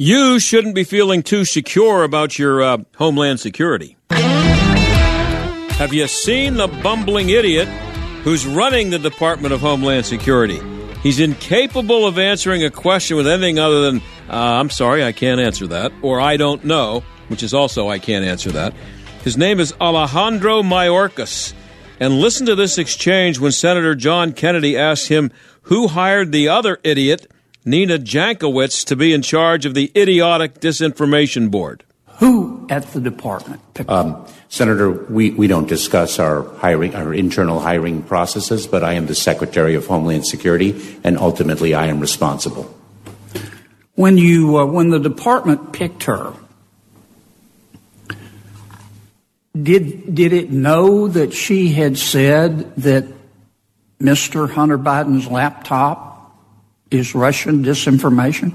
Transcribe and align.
You 0.00 0.38
shouldn't 0.38 0.76
be 0.76 0.84
feeling 0.84 1.24
too 1.24 1.44
secure 1.44 2.04
about 2.04 2.38
your 2.38 2.62
uh, 2.62 2.78
homeland 2.96 3.40
security. 3.40 3.96
Have 4.10 5.92
you 5.92 6.06
seen 6.06 6.54
the 6.54 6.68
bumbling 6.82 7.30
idiot 7.30 7.66
who's 8.22 8.46
running 8.46 8.90
the 8.90 8.98
Department 8.98 9.52
of 9.52 9.60
Homeland 9.60 10.06
Security? 10.06 10.60
He's 11.02 11.18
incapable 11.20 12.06
of 12.06 12.18
answering 12.18 12.64
a 12.64 12.70
question 12.70 13.16
with 13.16 13.26
anything 13.26 13.58
other 13.58 13.82
than, 13.82 14.00
uh, 14.28 14.60
I'm 14.60 14.70
sorry, 14.70 15.04
I 15.04 15.12
can't 15.12 15.40
answer 15.40 15.66
that, 15.68 15.92
or 16.02 16.20
I 16.20 16.36
don't 16.36 16.64
know, 16.64 17.02
which 17.28 17.42
is 17.42 17.52
also, 17.52 17.88
I 17.88 17.98
can't 17.98 18.24
answer 18.24 18.50
that. 18.52 18.74
His 19.24 19.36
name 19.36 19.60
is 19.60 19.74
Alejandro 19.80 20.62
Mayorkas. 20.62 21.54
And 22.00 22.20
listen 22.20 22.46
to 22.46 22.54
this 22.54 22.78
exchange 22.78 23.40
when 23.40 23.52
Senator 23.52 23.94
John 23.94 24.32
Kennedy 24.32 24.76
asked 24.76 25.08
him 25.08 25.32
who 25.62 25.88
hired 25.88 26.32
the 26.32 26.48
other 26.48 26.78
idiot, 26.84 27.30
Nina 27.64 27.98
Jankowicz, 27.98 28.84
to 28.86 28.96
be 28.96 29.12
in 29.12 29.22
charge 29.22 29.66
of 29.66 29.74
the 29.74 29.90
idiotic 29.96 30.60
disinformation 30.60 31.50
board. 31.50 31.84
Who 32.18 32.66
at 32.70 32.84
the 32.92 33.00
department? 33.00 33.60
Um, 33.88 34.26
Senator, 34.48 34.90
we, 34.90 35.30
we 35.30 35.46
don't 35.46 35.68
discuss 35.68 36.18
our 36.18 36.42
hiring, 36.56 36.94
our 36.94 37.12
internal 37.12 37.60
hiring 37.60 38.02
processes, 38.02 38.66
but 38.66 38.82
I 38.82 38.94
am 38.94 39.06
the 39.06 39.14
Secretary 39.14 39.74
of 39.74 39.86
Homeland 39.86 40.26
Security, 40.26 40.98
and 41.04 41.18
ultimately 41.18 41.74
I 41.74 41.86
am 41.86 42.00
responsible. 42.00 42.74
When 43.94 44.18
you, 44.18 44.58
uh, 44.58 44.66
when 44.66 44.90
the 44.90 44.98
department 44.98 45.72
picked 45.72 46.04
her, 46.04 46.32
did 49.62 50.14
did 50.14 50.32
it 50.32 50.50
know 50.50 51.08
that 51.08 51.32
she 51.32 51.72
had 51.72 51.98
said 51.98 52.74
that 52.76 53.04
Mr. 54.00 54.48
Hunter 54.48 54.78
Biden's 54.78 55.26
laptop 55.26 56.36
is 56.90 57.14
Russian 57.14 57.64
disinformation? 57.64 58.52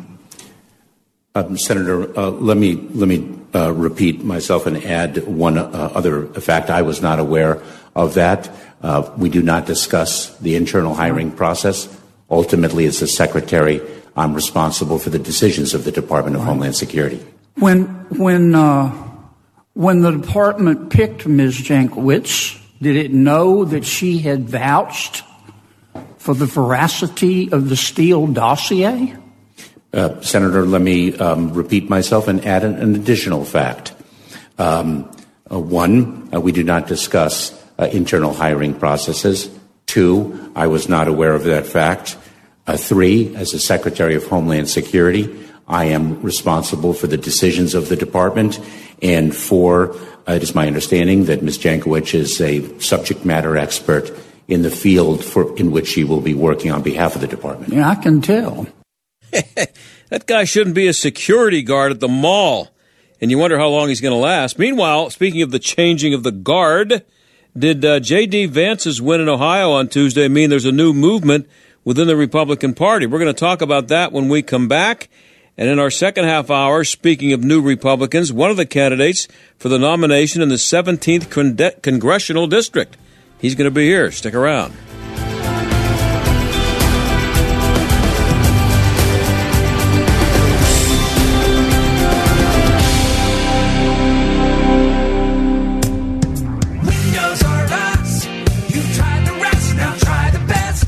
Um, 1.35 1.57
Senator, 1.57 2.17
uh, 2.17 2.29
let 2.29 2.57
me 2.57 2.75
let 2.75 3.07
me 3.07 3.39
uh, 3.55 3.73
repeat 3.73 4.23
myself 4.23 4.65
and 4.67 4.77
add 4.83 5.27
one 5.27 5.57
uh, 5.57 5.91
other 5.93 6.27
fact. 6.27 6.69
I 6.69 6.83
was 6.83 7.01
not 7.01 7.19
aware 7.19 7.61
of 7.95 8.13
that. 8.15 8.51
Uh, 8.81 9.11
we 9.17 9.29
do 9.29 9.41
not 9.41 9.65
discuss 9.65 10.37
the 10.37 10.55
internal 10.55 10.93
hiring 10.93 11.31
process. 11.31 11.89
Ultimately, 12.29 12.85
as 12.85 12.99
the 12.99 13.07
secretary, 13.07 13.81
I'm 14.15 14.33
responsible 14.33 14.99
for 14.99 15.09
the 15.09 15.19
decisions 15.19 15.73
of 15.73 15.83
the 15.83 15.91
Department 15.91 16.35
of. 16.35 16.43
Homeland 16.43 16.75
Security. 16.75 17.25
When 17.55 17.85
when 18.17 18.55
uh, 18.55 19.12
when 19.73 20.01
the 20.01 20.11
department 20.11 20.89
picked 20.89 21.25
Ms. 21.25 21.55
Jankowicz, 21.55 22.59
did 22.81 22.95
it 22.95 23.13
know 23.13 23.65
that 23.65 23.85
she 23.85 24.19
had 24.19 24.47
vouched 24.47 25.23
for 26.17 26.33
the 26.33 26.45
veracity 26.45 27.51
of 27.51 27.69
the 27.69 27.75
Steele 27.75 28.27
dossier? 28.27 29.15
Uh, 29.91 30.19
Senator, 30.21 30.65
let 30.65 30.81
me 30.81 31.15
um, 31.17 31.53
repeat 31.53 31.89
myself 31.89 32.27
and 32.27 32.45
add 32.45 32.63
an, 32.63 32.75
an 32.75 32.95
additional 32.95 33.45
fact. 33.45 33.93
Um, 34.57 35.11
uh, 35.51 35.59
one, 35.59 36.29
uh, 36.33 36.39
we 36.39 36.51
do 36.51 36.63
not 36.63 36.87
discuss 36.87 37.51
uh, 37.77 37.85
internal 37.91 38.33
hiring 38.33 38.73
processes. 38.73 39.49
Two, 39.85 40.51
I 40.55 40.67
was 40.67 40.89
not 40.89 41.07
aware 41.07 41.33
of 41.33 41.43
that 41.43 41.65
fact. 41.65 42.17
Uh, 42.65 42.77
three, 42.77 43.35
as 43.35 43.51
the 43.51 43.59
Secretary 43.59 44.15
of 44.15 44.25
Homeland 44.25 44.69
Security, 44.69 45.47
I 45.73 45.85
am 45.85 46.21
responsible 46.21 46.93
for 46.93 47.07
the 47.07 47.17
decisions 47.17 47.73
of 47.73 47.89
the 47.89 47.95
department. 47.95 48.59
And 49.01 49.35
four, 49.35 49.95
uh, 50.27 50.33
it 50.33 50.43
is 50.43 50.53
my 50.53 50.67
understanding 50.67 51.25
that 51.25 51.41
Ms. 51.41 51.57
Jankowicz 51.57 52.13
is 52.13 52.39
a 52.39 52.79
subject 52.79 53.25
matter 53.25 53.57
expert 53.57 54.11
in 54.47 54.61
the 54.61 54.69
field 54.69 55.25
for, 55.25 55.57
in 55.57 55.71
which 55.71 55.87
she 55.87 56.03
will 56.03 56.21
be 56.21 56.35
working 56.35 56.71
on 56.71 56.83
behalf 56.83 57.15
of 57.15 57.21
the 57.21 57.27
department. 57.27 57.73
Yeah, 57.73 57.89
I 57.89 57.95
can 57.95 58.21
tell. 58.21 58.67
that 59.31 60.27
guy 60.27 60.43
shouldn't 60.43 60.75
be 60.75 60.87
a 60.87 60.93
security 60.93 61.63
guard 61.63 61.91
at 61.91 61.99
the 61.99 62.07
mall. 62.07 62.69
And 63.19 63.31
you 63.31 63.39
wonder 63.39 63.57
how 63.57 63.69
long 63.69 63.89
he's 63.89 64.01
going 64.01 64.13
to 64.13 64.19
last. 64.19 64.59
Meanwhile, 64.59 65.09
speaking 65.09 65.41
of 65.41 65.49
the 65.49 65.57
changing 65.57 66.13
of 66.13 66.21
the 66.21 66.31
guard, 66.31 67.03
did 67.57 67.83
uh, 67.83 67.99
J.D. 67.99 68.45
Vance's 68.45 69.01
win 69.01 69.21
in 69.21 69.29
Ohio 69.29 69.71
on 69.71 69.87
Tuesday 69.87 70.27
mean 70.27 70.51
there's 70.51 70.65
a 70.65 70.71
new 70.71 70.93
movement 70.93 71.47
within 71.83 72.05
the 72.05 72.15
Republican 72.15 72.75
Party? 72.75 73.07
We're 73.07 73.19
going 73.19 73.33
to 73.33 73.39
talk 73.39 73.63
about 73.63 73.87
that 73.87 74.11
when 74.11 74.29
we 74.29 74.43
come 74.43 74.67
back. 74.67 75.09
And 75.57 75.69
in 75.69 75.77
our 75.79 75.91
second 75.91 76.25
half 76.25 76.49
hour, 76.49 76.83
speaking 76.83 77.31
of 77.33 77.43
new 77.43 77.61
Republicans, 77.61 78.33
one 78.33 78.49
of 78.49 78.57
the 78.57 78.65
candidates 78.65 79.27
for 79.57 79.69
the 79.69 79.77
nomination 79.77 80.41
in 80.41 80.49
the 80.49 80.55
17th 80.55 81.81
Congressional 81.81 82.47
District. 82.47 82.97
He's 83.39 83.55
going 83.55 83.69
to 83.69 83.71
be 83.71 83.85
here. 83.85 84.11
Stick 84.11 84.33
around. 84.33 84.73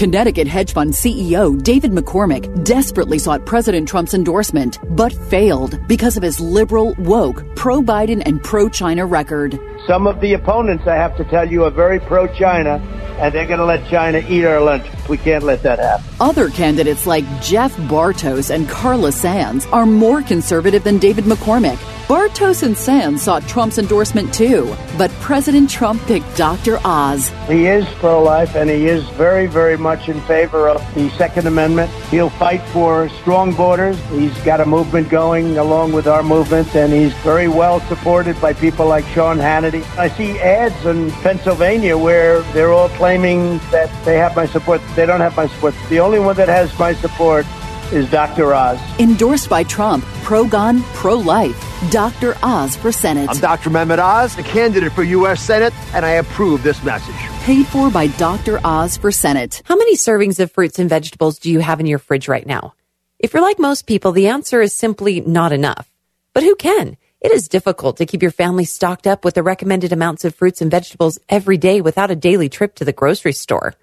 Connecticut 0.00 0.46
hedge 0.46 0.72
fund 0.72 0.94
CEO 0.94 1.62
David 1.62 1.90
McCormick 1.90 2.64
desperately 2.64 3.18
sought 3.18 3.44
President 3.44 3.86
Trump's 3.86 4.14
endorsement, 4.14 4.78
but 4.96 5.12
failed 5.12 5.78
because 5.88 6.16
of 6.16 6.22
his 6.22 6.40
liberal, 6.40 6.94
woke, 7.00 7.44
pro 7.54 7.82
Biden, 7.82 8.22
and 8.24 8.42
pro 8.42 8.70
China 8.70 9.04
record. 9.04 9.60
Some 9.86 10.06
of 10.06 10.22
the 10.22 10.32
opponents, 10.32 10.86
I 10.86 10.94
have 10.94 11.18
to 11.18 11.24
tell 11.24 11.46
you, 11.46 11.64
are 11.64 11.70
very 11.70 12.00
pro 12.00 12.26
China, 12.28 12.76
and 13.18 13.34
they're 13.34 13.46
going 13.46 13.58
to 13.58 13.66
let 13.66 13.86
China 13.90 14.22
eat 14.26 14.46
our 14.46 14.62
lunch. 14.62 14.86
We 15.10 15.18
can't 15.18 15.44
let 15.44 15.62
that 15.64 15.78
happen. 15.78 16.06
Other 16.18 16.48
candidates 16.48 17.06
like 17.06 17.26
Jeff 17.42 17.76
Bartos 17.76 18.48
and 18.48 18.66
Carla 18.70 19.12
Sands 19.12 19.66
are 19.66 19.84
more 19.84 20.22
conservative 20.22 20.82
than 20.82 20.96
David 20.96 21.24
McCormick. 21.24 21.78
Bartos 22.10 22.64
and 22.64 22.76
Sands 22.76 23.22
sought 23.22 23.46
Trump's 23.46 23.78
endorsement 23.78 24.34
too, 24.34 24.76
but 24.98 25.12
President 25.20 25.70
Trump 25.70 26.02
picked 26.06 26.36
Dr. 26.36 26.80
Oz. 26.84 27.28
He 27.46 27.66
is 27.66 27.86
pro 28.00 28.20
life 28.20 28.56
and 28.56 28.68
he 28.68 28.88
is 28.88 29.08
very, 29.10 29.46
very 29.46 29.78
much 29.78 30.08
in 30.08 30.20
favor 30.22 30.68
of 30.68 30.82
the 30.96 31.08
Second 31.10 31.46
Amendment. 31.46 31.88
He'll 32.10 32.28
fight 32.28 32.62
for 32.72 33.08
strong 33.20 33.54
borders. 33.54 33.96
He's 34.08 34.36
got 34.38 34.60
a 34.60 34.66
movement 34.66 35.08
going 35.08 35.56
along 35.56 35.92
with 35.92 36.08
our 36.08 36.24
movement, 36.24 36.74
and 36.74 36.92
he's 36.92 37.12
very 37.22 37.46
well 37.46 37.78
supported 37.82 38.40
by 38.40 38.54
people 38.54 38.88
like 38.88 39.04
Sean 39.14 39.38
Hannity. 39.38 39.84
I 39.96 40.08
see 40.08 40.36
ads 40.40 40.84
in 40.86 41.12
Pennsylvania 41.22 41.96
where 41.96 42.40
they're 42.52 42.72
all 42.72 42.88
claiming 42.88 43.58
that 43.70 43.88
they 44.04 44.16
have 44.18 44.34
my 44.34 44.46
support. 44.46 44.80
They 44.96 45.06
don't 45.06 45.20
have 45.20 45.36
my 45.36 45.46
support. 45.46 45.76
The 45.88 46.00
only 46.00 46.18
one 46.18 46.34
that 46.38 46.48
has 46.48 46.76
my 46.76 46.92
support 46.92 47.46
is 47.92 48.10
Dr. 48.10 48.52
Oz. 48.52 48.80
Endorsed 48.98 49.48
by 49.48 49.62
Trump, 49.62 50.04
pro 50.24 50.44
gun, 50.44 50.82
pro 50.94 51.14
life. 51.14 51.69
Dr. 51.88 52.36
Oz 52.42 52.76
for 52.76 52.92
Senate. 52.92 53.30
I'm 53.30 53.38
Dr. 53.38 53.70
Mehmet 53.70 53.98
Oz, 53.98 54.36
a 54.36 54.42
candidate 54.42 54.92
for 54.92 55.02
U.S. 55.02 55.40
Senate, 55.40 55.72
and 55.94 56.04
I 56.04 56.10
approve 56.10 56.62
this 56.62 56.84
message. 56.84 57.14
Paid 57.44 57.66
for 57.68 57.90
by 57.90 58.08
Dr. 58.08 58.60
Oz 58.62 58.98
for 58.98 59.10
Senate. 59.10 59.62
How 59.64 59.76
many 59.76 59.96
servings 59.96 60.38
of 60.38 60.52
fruits 60.52 60.78
and 60.78 60.90
vegetables 60.90 61.38
do 61.38 61.50
you 61.50 61.60
have 61.60 61.80
in 61.80 61.86
your 61.86 61.98
fridge 61.98 62.28
right 62.28 62.46
now? 62.46 62.74
If 63.18 63.32
you're 63.32 63.42
like 63.42 63.58
most 63.58 63.86
people, 63.86 64.12
the 64.12 64.28
answer 64.28 64.60
is 64.60 64.74
simply 64.74 65.22
not 65.22 65.52
enough. 65.52 65.90
But 66.34 66.42
who 66.42 66.54
can? 66.54 66.98
It 67.18 67.32
is 67.32 67.48
difficult 67.48 67.96
to 67.96 68.04
keep 68.04 68.20
your 68.20 68.30
family 68.30 68.66
stocked 68.66 69.06
up 69.06 69.24
with 69.24 69.32
the 69.32 69.42
recommended 69.42 69.90
amounts 69.90 70.26
of 70.26 70.34
fruits 70.34 70.60
and 70.60 70.70
vegetables 70.70 71.18
every 71.30 71.56
day 71.56 71.80
without 71.80 72.10
a 72.10 72.14
daily 72.14 72.50
trip 72.50 72.74
to 72.74 72.84
the 72.84 72.92
grocery 72.92 73.32
store. 73.32 73.74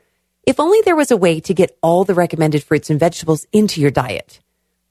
If 0.45 0.59
only 0.59 0.81
there 0.85 0.95
was 0.95 1.09
a 1.09 1.17
way 1.17 1.39
to 1.39 1.53
get 1.55 1.75
all 1.81 2.03
the 2.03 2.13
recommended 2.13 2.63
fruits 2.63 2.91
and 2.91 2.99
vegetables 2.99 3.47
into 3.51 3.81
your 3.81 3.91
diet. 3.91 4.39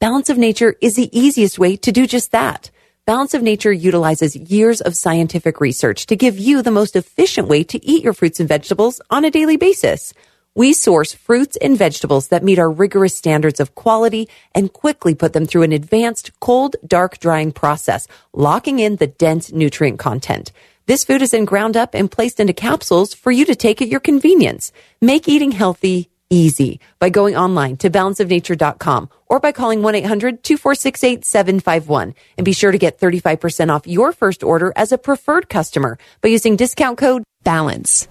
Balance 0.00 0.28
of 0.28 0.38
Nature 0.38 0.74
is 0.80 0.96
the 0.96 1.16
easiest 1.16 1.56
way 1.56 1.76
to 1.76 1.92
do 1.92 2.08
just 2.08 2.32
that. 2.32 2.72
Balance 3.06 3.34
of 3.34 3.42
Nature 3.42 3.72
utilizes 3.72 4.34
years 4.34 4.80
of 4.80 4.96
scientific 4.96 5.60
research 5.60 6.06
to 6.06 6.16
give 6.16 6.40
you 6.40 6.60
the 6.60 6.72
most 6.72 6.96
efficient 6.96 7.46
way 7.46 7.62
to 7.62 7.86
eat 7.86 8.02
your 8.02 8.12
fruits 8.12 8.40
and 8.40 8.48
vegetables 8.48 9.00
on 9.10 9.24
a 9.24 9.30
daily 9.30 9.56
basis. 9.56 10.12
We 10.56 10.72
source 10.72 11.14
fruits 11.14 11.56
and 11.58 11.78
vegetables 11.78 12.26
that 12.28 12.42
meet 12.42 12.58
our 12.58 12.68
rigorous 12.68 13.16
standards 13.16 13.60
of 13.60 13.76
quality 13.76 14.28
and 14.56 14.72
quickly 14.72 15.14
put 15.14 15.34
them 15.34 15.46
through 15.46 15.62
an 15.62 15.70
advanced 15.70 16.32
cold, 16.40 16.74
dark 16.84 17.20
drying 17.20 17.52
process, 17.52 18.08
locking 18.32 18.80
in 18.80 18.96
the 18.96 19.06
dense 19.06 19.52
nutrient 19.52 20.00
content. 20.00 20.50
This 20.86 21.04
food 21.04 21.22
is 21.22 21.30
then 21.30 21.44
ground 21.44 21.76
up 21.76 21.94
and 21.94 22.10
placed 22.10 22.40
into 22.40 22.54
capsules 22.54 23.14
for 23.14 23.30
you 23.30 23.44
to 23.44 23.54
take 23.54 23.80
at 23.80 23.86
your 23.86 24.00
convenience. 24.00 24.72
Make 25.00 25.28
eating 25.28 25.52
healthy 25.52 26.10
easy 26.28 26.80
by 26.98 27.10
going 27.10 27.36
online 27.36 27.76
to 27.76 27.88
balanceofnature.com 27.88 29.10
or 29.26 29.40
by 29.40 29.52
calling 29.52 29.80
1-800-246-8751 29.80 32.14
and 32.36 32.44
be 32.44 32.52
sure 32.52 32.72
to 32.72 32.78
get 32.78 32.98
35% 32.98 33.70
off 33.70 33.86
your 33.86 34.12
first 34.12 34.42
order 34.42 34.72
as 34.76 34.92
a 34.92 34.98
preferred 34.98 35.48
customer 35.48 35.96
by 36.20 36.28
using 36.28 36.56
discount 36.56 36.98
code 36.98 37.24
BALANCE. 37.44 38.06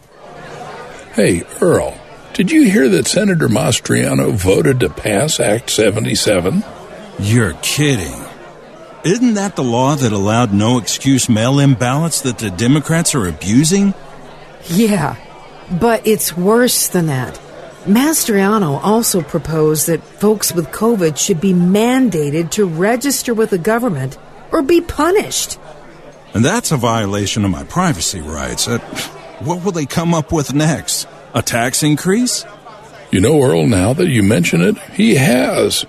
Hey, 1.13 1.43
Earl. 1.61 1.95
Did 2.33 2.49
you 2.51 2.67
hear 2.69 2.89
that 2.89 3.07
Senator 3.07 3.47
Mastriano 3.47 4.33
voted 4.33 4.81
to 4.81 4.89
pass 4.89 5.39
Act 5.39 5.69
77? 5.69 6.65
You're 7.19 7.53
kidding. 7.61 8.21
Isn't 9.05 9.35
that 9.35 9.55
the 9.55 9.63
law 9.63 9.95
that 9.95 10.11
allowed 10.11 10.51
no 10.51 10.79
excuse 10.79 11.29
mail 11.29 11.59
in 11.59 11.75
ballots 11.75 12.19
that 12.21 12.39
the 12.39 12.49
Democrats 12.49 13.15
are 13.15 13.27
abusing? 13.27 13.93
Yeah, 14.67 15.15
but 15.71 16.05
it's 16.05 16.35
worse 16.35 16.89
than 16.89 17.05
that. 17.05 17.39
Mastriano 17.85 18.79
also 18.83 19.21
proposed 19.21 19.87
that 19.87 20.03
folks 20.03 20.51
with 20.51 20.67
COVID 20.67 21.17
should 21.17 21.39
be 21.39 21.53
mandated 21.53 22.49
to 22.51 22.65
register 22.65 23.33
with 23.33 23.51
the 23.51 23.59
government 23.59 24.17
or 24.51 24.63
be 24.63 24.81
punished. 24.81 25.59
And 26.33 26.43
that's 26.43 26.71
a 26.71 26.77
violation 26.77 27.45
of 27.45 27.51
my 27.51 27.63
privacy 27.63 28.21
rights. 28.21 28.67
Uh, 28.67 28.79
what 29.39 29.63
will 29.63 29.71
they 29.71 29.85
come 29.85 30.15
up 30.15 30.31
with 30.31 30.53
next? 30.53 31.07
A 31.35 31.43
tax 31.43 31.83
increase? 31.83 32.43
You 33.11 33.21
know, 33.21 33.41
Earl, 33.41 33.67
now 33.67 33.93
that 33.93 34.09
you 34.09 34.23
mention 34.23 34.61
it, 34.61 34.77
he 34.93 35.15
has. 35.15 35.85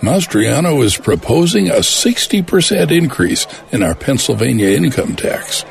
Mastriano 0.00 0.82
is 0.84 0.96
proposing 0.96 1.68
a 1.68 1.80
60% 1.80 2.90
increase 2.90 3.46
in 3.72 3.82
our 3.82 3.94
Pennsylvania 3.96 4.68
income 4.68 5.16
tax. 5.16 5.64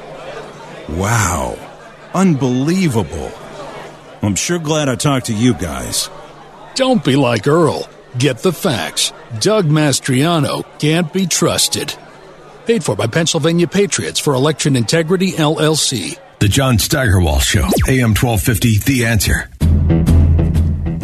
Wow. 0.90 1.58
Unbelievable. 2.14 3.31
I'm 4.21 4.36
sure 4.36 4.60
glad 4.60 4.89
I 4.89 4.95
talked 4.95 5.27
to 5.27 5.33
you 5.33 5.54
guys. 5.54 6.10
Don't 6.75 7.04
be 7.04 7.16
like 7.16 7.48
Earl. 7.48 7.88
Get 8.18 8.39
the 8.39 8.51
facts. 8.51 9.13
Doug 9.39 9.66
Mastriano 9.66 10.66
can't 10.80 11.12
be 11.13 11.25
trusted. 11.25 11.94
Paid 12.66 12.83
for 12.83 12.95
by 12.95 13.07
Pennsylvania 13.07 13.68
Patriots 13.68 14.19
for 14.19 14.33
Election 14.33 14.75
Integrity 14.75 15.31
LLC. 15.31 16.18
The 16.39 16.48
John 16.48 16.77
Steigerwald 16.77 17.42
Show, 17.42 17.68
AM 17.88 18.13
1250, 18.16 18.77
The 18.80 19.06
Answer. 19.06 19.50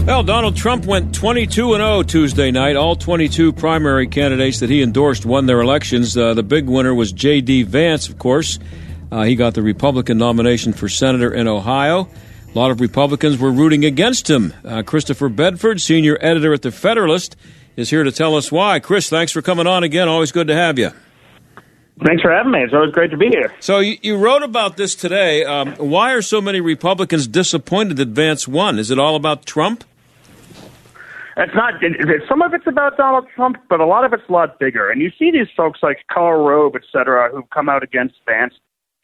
Well, 0.06 0.24
Donald 0.24 0.56
Trump 0.56 0.86
went 0.86 1.16
22 1.16 1.74
and 1.74 1.82
0 1.82 2.04
Tuesday 2.04 2.52
night. 2.52 2.76
All 2.76 2.96
22 2.96 3.54
primary 3.54 4.08
candidates 4.08 4.60
that 4.60 4.70
he 4.70 4.82
endorsed 4.84 5.26
won 5.26 5.48
their 5.48 5.62
elections. 5.62 6.16
Uh, 6.16 6.36
the 6.36 6.44
big 6.44 6.68
winner 6.68 6.94
was 6.94 7.12
J.D. 7.12 7.64
Vance, 7.64 8.08
of 8.08 8.20
course. 8.20 8.60
Uh, 9.12 9.24
he 9.24 9.36
got 9.36 9.56
the 9.56 9.64
Republican 9.64 10.18
nomination 10.18 10.74
for 10.74 10.88
senator 10.88 11.34
in 11.34 11.48
Ohio. 11.48 12.08
A 12.56 12.58
lot 12.58 12.72
of 12.72 12.80
Republicans 12.80 13.38
were 13.38 13.52
rooting 13.52 13.84
against 13.84 14.30
him. 14.30 14.54
Uh, 14.64 14.82
Christopher 14.82 15.28
Bedford, 15.28 15.82
senior 15.82 16.18
editor 16.22 16.54
at 16.54 16.62
The 16.62 16.72
Federalist, 16.72 17.36
is 17.76 17.90
here 17.90 18.06
to 18.06 18.14
tell 18.14 18.38
us 18.38 18.50
why. 18.50 18.80
Chris, 18.80 19.10
thanks 19.10 19.34
for 19.34 19.42
coming 19.42 19.68
on 19.68 19.84
again. 19.84 20.08
Always 20.08 20.32
good 20.32 20.48
to 20.48 20.56
have 20.56 20.80
you. 20.80 20.92
Thanks 22.06 22.22
for 22.22 22.32
having 22.32 22.54
me. 22.54 22.64
It's 22.64 22.74
always 22.74 22.94
great 22.94 23.12
to 23.12 23.18
be 23.18 23.28
here. 23.28 23.54
So 23.60 23.80
you, 23.80 23.98
you 24.02 24.16
wrote 24.16 24.42
about 24.42 24.78
this 24.78 24.96
today. 24.96 25.44
Um, 25.44 25.74
why 25.74 26.14
are 26.14 26.22
so 26.22 26.40
many 26.40 26.62
Republicans 26.62 27.28
disappointed 27.28 27.98
that 27.98 28.08
Vance 28.10 28.48
won? 28.48 28.80
Is 28.80 28.90
it 28.90 29.00
all 29.00 29.18
about 29.18 29.46
Trump? 29.46 29.84
It's 31.36 31.56
not. 31.56 31.84
It, 31.84 32.00
it, 32.00 32.22
some 32.30 32.42
of 32.42 32.54
it's 32.54 32.68
about 32.68 32.96
Donald 32.96 33.28
Trump, 33.36 33.58
but 33.70 33.82
a 33.82 33.86
lot 33.86 34.06
of 34.06 34.14
it's 34.14 34.24
a 34.30 34.32
lot 34.32 34.60
bigger. 34.60 34.90
And 34.90 35.02
you 35.02 35.12
see 35.20 35.30
these 35.30 35.50
folks 35.58 35.80
like 35.84 35.98
Karl 36.10 36.46
Rove, 36.46 36.76
et 36.76 36.84
cetera, 36.90 37.30
who've 37.34 37.50
come 37.50 37.68
out 37.68 37.84
against 37.84 38.16
Vance, 38.26 38.54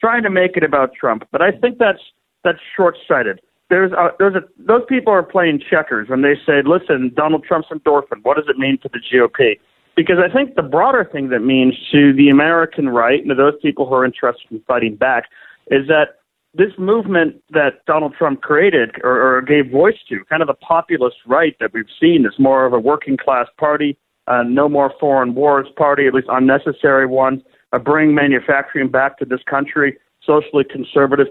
trying 0.00 0.22
to 0.22 0.30
make 0.30 0.56
it 0.56 0.64
about 0.64 0.94
Trump. 0.94 1.28
But 1.30 1.42
I 1.42 1.50
think 1.50 1.76
that's 1.76 2.00
that's 2.44 2.58
short-sighted. 2.76 3.40
There's 3.70 3.92
a, 3.92 4.10
there's 4.18 4.34
a, 4.34 4.42
those 4.58 4.82
people 4.88 5.12
are 5.12 5.22
playing 5.22 5.62
checkers 5.70 6.08
when 6.08 6.22
they 6.22 6.34
say, 6.46 6.62
"Listen, 6.64 7.10
Donald 7.16 7.44
Trump's 7.44 7.68
endorsement. 7.70 8.24
What 8.24 8.36
does 8.36 8.46
it 8.48 8.58
mean 8.58 8.78
to 8.82 8.90
the 8.92 8.98
GOP?" 8.98 9.58
Because 9.96 10.16
I 10.18 10.32
think 10.32 10.56
the 10.56 10.62
broader 10.62 11.08
thing 11.10 11.28
that 11.30 11.40
means 11.40 11.74
to 11.90 12.12
the 12.12 12.28
American 12.28 12.88
right 12.88 13.20
and 13.20 13.28
to 13.28 13.34
those 13.34 13.54
people 13.62 13.86
who 13.86 13.94
are 13.94 14.04
interested 14.04 14.50
in 14.50 14.60
fighting 14.66 14.96
back 14.96 15.24
is 15.70 15.86
that 15.88 16.18
this 16.54 16.72
movement 16.78 17.42
that 17.50 17.84
Donald 17.86 18.14
Trump 18.18 18.42
created 18.42 18.90
or, 19.02 19.36
or 19.36 19.42
gave 19.42 19.70
voice 19.70 19.96
to, 20.08 20.22
kind 20.28 20.42
of 20.42 20.48
the 20.48 20.54
populist 20.54 21.16
right 21.26 21.56
that 21.60 21.72
we've 21.72 21.84
seen, 22.00 22.26
is 22.26 22.34
more 22.38 22.66
of 22.66 22.72
a 22.72 22.78
working 22.78 23.16
class 23.16 23.46
party, 23.58 23.96
uh, 24.26 24.42
no 24.42 24.68
more 24.68 24.92
foreign 25.00 25.34
wars 25.34 25.66
party, 25.76 26.06
at 26.06 26.14
least 26.14 26.28
unnecessary 26.30 27.06
ones, 27.06 27.42
uh, 27.72 27.78
bring 27.78 28.14
manufacturing 28.14 28.88
back 28.90 29.18
to 29.18 29.24
this 29.24 29.40
country, 29.48 29.96
socially 30.24 30.64
conservative. 30.64 31.26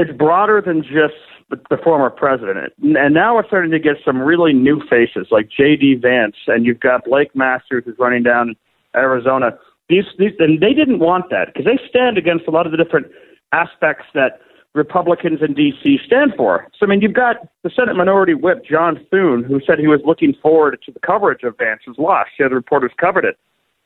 It's 0.00 0.16
broader 0.16 0.62
than 0.64 0.82
just 0.82 1.20
the, 1.50 1.76
former 1.84 2.08
president. 2.08 2.72
And 2.80 3.12
now 3.12 3.34
we're 3.34 3.46
starting 3.46 3.70
to 3.72 3.78
get 3.78 3.96
some 4.02 4.18
really 4.18 4.54
new 4.54 4.80
faces 4.88 5.26
like 5.30 5.50
J.D. 5.54 5.96
Vance, 6.00 6.36
and 6.46 6.64
you've 6.64 6.80
got 6.80 7.04
Blake 7.04 7.36
Masters 7.36 7.82
who's 7.84 7.98
running 7.98 8.22
down 8.22 8.56
Arizona. 8.96 9.50
These, 9.90 10.04
these, 10.18 10.30
and 10.38 10.58
they 10.58 10.72
didn't 10.72 11.00
want 11.00 11.28
that 11.28 11.48
because 11.48 11.66
they 11.66 11.78
stand 11.86 12.16
against 12.16 12.46
a 12.48 12.50
lot 12.50 12.64
of 12.64 12.72
the 12.72 12.78
different 12.78 13.08
aspects 13.52 14.06
that 14.14 14.40
Republicans 14.74 15.40
in 15.46 15.52
D.C. 15.52 15.98
stand 16.06 16.32
for. 16.34 16.66
So, 16.78 16.86
I 16.86 16.88
mean, 16.88 17.02
you've 17.02 17.12
got 17.12 17.36
the 17.62 17.68
Senate 17.68 17.94
Minority 17.94 18.32
Whip, 18.32 18.64
John 18.64 19.04
Thune, 19.10 19.44
who 19.44 19.60
said 19.66 19.78
he 19.78 19.86
was 19.86 20.00
looking 20.06 20.32
forward 20.40 20.80
to 20.86 20.92
the 20.92 21.00
coverage 21.00 21.42
of 21.42 21.58
Vance's 21.58 21.98
loss. 21.98 22.28
The 22.38 22.46
other 22.46 22.54
reporters 22.54 22.92
covered 22.98 23.26
it. 23.26 23.36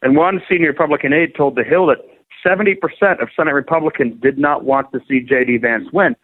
And 0.03 0.17
one 0.17 0.41
senior 0.49 0.69
Republican 0.69 1.13
aide 1.13 1.35
told 1.35 1.57
The 1.57 1.65
Hill 1.65 1.87
that 1.87 1.99
70% 2.45 2.79
of 3.23 3.29
Senate 3.37 3.53
Republicans 3.53 4.15
did 4.21 4.39
not 4.39 4.65
want 4.65 4.93
to 4.93 5.01
see 5.09 5.21
J.D. 5.21 5.59
Vance 5.59 5.89
win 5.93 6.17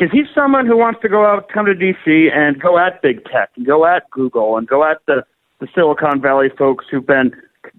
because 0.00 0.12
he's 0.12 0.34
someone 0.34 0.66
who 0.66 0.76
wants 0.76 1.00
to 1.02 1.08
go 1.08 1.26
out, 1.26 1.48
come 1.52 1.66
to 1.66 1.74
D.C. 1.74 2.30
and 2.32 2.58
go 2.58 2.78
at 2.78 3.02
big 3.02 3.22
tech 3.24 3.50
and 3.56 3.66
go 3.66 3.84
at 3.84 4.08
Google 4.10 4.56
and 4.56 4.66
go 4.66 4.82
at 4.82 4.98
the, 5.06 5.22
the 5.60 5.68
Silicon 5.74 6.22
Valley 6.22 6.48
folks 6.56 6.86
who've 6.90 7.06
been 7.06 7.32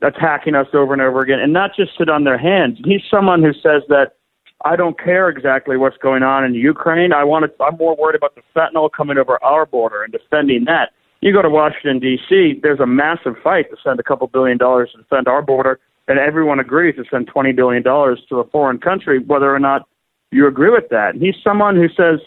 attacking 0.04 0.54
us 0.54 0.68
over 0.74 0.94
and 0.94 1.02
over 1.02 1.22
again 1.22 1.40
and 1.40 1.52
not 1.52 1.72
just 1.76 1.98
sit 1.98 2.10
on 2.10 2.24
their 2.24 2.38
hands. 2.38 2.78
He's 2.86 3.02
someone 3.10 3.42
who 3.42 3.54
says 3.54 3.82
that 3.90 4.14
I 4.64 4.76
don't 4.76 5.00
care 5.00 5.30
exactly 5.30 5.78
what's 5.78 5.98
going 5.98 6.22
on 6.22 6.46
in 6.46 6.54
Ukraine. 6.54 7.12
I 7.12 7.24
want 7.24 7.46
to, 7.46 7.64
I'm 7.64 7.78
more 7.78 7.96
worried 7.96 8.16
about 8.16 8.36
the 8.36 8.44
fentanyl 8.56 8.92
coming 8.92 9.18
over 9.18 9.44
our 9.44 9.66
border 9.66 10.04
and 10.04 10.12
defending 10.12 10.66
that. 10.66 10.92
You 11.22 11.34
go 11.34 11.42
to 11.42 11.50
Washington 11.50 12.00
D.C., 12.00 12.60
there's 12.62 12.80
a 12.80 12.86
massive 12.86 13.36
fight 13.44 13.70
to 13.72 13.78
send 13.84 14.00
a 14.00 14.04
couple 14.04 14.28
billion 14.28 14.58
dollars 14.58 14.92
to 14.92 15.00
defend 15.00 15.28
our 15.28 15.42
border, 15.42 15.80
and 16.08 16.20
everyone 16.20 16.60
agrees 16.60 16.96
to 16.96 17.04
send 17.10 17.28
twenty 17.28 17.52
billion 17.52 17.84
dollars 17.84 18.20
to 18.30 18.40
a 18.40 18.48
foreign 18.48 18.80
country, 18.80 19.20
whether 19.20 19.54
or 19.54 19.60
not 19.60 19.88
you 20.32 20.48
agree 20.48 20.70
with 20.70 20.90
that. 20.90 21.14
And 21.14 21.22
he's 21.22 21.36
someone 21.44 21.76
who 21.76 21.88
says 21.90 22.20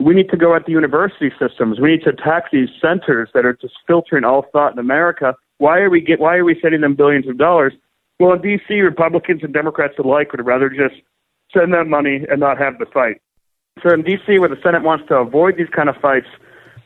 we 0.00 0.14
need 0.14 0.30
to 0.30 0.36
go 0.36 0.56
at 0.56 0.64
the 0.64 0.72
university 0.72 1.30
systems. 1.38 1.78
We 1.78 1.90
need 1.90 2.02
to 2.04 2.10
attack 2.10 2.50
these 2.50 2.68
centers 2.80 3.28
that 3.34 3.44
are 3.44 3.52
just 3.52 3.74
filtering 3.86 4.24
all 4.24 4.46
thought 4.52 4.72
in 4.72 4.78
America. 4.78 5.34
Why 5.58 5.78
are 5.80 5.90
we 5.90 6.00
get? 6.00 6.20
Why 6.20 6.36
are 6.36 6.44
we 6.44 6.58
sending 6.60 6.80
them 6.80 6.94
billions 6.94 7.28
of 7.28 7.36
dollars? 7.36 7.74
Well, 8.18 8.32
in 8.32 8.42
D.C., 8.42 8.80
Republicans 8.80 9.42
and 9.42 9.52
Democrats 9.52 9.94
alike 9.98 10.32
would 10.32 10.44
rather 10.44 10.68
just 10.68 11.00
send 11.56 11.72
that 11.72 11.86
money 11.86 12.26
and 12.30 12.40
not 12.40 12.58
have 12.58 12.78
the 12.78 12.86
fight. 12.86 13.20
So 13.82 13.92
in 13.92 14.02
D.C., 14.02 14.38
where 14.38 14.48
the 14.48 14.60
Senate 14.62 14.82
wants 14.82 15.06
to 15.08 15.14
avoid 15.16 15.56
these 15.56 15.70
kind 15.74 15.88
of 15.88 15.96
fights, 15.96 16.26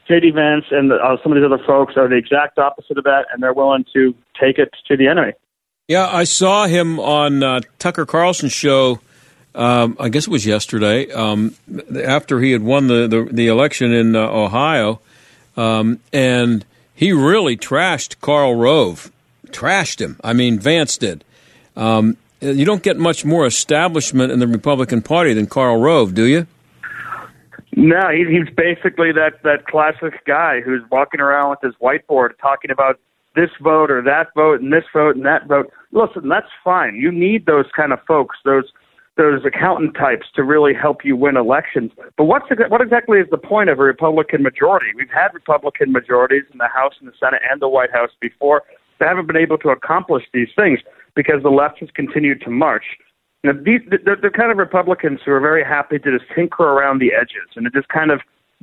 J.D. 0.06 0.30
Vance 0.30 0.66
and 0.70 0.90
the, 0.90 0.96
uh, 0.96 1.16
some 1.22 1.32
of 1.32 1.36
these 1.36 1.44
other 1.44 1.62
folks 1.64 1.94
are 1.96 2.08
the 2.08 2.16
exact 2.16 2.58
opposite 2.58 2.98
of 2.98 3.04
that, 3.04 3.26
and 3.32 3.42
they're 3.42 3.54
willing 3.54 3.84
to 3.94 4.14
take 4.38 4.58
it 4.58 4.70
to 4.86 4.96
the 4.96 5.08
enemy. 5.08 5.32
Yeah, 5.86 6.08
I 6.10 6.24
saw 6.24 6.66
him 6.66 6.98
on 6.98 7.42
uh, 7.42 7.60
Tucker 7.78 8.06
Carlson's 8.06 8.54
show. 8.54 9.00
Um, 9.54 9.98
I 10.00 10.08
guess 10.08 10.26
it 10.26 10.30
was 10.30 10.46
yesterday 10.46 11.12
um, 11.12 11.54
after 12.02 12.40
he 12.40 12.52
had 12.52 12.62
won 12.62 12.86
the, 12.86 13.06
the, 13.06 13.28
the 13.30 13.48
election 13.48 13.92
in 13.92 14.16
uh, 14.16 14.20
Ohio, 14.20 15.00
um, 15.58 16.00
and 16.10 16.64
he 16.94 17.12
really 17.12 17.58
trashed 17.58 18.18
Karl 18.22 18.54
Rove, 18.54 19.12
trashed 19.48 20.00
him. 20.00 20.18
I 20.24 20.32
mean, 20.32 20.58
Vance 20.58 20.96
did. 20.96 21.22
Um, 21.76 22.16
you 22.40 22.64
don't 22.64 22.82
get 22.82 22.96
much 22.96 23.26
more 23.26 23.44
establishment 23.44 24.32
in 24.32 24.38
the 24.38 24.48
Republican 24.48 25.02
Party 25.02 25.34
than 25.34 25.46
Karl 25.46 25.76
Rove, 25.76 26.14
do 26.14 26.24
you? 26.24 26.46
No, 27.76 28.08
he, 28.08 28.24
he's 28.24 28.48
basically 28.56 29.12
that 29.12 29.42
that 29.42 29.66
classic 29.66 30.24
guy 30.24 30.62
who's 30.62 30.82
walking 30.90 31.20
around 31.20 31.50
with 31.50 31.60
his 31.60 31.74
whiteboard 31.74 32.38
talking 32.40 32.70
about 32.70 32.98
this 33.34 33.50
vote 33.62 33.90
or 33.90 34.02
that 34.02 34.28
vote 34.34 34.60
and 34.60 34.72
this 34.72 34.84
vote 34.92 35.16
and 35.16 35.24
that 35.24 35.46
vote. 35.46 35.70
Listen, 35.92 36.28
that's 36.28 36.50
fine. 36.62 36.96
You 36.96 37.10
need 37.10 37.46
those 37.46 37.66
kind 37.74 37.92
of 37.92 37.98
folks, 38.06 38.36
those 38.44 38.64
those 39.16 39.44
accountant 39.44 39.94
types 39.94 40.26
to 40.34 40.42
really 40.42 40.74
help 40.74 41.04
you 41.04 41.14
win 41.14 41.36
elections. 41.36 41.92
But 42.16 42.24
what's 42.24 42.46
what 42.68 42.80
exactly 42.80 43.18
is 43.18 43.26
the 43.30 43.38
point 43.38 43.70
of 43.70 43.78
a 43.78 43.82
Republican 43.82 44.42
majority? 44.42 44.86
We've 44.96 45.10
had 45.10 45.32
Republican 45.32 45.92
majorities 45.92 46.44
in 46.52 46.58
the 46.58 46.68
House 46.68 46.94
and 46.98 47.08
the 47.08 47.14
Senate 47.20 47.40
and 47.48 47.62
the 47.62 47.68
White 47.68 47.92
House 47.92 48.10
before. 48.20 48.62
They 48.98 49.06
haven't 49.06 49.26
been 49.26 49.36
able 49.36 49.58
to 49.58 49.68
accomplish 49.68 50.24
these 50.32 50.48
things 50.56 50.80
because 51.14 51.42
the 51.42 51.50
left 51.50 51.78
has 51.80 51.90
continued 51.94 52.40
to 52.42 52.50
march. 52.50 52.84
Know, 53.44 53.52
these 53.52 53.82
they're, 54.04 54.16
they're 54.16 54.30
kind 54.30 54.50
of 54.50 54.56
Republicans 54.56 55.20
who 55.24 55.30
are 55.32 55.40
very 55.40 55.62
happy 55.62 55.98
to 55.98 56.18
just 56.18 56.30
tinker 56.34 56.64
around 56.64 56.98
the 56.98 57.12
edges 57.12 57.54
and 57.54 57.64
to 57.66 57.70
just 57.70 57.88
kind 57.88 58.10
of 58.10 58.20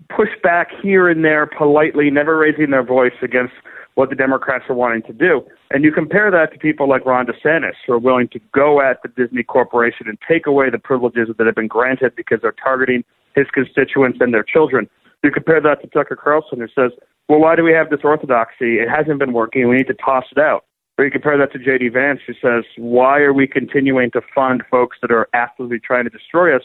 push 0.09 0.29
back 0.41 0.69
here 0.81 1.07
and 1.07 1.23
there 1.23 1.45
politely, 1.45 2.09
never 2.09 2.37
raising 2.37 2.71
their 2.71 2.83
voice 2.83 3.13
against 3.21 3.53
what 3.95 4.09
the 4.09 4.15
Democrats 4.15 4.65
are 4.69 4.75
wanting 4.75 5.03
to 5.03 5.13
do. 5.13 5.41
And 5.69 5.83
you 5.83 5.91
compare 5.91 6.31
that 6.31 6.53
to 6.53 6.59
people 6.59 6.87
like 6.87 7.05
Ron 7.05 7.25
DeSantis, 7.25 7.73
who 7.85 7.93
are 7.93 7.99
willing 7.99 8.27
to 8.29 8.39
go 8.53 8.81
at 8.81 9.01
the 9.03 9.09
Disney 9.09 9.43
Corporation 9.43 10.07
and 10.07 10.17
take 10.27 10.47
away 10.47 10.69
the 10.69 10.79
privileges 10.79 11.27
that 11.37 11.45
have 11.45 11.55
been 11.55 11.67
granted 11.67 12.15
because 12.15 12.39
they're 12.41 12.55
targeting 12.63 13.03
his 13.35 13.47
constituents 13.53 14.19
and 14.21 14.33
their 14.33 14.43
children. 14.43 14.89
You 15.23 15.31
compare 15.31 15.61
that 15.61 15.81
to 15.81 15.87
Tucker 15.87 16.15
Carlson, 16.15 16.59
who 16.59 16.67
says, 16.67 16.91
well, 17.29 17.39
why 17.39 17.55
do 17.55 17.63
we 17.63 17.71
have 17.73 17.89
this 17.89 18.01
orthodoxy? 18.03 18.79
It 18.79 18.89
hasn't 18.89 19.19
been 19.19 19.33
working. 19.33 19.69
We 19.69 19.77
need 19.77 19.87
to 19.87 19.93
toss 19.93 20.25
it 20.35 20.39
out. 20.39 20.65
Or 20.97 21.05
you 21.05 21.11
compare 21.11 21.37
that 21.37 21.51
to 21.53 21.59
J.D. 21.59 21.89
Vance, 21.89 22.19
who 22.27 22.33
says, 22.33 22.65
why 22.77 23.19
are 23.19 23.33
we 23.33 23.47
continuing 23.47 24.11
to 24.11 24.21
fund 24.35 24.63
folks 24.69 24.97
that 25.01 25.11
are 25.11 25.27
actively 25.33 25.79
trying 25.79 26.03
to 26.03 26.09
destroy 26.09 26.55
us? 26.55 26.63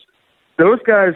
Those 0.59 0.79
guys 0.87 1.15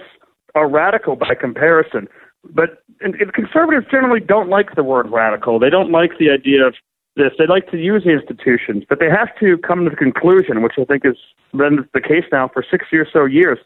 are 0.54 0.68
radical 0.68 1.16
by 1.16 1.34
comparison. 1.34 2.08
But 2.48 2.82
and, 3.00 3.14
and 3.16 3.32
conservatives 3.32 3.86
generally 3.90 4.20
don't 4.20 4.48
like 4.48 4.74
the 4.74 4.84
word 4.84 5.10
radical. 5.10 5.58
They 5.58 5.70
don't 5.70 5.90
like 5.90 6.12
the 6.18 6.30
idea 6.30 6.66
of 6.66 6.74
this. 7.16 7.32
They 7.38 7.46
like 7.46 7.70
to 7.70 7.78
use 7.78 8.04
the 8.04 8.10
institutions, 8.10 8.84
but 8.88 8.98
they 8.98 9.10
have 9.10 9.28
to 9.40 9.58
come 9.58 9.84
to 9.84 9.90
the 9.90 9.96
conclusion, 9.96 10.62
which 10.62 10.74
I 10.78 10.84
think 10.84 11.04
has 11.04 11.16
been 11.52 11.86
the 11.92 12.00
case 12.00 12.24
now 12.32 12.48
for 12.48 12.64
60 12.68 12.96
or 12.96 13.06
so 13.10 13.24
years, 13.24 13.58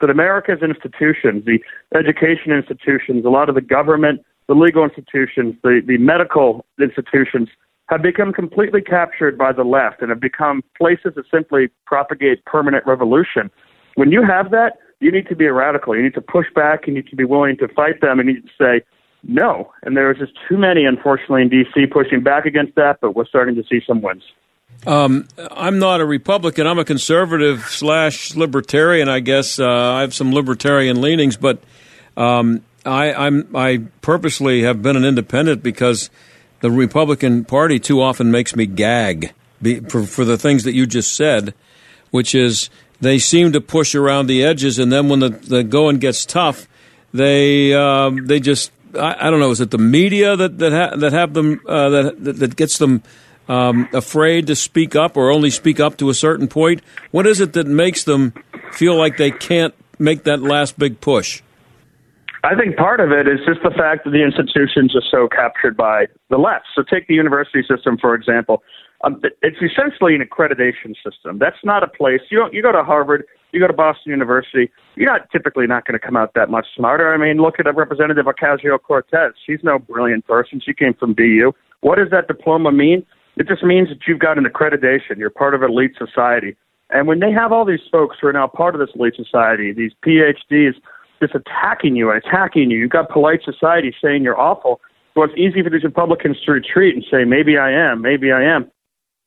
that 0.00 0.10
America's 0.10 0.62
institutions, 0.62 1.44
the 1.44 1.58
education 1.96 2.52
institutions, 2.52 3.24
a 3.24 3.30
lot 3.30 3.48
of 3.48 3.54
the 3.54 3.60
government, 3.60 4.22
the 4.48 4.54
legal 4.54 4.84
institutions, 4.84 5.54
the, 5.62 5.82
the 5.86 5.98
medical 5.98 6.64
institutions, 6.80 7.48
have 7.88 8.02
become 8.02 8.32
completely 8.32 8.80
captured 8.80 9.36
by 9.36 9.52
the 9.52 9.64
left 9.64 10.00
and 10.00 10.10
have 10.10 10.20
become 10.20 10.62
places 10.78 11.12
that 11.16 11.24
simply 11.30 11.68
propagate 11.86 12.44
permanent 12.44 12.86
revolution. 12.86 13.50
When 13.96 14.12
you 14.12 14.22
have 14.22 14.52
that, 14.52 14.78
you 15.00 15.10
need 15.10 15.26
to 15.28 15.36
be 15.36 15.46
a 15.46 15.52
radical. 15.52 15.96
You 15.96 16.02
need 16.02 16.14
to 16.14 16.20
push 16.20 16.46
back. 16.54 16.86
You 16.86 16.94
need 16.94 17.08
to 17.08 17.16
be 17.16 17.24
willing 17.24 17.56
to 17.58 17.68
fight 17.68 18.00
them. 18.00 18.20
And 18.20 18.28
you 18.28 18.34
need 18.36 18.44
to 18.46 18.52
say 18.58 18.84
no. 19.22 19.72
And 19.82 19.96
there 19.96 20.08
are 20.08 20.14
just 20.14 20.32
too 20.48 20.56
many, 20.56 20.84
unfortunately, 20.84 21.42
in 21.42 21.48
D.C. 21.48 21.86
pushing 21.86 22.22
back 22.22 22.44
against 22.44 22.74
that. 22.76 22.98
But 23.00 23.16
we're 23.16 23.26
starting 23.26 23.54
to 23.56 23.64
see 23.64 23.80
some 23.86 24.02
wins. 24.02 24.22
Um, 24.86 25.28
I'm 25.50 25.78
not 25.78 26.00
a 26.00 26.06
Republican. 26.06 26.66
I'm 26.66 26.78
a 26.78 26.84
conservative 26.84 27.62
slash 27.68 28.34
libertarian. 28.34 29.08
I 29.08 29.20
guess 29.20 29.58
uh, 29.58 29.66
I 29.66 30.00
have 30.02 30.14
some 30.14 30.32
libertarian 30.32 31.00
leanings, 31.00 31.36
but 31.36 31.62
um, 32.16 32.64
I, 32.86 33.12
I'm 33.12 33.54
I 33.54 33.82
purposely 34.00 34.62
have 34.62 34.80
been 34.80 34.96
an 34.96 35.04
independent 35.04 35.62
because 35.62 36.08
the 36.60 36.70
Republican 36.70 37.44
Party 37.44 37.78
too 37.78 38.00
often 38.00 38.30
makes 38.30 38.56
me 38.56 38.64
gag 38.64 39.32
for, 39.88 40.04
for 40.04 40.24
the 40.24 40.38
things 40.38 40.64
that 40.64 40.72
you 40.72 40.86
just 40.86 41.14
said, 41.14 41.52
which 42.10 42.34
is 42.34 42.70
they 43.00 43.18
seem 43.18 43.52
to 43.52 43.60
push 43.60 43.94
around 43.94 44.26
the 44.26 44.44
edges, 44.44 44.78
and 44.78 44.92
then 44.92 45.08
when 45.08 45.20
the, 45.20 45.30
the 45.30 45.64
going 45.64 45.98
gets 45.98 46.24
tough, 46.24 46.68
they 47.12 47.74
um, 47.74 48.26
they 48.26 48.40
just 48.40 48.72
I, 48.94 49.16
I, 49.26 49.30
don't 49.30 49.40
know. 49.40 49.50
Is 49.50 49.60
it 49.60 49.70
the 49.70 49.78
media 49.78 50.36
that 50.36 50.58
that 50.58 50.72
ha- 50.72 50.96
that 50.96 51.12
have 51.12 51.34
them 51.34 51.60
uh, 51.66 51.88
that, 51.90 52.24
that, 52.24 52.56
gets 52.56 52.78
them 52.78 53.02
um, 53.48 53.88
afraid 53.92 54.46
to 54.48 54.56
speak 54.56 54.94
up 54.94 55.16
or 55.16 55.30
only 55.30 55.50
speak 55.50 55.80
up 55.80 55.96
to 55.98 56.10
a 56.10 56.14
certain 56.14 56.48
point? 56.48 56.82
What 57.10 57.26
is 57.26 57.40
it 57.40 57.54
that 57.54 57.66
makes 57.66 58.04
them 58.04 58.34
feel 58.72 58.96
like 58.96 59.16
they 59.16 59.30
can't 59.30 59.74
make 59.98 60.24
that 60.24 60.42
last 60.42 60.78
big 60.78 61.00
push? 61.00 61.42
I 62.42 62.54
think 62.54 62.76
part 62.76 63.00
of 63.00 63.12
it 63.12 63.28
is 63.28 63.38
just 63.46 63.62
the 63.62 63.70
fact 63.70 64.04
that 64.04 64.10
the 64.10 64.24
institutions 64.24 64.96
are 64.96 65.04
so 65.10 65.28
captured 65.28 65.76
by 65.76 66.06
the 66.30 66.38
left. 66.38 66.66
So 66.74 66.82
take 66.82 67.06
the 67.06 67.14
university 67.14 67.62
system 67.68 67.98
for 67.98 68.14
example. 68.14 68.62
Um, 69.02 69.20
it's 69.42 69.56
essentially 69.62 70.14
an 70.14 70.20
accreditation 70.22 70.94
system. 71.02 71.38
That's 71.38 71.56
not 71.64 71.82
a 71.82 71.88
place. 71.88 72.20
You 72.30 72.38
don't, 72.38 72.52
you 72.52 72.62
go 72.62 72.72
to 72.72 72.82
Harvard, 72.82 73.24
you 73.52 73.60
go 73.60 73.66
to 73.66 73.72
Boston 73.72 74.10
University. 74.10 74.70
You're 74.96 75.10
not 75.10 75.30
typically 75.30 75.66
not 75.66 75.86
going 75.86 75.98
to 75.98 76.04
come 76.04 76.16
out 76.16 76.34
that 76.34 76.50
much 76.50 76.66
smarter. 76.76 77.12
I 77.12 77.16
mean, 77.16 77.40
look 77.40 77.58
at 77.58 77.66
a 77.66 77.72
Representative 77.72 78.26
Ocasio 78.26 78.78
Cortez. 78.80 79.32
She's 79.46 79.60
no 79.62 79.78
brilliant 79.78 80.26
person. 80.26 80.60
She 80.64 80.74
came 80.74 80.94
from 80.94 81.14
BU. 81.14 81.52
What 81.80 81.96
does 81.96 82.10
that 82.10 82.28
diploma 82.28 82.72
mean? 82.72 83.06
It 83.36 83.48
just 83.48 83.62
means 83.62 83.88
that 83.88 84.00
you've 84.06 84.18
got 84.18 84.36
an 84.36 84.44
accreditation. 84.44 85.16
You're 85.16 85.30
part 85.30 85.54
of 85.54 85.62
elite 85.62 85.92
society. 85.98 86.56
And 86.90 87.06
when 87.06 87.20
they 87.20 87.32
have 87.32 87.52
all 87.52 87.64
these 87.64 87.80
folks 87.90 88.16
who 88.20 88.26
are 88.26 88.32
now 88.32 88.48
part 88.48 88.74
of 88.74 88.80
this 88.80 88.94
elite 88.94 89.14
society, 89.16 89.72
these 89.72 89.92
PhDs, 90.04 90.74
just 91.22 91.34
attacking 91.34 91.96
you 91.96 92.10
and 92.10 92.22
attacking 92.22 92.70
you, 92.70 92.78
you've 92.78 92.90
got 92.90 93.08
polite 93.08 93.40
society 93.44 93.94
saying 94.02 94.24
you're 94.24 94.38
awful. 94.38 94.80
So 95.14 95.22
it's 95.22 95.34
easy 95.36 95.62
for 95.62 95.70
these 95.70 95.84
Republicans 95.84 96.36
to 96.44 96.52
retreat 96.52 96.94
and 96.94 97.04
say, 97.10 97.24
maybe 97.24 97.56
I 97.56 97.70
am, 97.70 98.02
maybe 98.02 98.32
I 98.32 98.42
am. 98.42 98.70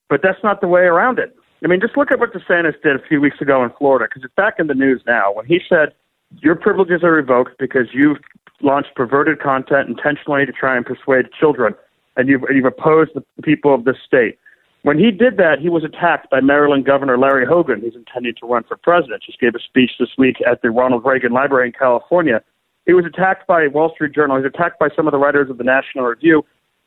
But 0.10 0.22
that's 0.22 0.44
not 0.44 0.62
the 0.62 0.68
way 0.68 0.82
around 0.82 1.20
it. 1.20 1.36
I 1.64 1.68
mean, 1.68 1.80
just 1.80 1.96
look 1.96 2.12
at 2.12 2.20
what 2.20 2.34
DeSantis 2.34 2.82
did 2.84 2.96
a 2.96 3.08
few 3.08 3.22
weeks 3.22 3.40
ago 3.40 3.64
in 3.64 3.72
Florida, 3.78 4.06
because 4.10 4.24
it's 4.26 4.36
back 4.36 4.56
in 4.60 4.68
the 4.68 4.74
news 4.74 5.02
now. 5.08 5.34
When 5.34 5.46
he 5.46 5.60
said, 5.68 5.94
your 6.42 6.56
privileges 6.56 7.04
are 7.04 7.12
revoked 7.12 7.58
because 7.58 7.88
you've 7.94 8.18
launched 8.62 8.96
perverted 8.96 9.40
content 9.40 9.88
intentionally 9.88 10.46
to 10.46 10.52
try 10.52 10.76
and 10.76 10.86
persuade 10.86 11.26
children, 11.40 11.74
and 12.18 12.28
you've, 12.28 12.44
you've 12.54 12.66
opposed 12.66 13.12
the 13.16 13.24
people 13.44 13.74
of 13.74 13.86
this 13.86 13.98
state. 14.06 14.38
When 14.82 15.00
he 15.00 15.12
did 15.12 15.38
that, 15.38 15.60
he 15.62 15.70
was 15.70 15.86
attacked 15.86 16.30
by 16.30 16.42
Maryland 16.42 16.86
Governor 16.86 17.18
Larry 17.18 17.46
Hogan, 17.46 17.80
who's 17.80 17.96
intending 17.96 18.34
to 18.42 18.46
run 18.46 18.64
for 18.68 18.76
president. 18.76 19.24
Just 19.24 19.40
gave 19.40 19.56
a 19.56 19.60
speech 19.60 19.92
this 19.98 20.10
week 20.18 20.38
at 20.46 20.62
the 20.62 20.72
Ronald 20.72 21.06
Reagan 21.06 21.32
Library 21.32 21.68
in 21.68 21.74
California. 21.74 22.42
He 22.86 22.94
was 22.94 23.06
attacked 23.06 23.48
by 23.48 23.68
Wall 23.68 23.94
Street 23.96 24.14
Journal. 24.14 24.36
He 24.36 24.44
was 24.44 24.52
attacked 24.54 24.80
by 24.80 24.90
some 24.94 25.08
of 25.08 25.14
the 25.14 25.18
writers 25.18 25.50
of 25.50 25.58
the 25.58 25.64
National 25.64 26.04
Review 26.04 26.44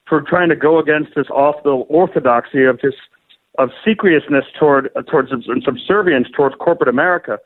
for 0.09 0.21
trying 0.23 0.49
to 0.49 0.57
go 0.57 0.79
against 0.79 1.11
this 1.15 1.27
awful 1.31 1.87
orthodoxy 1.89 2.65
of 2.65 2.81
just 2.81 2.97
of 3.59 3.71
secretiousness 3.87 4.45
toward 4.59 4.91
uh, 4.97 5.03
towards 5.03 5.31
and 5.33 5.63
subservience 5.65 6.29
towards 6.37 6.55
corporate 6.57 6.89
America. 6.89 7.39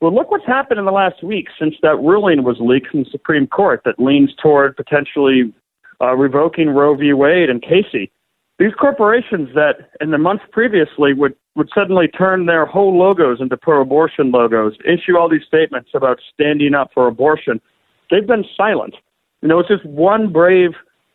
Well, 0.00 0.14
look 0.14 0.30
what's 0.30 0.46
happened 0.46 0.78
in 0.78 0.86
the 0.86 0.92
last 0.92 1.22
week 1.22 1.48
since 1.58 1.74
that 1.82 1.96
ruling 1.96 2.44
was 2.44 2.56
leaked 2.60 2.88
from 2.88 3.04
the 3.04 3.10
Supreme 3.10 3.46
Court 3.46 3.82
that 3.84 3.98
leans 3.98 4.30
toward 4.40 4.76
potentially 4.76 5.52
uh, 6.00 6.14
revoking 6.14 6.70
Roe 6.70 6.94
v. 6.94 7.12
Wade 7.12 7.50
and 7.50 7.60
Casey. 7.60 8.10
These 8.58 8.74
corporations 8.74 9.50
that 9.54 9.90
in 10.00 10.10
the 10.10 10.18
months 10.18 10.44
previously 10.50 11.14
would, 11.14 11.34
would 11.54 11.68
suddenly 11.74 12.08
turn 12.08 12.46
their 12.46 12.66
whole 12.66 12.96
logos 12.96 13.40
into 13.40 13.56
pro 13.56 13.82
abortion 13.82 14.30
logos, 14.30 14.74
issue 14.84 15.16
all 15.16 15.28
these 15.28 15.46
statements 15.46 15.90
about 15.94 16.18
standing 16.32 16.74
up 16.74 16.90
for 16.92 17.06
abortion, 17.06 17.60
they've 18.10 18.26
been 18.26 18.44
silent. 18.56 18.94
You 19.42 19.48
know, 19.48 19.60
it's 19.60 19.68
just 19.68 19.84
one 19.84 20.32
brave 20.32 20.70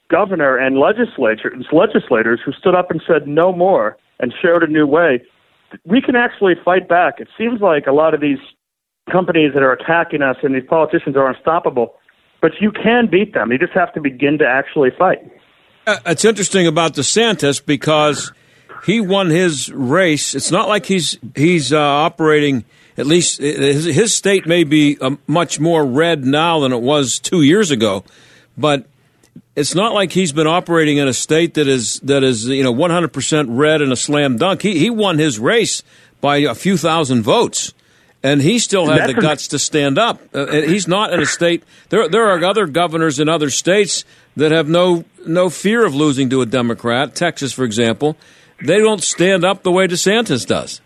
governor 0.09 0.57
and 0.57 0.77
legislature, 0.77 1.53
legislators 1.71 2.39
who 2.45 2.51
stood 2.53 2.75
up 2.75 2.91
and 2.91 3.01
said 3.07 3.27
no 3.27 3.53
more 3.53 3.97
and 4.19 4.33
showed 4.41 4.63
a 4.63 4.67
new 4.67 4.85
way, 4.85 5.23
we 5.85 6.01
can 6.01 6.15
actually 6.15 6.53
fight 6.63 6.87
back. 6.87 7.15
It 7.19 7.27
seems 7.37 7.61
like 7.61 7.87
a 7.87 7.91
lot 7.91 8.13
of 8.13 8.21
these 8.21 8.37
companies 9.11 9.51
that 9.53 9.63
are 9.63 9.73
attacking 9.73 10.21
us 10.21 10.37
and 10.43 10.55
these 10.55 10.67
politicians 10.67 11.15
are 11.15 11.29
unstoppable, 11.29 11.95
but 12.41 12.51
you 12.61 12.71
can 12.71 13.07
beat 13.09 13.33
them. 13.33 13.51
You 13.51 13.57
just 13.57 13.73
have 13.73 13.93
to 13.93 14.01
begin 14.01 14.37
to 14.39 14.45
actually 14.45 14.89
fight. 14.97 15.19
Uh, 15.85 15.97
it's 16.05 16.23
interesting 16.23 16.67
about 16.67 16.93
DeSantis 16.93 17.63
because 17.65 18.31
he 18.85 19.01
won 19.01 19.29
his 19.29 19.71
race. 19.71 20.35
It's 20.35 20.51
not 20.51 20.67
like 20.67 20.85
he's 20.85 21.17
he's 21.35 21.73
uh, 21.73 21.79
operating. 21.79 22.63
At 22.95 23.07
least 23.07 23.39
his, 23.39 23.85
his 23.85 24.15
state 24.15 24.45
may 24.45 24.63
be 24.63 24.97
uh, 25.01 25.15
much 25.25 25.59
more 25.59 25.83
red 25.83 26.23
now 26.25 26.59
than 26.59 26.71
it 26.71 26.81
was 26.81 27.19
two 27.19 27.41
years 27.41 27.71
ago, 27.71 28.03
but 28.57 28.85
it's 29.55 29.75
not 29.75 29.93
like 29.93 30.11
he's 30.11 30.31
been 30.31 30.47
operating 30.47 30.97
in 30.97 31.07
a 31.07 31.13
state 31.13 31.55
that 31.55 31.67
is 31.67 31.99
that 32.01 32.23
is 32.23 32.47
you 32.47 32.63
know 32.63 32.73
100% 32.73 33.45
red 33.49 33.81
and 33.81 33.91
a 33.91 33.95
slam 33.95 34.37
dunk. 34.37 34.61
He 34.61 34.79
he 34.79 34.89
won 34.89 35.17
his 35.17 35.39
race 35.39 35.83
by 36.21 36.37
a 36.37 36.55
few 36.55 36.77
thousand 36.77 37.23
votes, 37.23 37.73
and 38.23 38.41
he 38.41 38.59
still 38.59 38.87
had 38.87 39.07
the 39.09 39.13
guts 39.13 39.49
to 39.49 39.59
stand 39.59 39.97
up. 39.97 40.21
Uh, 40.33 40.47
he's 40.47 40.87
not 40.87 41.13
in 41.13 41.19
a 41.19 41.25
state. 41.25 41.63
There 41.89 42.07
there 42.09 42.25
are 42.25 42.43
other 42.43 42.65
governors 42.65 43.19
in 43.19 43.29
other 43.29 43.49
states 43.49 44.05
that 44.35 44.51
have 44.51 44.67
no 44.67 45.05
no 45.25 45.49
fear 45.49 45.85
of 45.85 45.93
losing 45.93 46.29
to 46.31 46.41
a 46.41 46.45
Democrat. 46.45 47.15
Texas, 47.15 47.53
for 47.53 47.63
example, 47.63 48.17
they 48.63 48.79
don't 48.79 49.03
stand 49.03 49.45
up 49.45 49.63
the 49.63 49.71
way 49.71 49.87
DeSantis 49.87 50.47
does. 50.47 50.81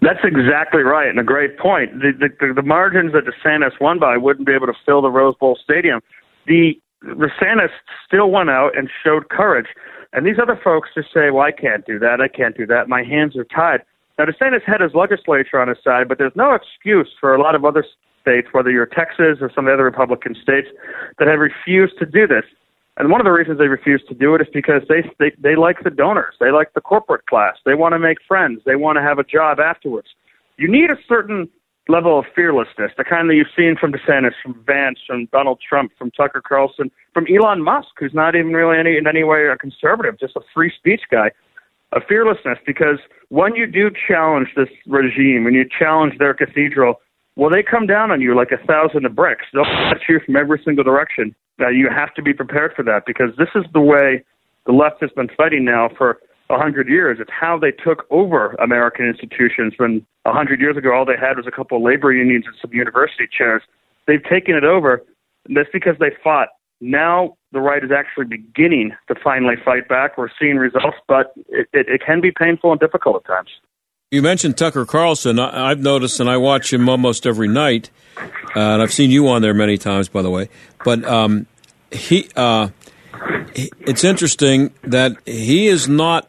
That's 0.00 0.24
exactly 0.24 0.82
right, 0.82 1.08
and 1.08 1.20
a 1.20 1.24
great 1.24 1.58
point. 1.58 1.92
The, 2.00 2.28
the, 2.40 2.54
the 2.54 2.62
margins 2.62 3.12
that 3.12 3.22
DeSantis 3.24 3.80
won 3.80 4.00
by 4.00 4.16
wouldn't 4.16 4.46
be 4.46 4.52
able 4.52 4.66
to 4.66 4.74
fill 4.84 5.00
the 5.00 5.10
Rose 5.10 5.36
Bowl 5.36 5.56
stadium. 5.62 6.00
The 6.46 6.80
DeSantis 7.04 7.70
still 8.06 8.30
went 8.30 8.50
out 8.50 8.76
and 8.76 8.88
showed 9.04 9.28
courage. 9.28 9.66
And 10.12 10.26
these 10.26 10.36
other 10.40 10.60
folks 10.62 10.90
just 10.94 11.08
say, 11.12 11.30
well, 11.30 11.44
I 11.44 11.52
can't 11.52 11.86
do 11.86 11.98
that. 11.98 12.20
I 12.20 12.28
can't 12.28 12.56
do 12.56 12.66
that. 12.66 12.88
My 12.88 13.02
hands 13.02 13.36
are 13.36 13.44
tied. 13.44 13.80
Now, 14.18 14.26
DeSantis 14.26 14.62
had 14.64 14.80
his 14.80 14.92
legislature 14.94 15.58
on 15.58 15.68
his 15.68 15.78
side, 15.82 16.06
but 16.08 16.18
there's 16.18 16.36
no 16.36 16.54
excuse 16.54 17.08
for 17.18 17.34
a 17.34 17.40
lot 17.40 17.54
of 17.54 17.64
other 17.64 17.84
states, 18.20 18.48
whether 18.52 18.70
you're 18.70 18.86
Texas 18.86 19.38
or 19.40 19.50
some 19.54 19.66
of 19.66 19.70
the 19.70 19.74
other 19.74 19.84
Republican 19.84 20.34
states, 20.40 20.68
that 21.18 21.28
have 21.28 21.40
refused 21.40 21.94
to 21.98 22.06
do 22.06 22.26
this. 22.26 22.44
And 22.98 23.10
one 23.10 23.20
of 23.20 23.24
the 23.24 23.32
reasons 23.32 23.58
they 23.58 23.68
refuse 23.68 24.02
to 24.08 24.14
do 24.14 24.34
it 24.34 24.42
is 24.42 24.48
because 24.52 24.82
they, 24.88 25.02
they 25.18 25.32
they 25.40 25.56
like 25.56 25.82
the 25.82 25.90
donors, 25.90 26.34
they 26.38 26.50
like 26.50 26.74
the 26.74 26.82
corporate 26.82 27.24
class, 27.26 27.56
they 27.64 27.74
want 27.74 27.94
to 27.94 27.98
make 27.98 28.18
friends, 28.28 28.60
they 28.66 28.76
want 28.76 28.96
to 28.96 29.02
have 29.02 29.18
a 29.18 29.24
job 29.24 29.58
afterwards. 29.58 30.08
You 30.58 30.70
need 30.70 30.90
a 30.90 30.96
certain 31.08 31.48
level 31.88 32.18
of 32.18 32.24
fearlessness, 32.34 32.92
the 32.96 33.04
kind 33.04 33.28
that 33.28 33.34
you've 33.34 33.48
seen 33.56 33.76
from 33.78 33.92
DeSantis, 33.92 34.32
from 34.42 34.62
Vance, 34.66 34.98
from 35.06 35.26
Donald 35.26 35.60
Trump, 35.66 35.92
from 35.98 36.10
Tucker 36.12 36.40
Carlson, 36.40 36.90
from 37.12 37.26
Elon 37.28 37.62
Musk, 37.62 37.88
who's 37.98 38.14
not 38.14 38.34
even 38.34 38.52
really 38.52 38.78
any, 38.78 38.96
in 38.96 39.06
any 39.06 39.24
way 39.24 39.46
a 39.46 39.56
conservative, 39.56 40.18
just 40.18 40.36
a 40.36 40.40
free 40.54 40.72
speech 40.76 41.02
guy. 41.10 41.30
A 41.94 42.00
fearlessness 42.08 42.58
because 42.64 42.98
when 43.28 43.54
you 43.54 43.66
do 43.66 43.90
challenge 44.08 44.48
this 44.56 44.68
regime, 44.86 45.44
when 45.44 45.52
you 45.52 45.64
challenge 45.78 46.14
their 46.18 46.32
cathedral, 46.32 47.00
well, 47.36 47.50
they 47.50 47.62
come 47.62 47.86
down 47.86 48.10
on 48.10 48.20
you 48.20 48.34
like 48.34 48.50
a 48.50 48.66
thousand 48.66 49.04
of 49.04 49.14
bricks. 49.14 49.44
They'll 49.52 49.64
at 49.64 49.98
you 50.08 50.20
from 50.24 50.36
every 50.36 50.60
single 50.64 50.84
direction. 50.84 51.34
Now, 51.58 51.68
you 51.68 51.88
have 51.94 52.14
to 52.14 52.22
be 52.22 52.32
prepared 52.32 52.72
for 52.74 52.82
that 52.84 53.02
because 53.06 53.30
this 53.36 53.48
is 53.54 53.64
the 53.74 53.80
way 53.80 54.24
the 54.66 54.72
left 54.72 55.00
has 55.00 55.10
been 55.10 55.28
fighting 55.36 55.64
now 55.64 55.90
for 55.96 56.18
a 56.52 56.58
hundred 56.58 56.88
years. 56.88 57.18
It's 57.20 57.30
how 57.32 57.58
they 57.58 57.72
took 57.72 58.06
over 58.10 58.54
American 58.62 59.06
institutions 59.06 59.74
when 59.78 60.06
a 60.24 60.32
hundred 60.32 60.60
years 60.60 60.76
ago 60.76 60.92
all 60.94 61.04
they 61.04 61.18
had 61.18 61.36
was 61.36 61.46
a 61.46 61.50
couple 61.50 61.78
of 61.78 61.82
labor 61.82 62.12
unions 62.12 62.44
and 62.46 62.54
some 62.60 62.72
university 62.72 63.26
chairs. 63.26 63.62
They've 64.06 64.22
taken 64.22 64.54
it 64.54 64.64
over. 64.64 65.02
And 65.46 65.56
that's 65.56 65.68
because 65.72 65.96
they 65.98 66.10
fought. 66.22 66.48
Now 66.80 67.36
the 67.52 67.60
right 67.60 67.82
is 67.82 67.90
actually 67.90 68.26
beginning 68.26 68.92
to 69.08 69.14
finally 69.22 69.54
fight 69.64 69.88
back. 69.88 70.18
We're 70.18 70.28
seeing 70.40 70.56
results, 70.56 70.98
but 71.08 71.32
it, 71.48 71.68
it, 71.72 71.88
it 71.88 72.02
can 72.04 72.20
be 72.20 72.30
painful 72.30 72.70
and 72.72 72.80
difficult 72.80 73.16
at 73.16 73.26
times. 73.26 73.48
You 74.10 74.20
mentioned 74.20 74.58
Tucker 74.58 74.84
Carlson. 74.84 75.38
I, 75.38 75.70
have 75.70 75.80
noticed, 75.80 76.20
and 76.20 76.28
I 76.28 76.36
watch 76.36 76.70
him 76.72 76.86
almost 76.88 77.26
every 77.26 77.48
night, 77.48 77.88
uh, 78.18 78.60
and 78.60 78.82
I've 78.82 78.92
seen 78.92 79.10
you 79.10 79.26
on 79.28 79.40
there 79.40 79.54
many 79.54 79.78
times, 79.78 80.08
by 80.08 80.20
the 80.20 80.28
way. 80.28 80.50
But 80.84 81.02
um, 81.04 81.46
he, 81.90 82.28
uh, 82.36 82.68
he, 83.54 83.70
it's 83.80 84.04
interesting 84.04 84.74
that 84.82 85.16
he 85.24 85.66
is 85.66 85.88
not 85.88 86.28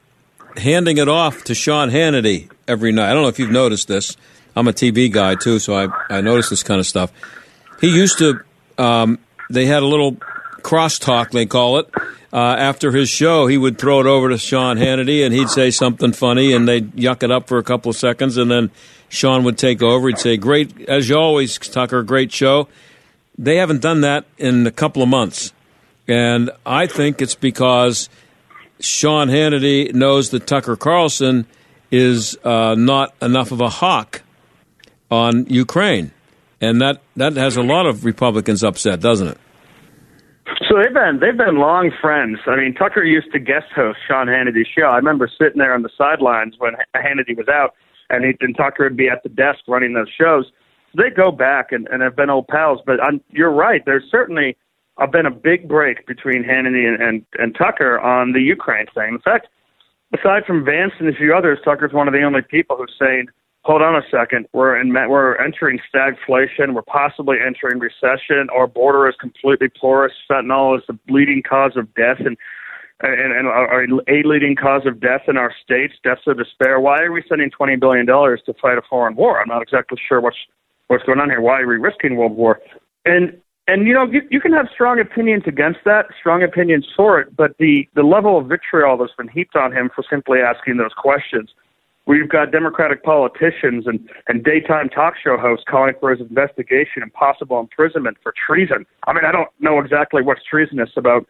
handing 0.58 0.98
it 0.98 1.08
off 1.08 1.44
to 1.46 1.56
Sean 1.56 1.90
Hannity 1.90 2.50
every 2.68 2.92
night. 2.92 3.12
I 3.12 3.14
don't 3.14 3.24
know 3.24 3.30
if 3.30 3.40
you've 3.40 3.52
noticed 3.52 3.88
this. 3.88 4.18
I'm 4.56 4.68
a 4.68 4.74
TV 4.74 5.12
guy 5.12 5.36
too, 5.36 5.60
so 5.60 5.76
I 5.76 5.88
I 6.10 6.22
notice 6.22 6.50
this 6.50 6.64
kind 6.64 6.80
of 6.80 6.86
stuff. 6.86 7.12
He 7.82 7.88
used 7.88 8.18
to. 8.20 8.42
Um, 8.78 9.20
they 9.50 9.66
had 9.66 9.84
a 9.84 9.86
little 9.86 10.14
crosstalk, 10.64 11.32
they 11.32 11.46
call 11.46 11.78
it, 11.78 11.88
uh, 12.34 12.56
after 12.58 12.92
his 12.92 13.10
show, 13.10 13.46
he 13.46 13.60
would 13.60 13.78
throw 13.78 14.00
it 14.00 14.08
over 14.08 14.30
to 14.30 14.40
Sean 14.40 14.78
Hannity 14.78 15.24
and 15.24 15.32
he'd 15.34 15.50
say 15.50 15.70
something 15.70 16.14
funny 16.14 16.52
and 16.52 16.68
they'd 16.68 16.92
yuck 16.94 17.22
it 17.22 17.30
up 17.30 17.48
for 17.48 17.60
a 17.60 17.64
couple 17.64 17.92
of 17.92 17.96
seconds 17.96 18.38
and 18.38 18.50
then 18.50 18.72
Sean 19.08 19.44
would 19.44 19.58
take 19.58 19.84
over. 19.84 20.08
He'd 20.08 20.18
say, 20.18 20.36
Great, 20.36 20.90
as 20.90 21.10
you 21.10 21.16
always, 21.16 21.60
Tucker, 21.60 22.02
great 22.02 22.32
show. 22.32 22.68
They 23.38 23.58
haven't 23.58 23.82
done 23.82 24.02
that 24.02 24.26
in 24.40 24.66
a 24.66 24.72
couple 24.72 25.04
of 25.04 25.10
months. 25.10 25.54
And 26.08 26.50
I 26.66 26.88
think 26.88 27.22
it's 27.22 27.36
because 27.36 28.10
Sean 28.84 29.30
Hannity 29.30 29.94
knows 29.94 30.32
that 30.32 30.46
Tucker 30.46 30.76
Carlson 30.76 31.46
is 31.90 32.38
uh, 32.44 32.76
not 32.78 33.16
enough 33.22 33.52
of 33.52 33.62
a 33.62 33.70
hawk 33.70 34.22
on 35.10 35.46
Ukraine. 35.46 36.12
And 36.60 36.82
that, 36.82 37.02
that 37.16 37.36
has 37.36 37.56
a 37.56 37.62
lot 37.62 37.86
of 37.86 38.04
Republicans 38.04 38.64
upset, 38.64 39.00
doesn't 39.00 39.28
it? 39.28 39.38
So 40.68 40.76
they've 40.82 40.94
been 40.94 41.20
they've 41.22 41.38
been 41.38 41.58
long 41.58 41.92
friends. 42.02 42.40
I 42.48 42.58
mean, 42.58 42.74
Tucker 42.74 43.04
used 43.04 43.32
to 43.32 43.40
guest 43.40 43.68
host 43.76 44.00
Sean 44.08 44.28
Hannity's 44.28 44.68
show. 44.68 44.88
I 44.88 44.98
remember 44.98 45.30
sitting 45.40 45.60
there 45.60 45.74
on 45.74 45.84
the 45.84 45.90
sidelines 45.98 46.56
when 46.58 46.74
Hannity 46.96 47.38
was 47.38 47.48
out, 47.48 47.76
and, 48.10 48.26
he, 48.26 48.34
and 48.42 48.56
Tucker 48.56 48.84
would 48.84 48.98
be 48.98 49.08
at 49.08 49.24
the 49.24 49.30
desk 49.30 49.60
running 49.68 49.94
those 49.94 50.10
shows. 50.10 50.46
So 50.92 51.02
they 51.02 51.10
go 51.10 51.32
back 51.32 51.72
and, 51.72 51.88
and 51.88 52.02
have 52.02 52.16
been 52.16 52.30
old 52.30 52.48
pals. 52.48 52.80
But 52.86 53.02
I'm, 53.02 53.22
you're 53.30 53.52
right. 53.52 53.82
There's 53.86 54.04
certainly 54.12 54.58
uh, 54.98 55.08
been 55.08 55.26
a 55.26 55.32
big 55.32 55.68
break 55.68 56.06
between 56.06 56.44
Hannity 56.44 56.88
and, 56.88 57.02
and 57.02 57.26
and 57.38 57.56
Tucker 57.56 58.00
on 58.00 58.34
the 58.34 58.42
Ukraine 58.42 58.88
thing. 58.94 59.14
In 59.16 59.20
fact, 59.20 59.48
aside 60.14 60.46
from 60.46 60.64
Vance 60.64 60.94
and 61.00 61.10
a 61.10 61.14
few 61.14 61.34
others, 61.36 61.60
Tucker's 61.64 61.94
one 61.94 62.08
of 62.08 62.14
the 62.14 62.24
only 62.24 62.42
people 62.42 62.78
who's 62.78 62.94
saying 63.00 63.28
hold 63.64 63.82
on 63.82 63.96
a 63.96 64.02
second, 64.12 64.46
we're 64.54 64.80
in 64.80 64.94
we're 64.94 65.36
entering 65.38 65.80
stagflation, 65.94 66.74
we're 66.74 66.82
possibly 66.82 67.38
entering 67.46 67.80
recession, 67.80 68.50
our 68.54 68.68
border 68.68 69.08
is 69.08 69.16
completely 69.20 69.70
porous, 69.70 70.14
fentanyl 70.30 70.78
is 70.78 70.84
the 70.88 70.98
leading 71.10 71.42
cause 71.42 71.76
of 71.76 71.94
death 71.96 72.20
and 72.20 72.38
and, 73.02 73.34
and 73.34 73.48
our, 73.48 73.84
a 73.84 74.24
leading 74.24 74.56
cause 74.56 74.86
of 74.86 75.02
death 75.02 75.22
in 75.28 75.36
our 75.36 75.54
states, 75.62 75.94
deaths 76.04 76.22
of 76.28 76.38
despair. 76.38 76.80
Why 76.80 77.02
are 77.02 77.12
we 77.12 77.24
sending 77.28 77.50
twenty 77.50 77.76
billion 77.76 78.06
dollars 78.06 78.42
to 78.46 78.54
fight 78.62 78.78
a 78.78 78.82
foreign 78.90 79.16
war? 79.16 79.42
I'm 79.42 79.48
not 79.48 79.62
exactly 79.62 79.98
sure 80.08 80.22
what's 80.22 80.38
what's 80.88 81.04
going 81.04 81.20
on 81.20 81.30
here. 81.30 81.42
Why 81.42 81.62
are 81.62 81.68
we 81.68 81.78
risking 81.78 82.16
world 82.16 82.36
war? 82.36 82.62
And 83.06 83.42
and 83.68 83.88
you 83.88 83.94
know 83.94 84.06
you, 84.06 84.22
you 84.30 84.42
can 84.42 84.54
have 84.54 84.68
strong 84.74 85.00
opinions 85.00 85.44
against 85.48 85.80
that, 85.86 86.08
strong 86.20 86.44
opinions 86.44 86.88
for 86.96 87.20
it, 87.20 87.36
but 87.36 87.58
the 87.60 87.88
the 87.96 88.04
level 88.04 88.38
of 88.38 88.48
vitriol 88.48 88.98
that's 88.98 89.14
been 89.18 89.28
heaped 89.28 89.56
on 89.56 89.72
him 89.72 89.90
for 89.96 90.04
simply 90.10 90.40
asking 90.40 90.78
those 90.78 90.94
questions 90.96 91.50
We've 92.06 92.28
got 92.28 92.52
Democratic 92.52 93.02
politicians 93.04 93.86
and, 93.88 94.10
and 94.28 94.44
daytime 94.44 94.90
talk 94.90 95.14
show 95.22 95.38
hosts 95.38 95.64
calling 95.70 95.94
for 96.02 96.12
his 96.14 96.20
investigation 96.20 97.02
and 97.02 97.14
possible 97.14 97.60
imprisonment 97.60 98.18
for 98.22 98.34
treason. 98.46 98.86
I 99.08 99.14
mean, 99.14 99.24
I 99.24 99.32
don't 99.32 99.48
know 99.60 99.80
exactly 99.80 100.22
what's 100.22 100.44
treasonous 100.44 100.90
about 100.98 101.26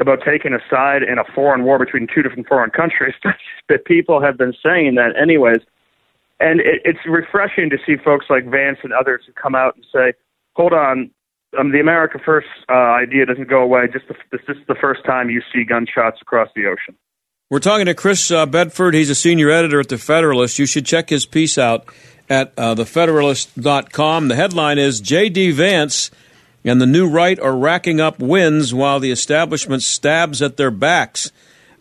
about 0.00 0.20
taking 0.24 0.54
a 0.54 0.58
side 0.70 1.02
in 1.02 1.18
a 1.18 1.24
foreign 1.34 1.64
war 1.64 1.78
between 1.78 2.06
two 2.06 2.22
different 2.22 2.48
foreign 2.48 2.70
countries, 2.70 3.14
but 3.68 3.84
people 3.84 4.22
have 4.22 4.38
been 4.38 4.54
saying 4.64 4.94
that 4.94 5.10
anyways. 5.20 5.60
And 6.40 6.60
it, 6.60 6.80
it's 6.84 7.00
refreshing 7.04 7.68
to 7.68 7.76
see 7.84 7.96
folks 8.02 8.26
like 8.30 8.48
Vance 8.48 8.78
and 8.82 8.92
others 8.92 9.22
who 9.26 9.32
come 9.32 9.54
out 9.54 9.74
and 9.74 9.84
say, 9.92 10.14
"Hold 10.54 10.72
on, 10.72 11.10
um, 11.58 11.72
the 11.72 11.80
America 11.80 12.18
First 12.24 12.48
uh, 12.68 12.72
idea 12.72 13.26
doesn't 13.26 13.48
go 13.48 13.62
away. 13.62 13.88
Just 13.92 14.08
the, 14.08 14.14
this, 14.30 14.40
is 14.48 14.56
the 14.68 14.76
first 14.80 15.04
time 15.04 15.30
you 15.30 15.42
see 15.52 15.64
gunshots 15.64 16.18
across 16.20 16.48
the 16.54 16.66
ocean." 16.66 16.96
We're 17.50 17.58
talking 17.58 17.86
to 17.86 17.94
Chris 17.94 18.30
uh, 18.30 18.46
Bedford. 18.46 18.94
He's 18.94 19.10
a 19.10 19.14
senior 19.14 19.50
editor 19.50 19.80
at 19.80 19.88
The 19.88 19.98
Federalist. 19.98 20.58
You 20.58 20.66
should 20.66 20.86
check 20.86 21.10
his 21.10 21.26
piece 21.26 21.58
out 21.58 21.86
at 22.30 22.52
uh, 22.56 22.74
thefederalist.com. 22.74 24.28
The 24.28 24.36
headline 24.36 24.78
is 24.78 25.00
J.D. 25.00 25.50
Vance 25.50 26.10
and 26.64 26.80
the 26.80 26.86
new 26.86 27.08
right 27.08 27.38
are 27.40 27.56
racking 27.56 28.00
up 28.00 28.18
wins 28.18 28.72
while 28.72 29.00
the 29.00 29.10
establishment 29.10 29.82
stabs 29.82 30.40
at 30.40 30.56
their 30.56 30.70
backs. 30.70 31.32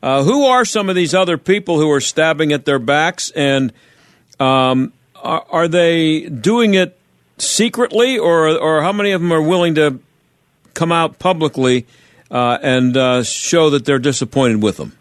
Uh, 0.04 0.24
who 0.24 0.46
are 0.46 0.66
some 0.66 0.90
of 0.90 0.96
these 0.96 1.14
other 1.14 1.38
people 1.38 1.78
who 1.78 1.90
are 1.92 2.02
stabbing 2.02 2.52
at 2.52 2.66
their 2.66 2.80
backs, 2.80 3.30
and 3.36 3.72
um, 4.40 4.92
are, 5.16 5.46
are, 5.52 5.68
they 5.68 6.22
doing 6.22 6.74
it 6.74 6.98
secretly, 7.42 8.18
or, 8.18 8.48
or 8.48 8.82
how 8.82 8.92
many 8.92 9.12
of 9.12 9.22
them 9.22 9.32
are 9.32 9.42
willing 9.42 9.76
to 9.76 10.00
come 10.74 10.92
out 10.92 11.20
publicly 11.20 11.86
uh, 12.30 12.58
and 12.62 12.96
uh, 12.96 13.24
show 13.24 13.70
that 13.72 13.86
they're 13.86 14.00
disappointed 14.00 14.62
with 14.62 14.78
them? 14.78 14.96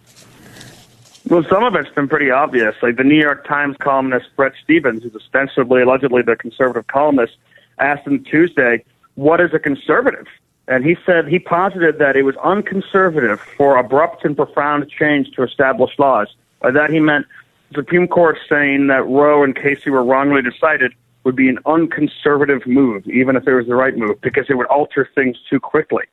Well, 1.29 1.45
some 1.49 1.63
of 1.63 1.75
it's 1.77 1.91
been 1.91 2.09
pretty 2.09 2.31
obvious. 2.31 2.75
Like 2.83 2.97
the 2.97 3.05
New 3.05 3.21
York 3.21 3.47
Times 3.47 3.77
columnist 3.79 4.27
Bret 4.37 4.53
Stephens, 4.65 5.03
who's 5.03 5.15
ostensibly, 5.15 5.83
allegedly 5.83 6.23
the 6.23 6.35
conservative 6.35 6.87
columnist, 6.89 7.37
asked 7.79 8.07
him 8.07 8.25
Tuesday, 8.25 8.83
"What 9.15 9.41
is 9.41 9.53
a 9.55 9.59
conservative?" 9.59 10.27
And 10.67 10.85
he 10.85 10.97
said 11.05 11.29
he 11.29 11.39
posited 11.39 11.99
that 11.99 12.17
it 12.17 12.23
was 12.23 12.37
unconservative 12.37 13.41
for 13.41 13.77
abrupt 13.77 14.25
and 14.25 14.35
profound 14.35 14.89
change 14.91 15.31
to 15.33 15.43
establish 15.43 15.99
laws. 15.99 16.29
By 16.61 16.71
that 16.73 16.91
he 16.91 17.01
meant 17.01 17.27
Supreme 17.75 18.09
Court 18.09 18.39
saying 18.49 18.89
that 18.89 19.07
Roe 19.07 19.45
and 19.45 19.55
Casey 19.55 19.91
were 19.91 20.03
wrongly 20.03 20.43
decided 20.43 20.93
would 21.25 21.37
be 21.37 21.49
an 21.49 21.59
unconservative 21.67 22.63
move, 22.67 23.07
even 23.07 23.37
if 23.37 23.47
it 23.47 23.55
was 23.55 23.67
the 23.67 23.75
right 23.75 23.97
move, 23.97 24.21
because 24.23 24.47
it 24.49 24.55
would 24.55 24.67
alter 24.67 25.09
things 25.15 25.37
too 25.49 25.61
quickly. 25.61 26.05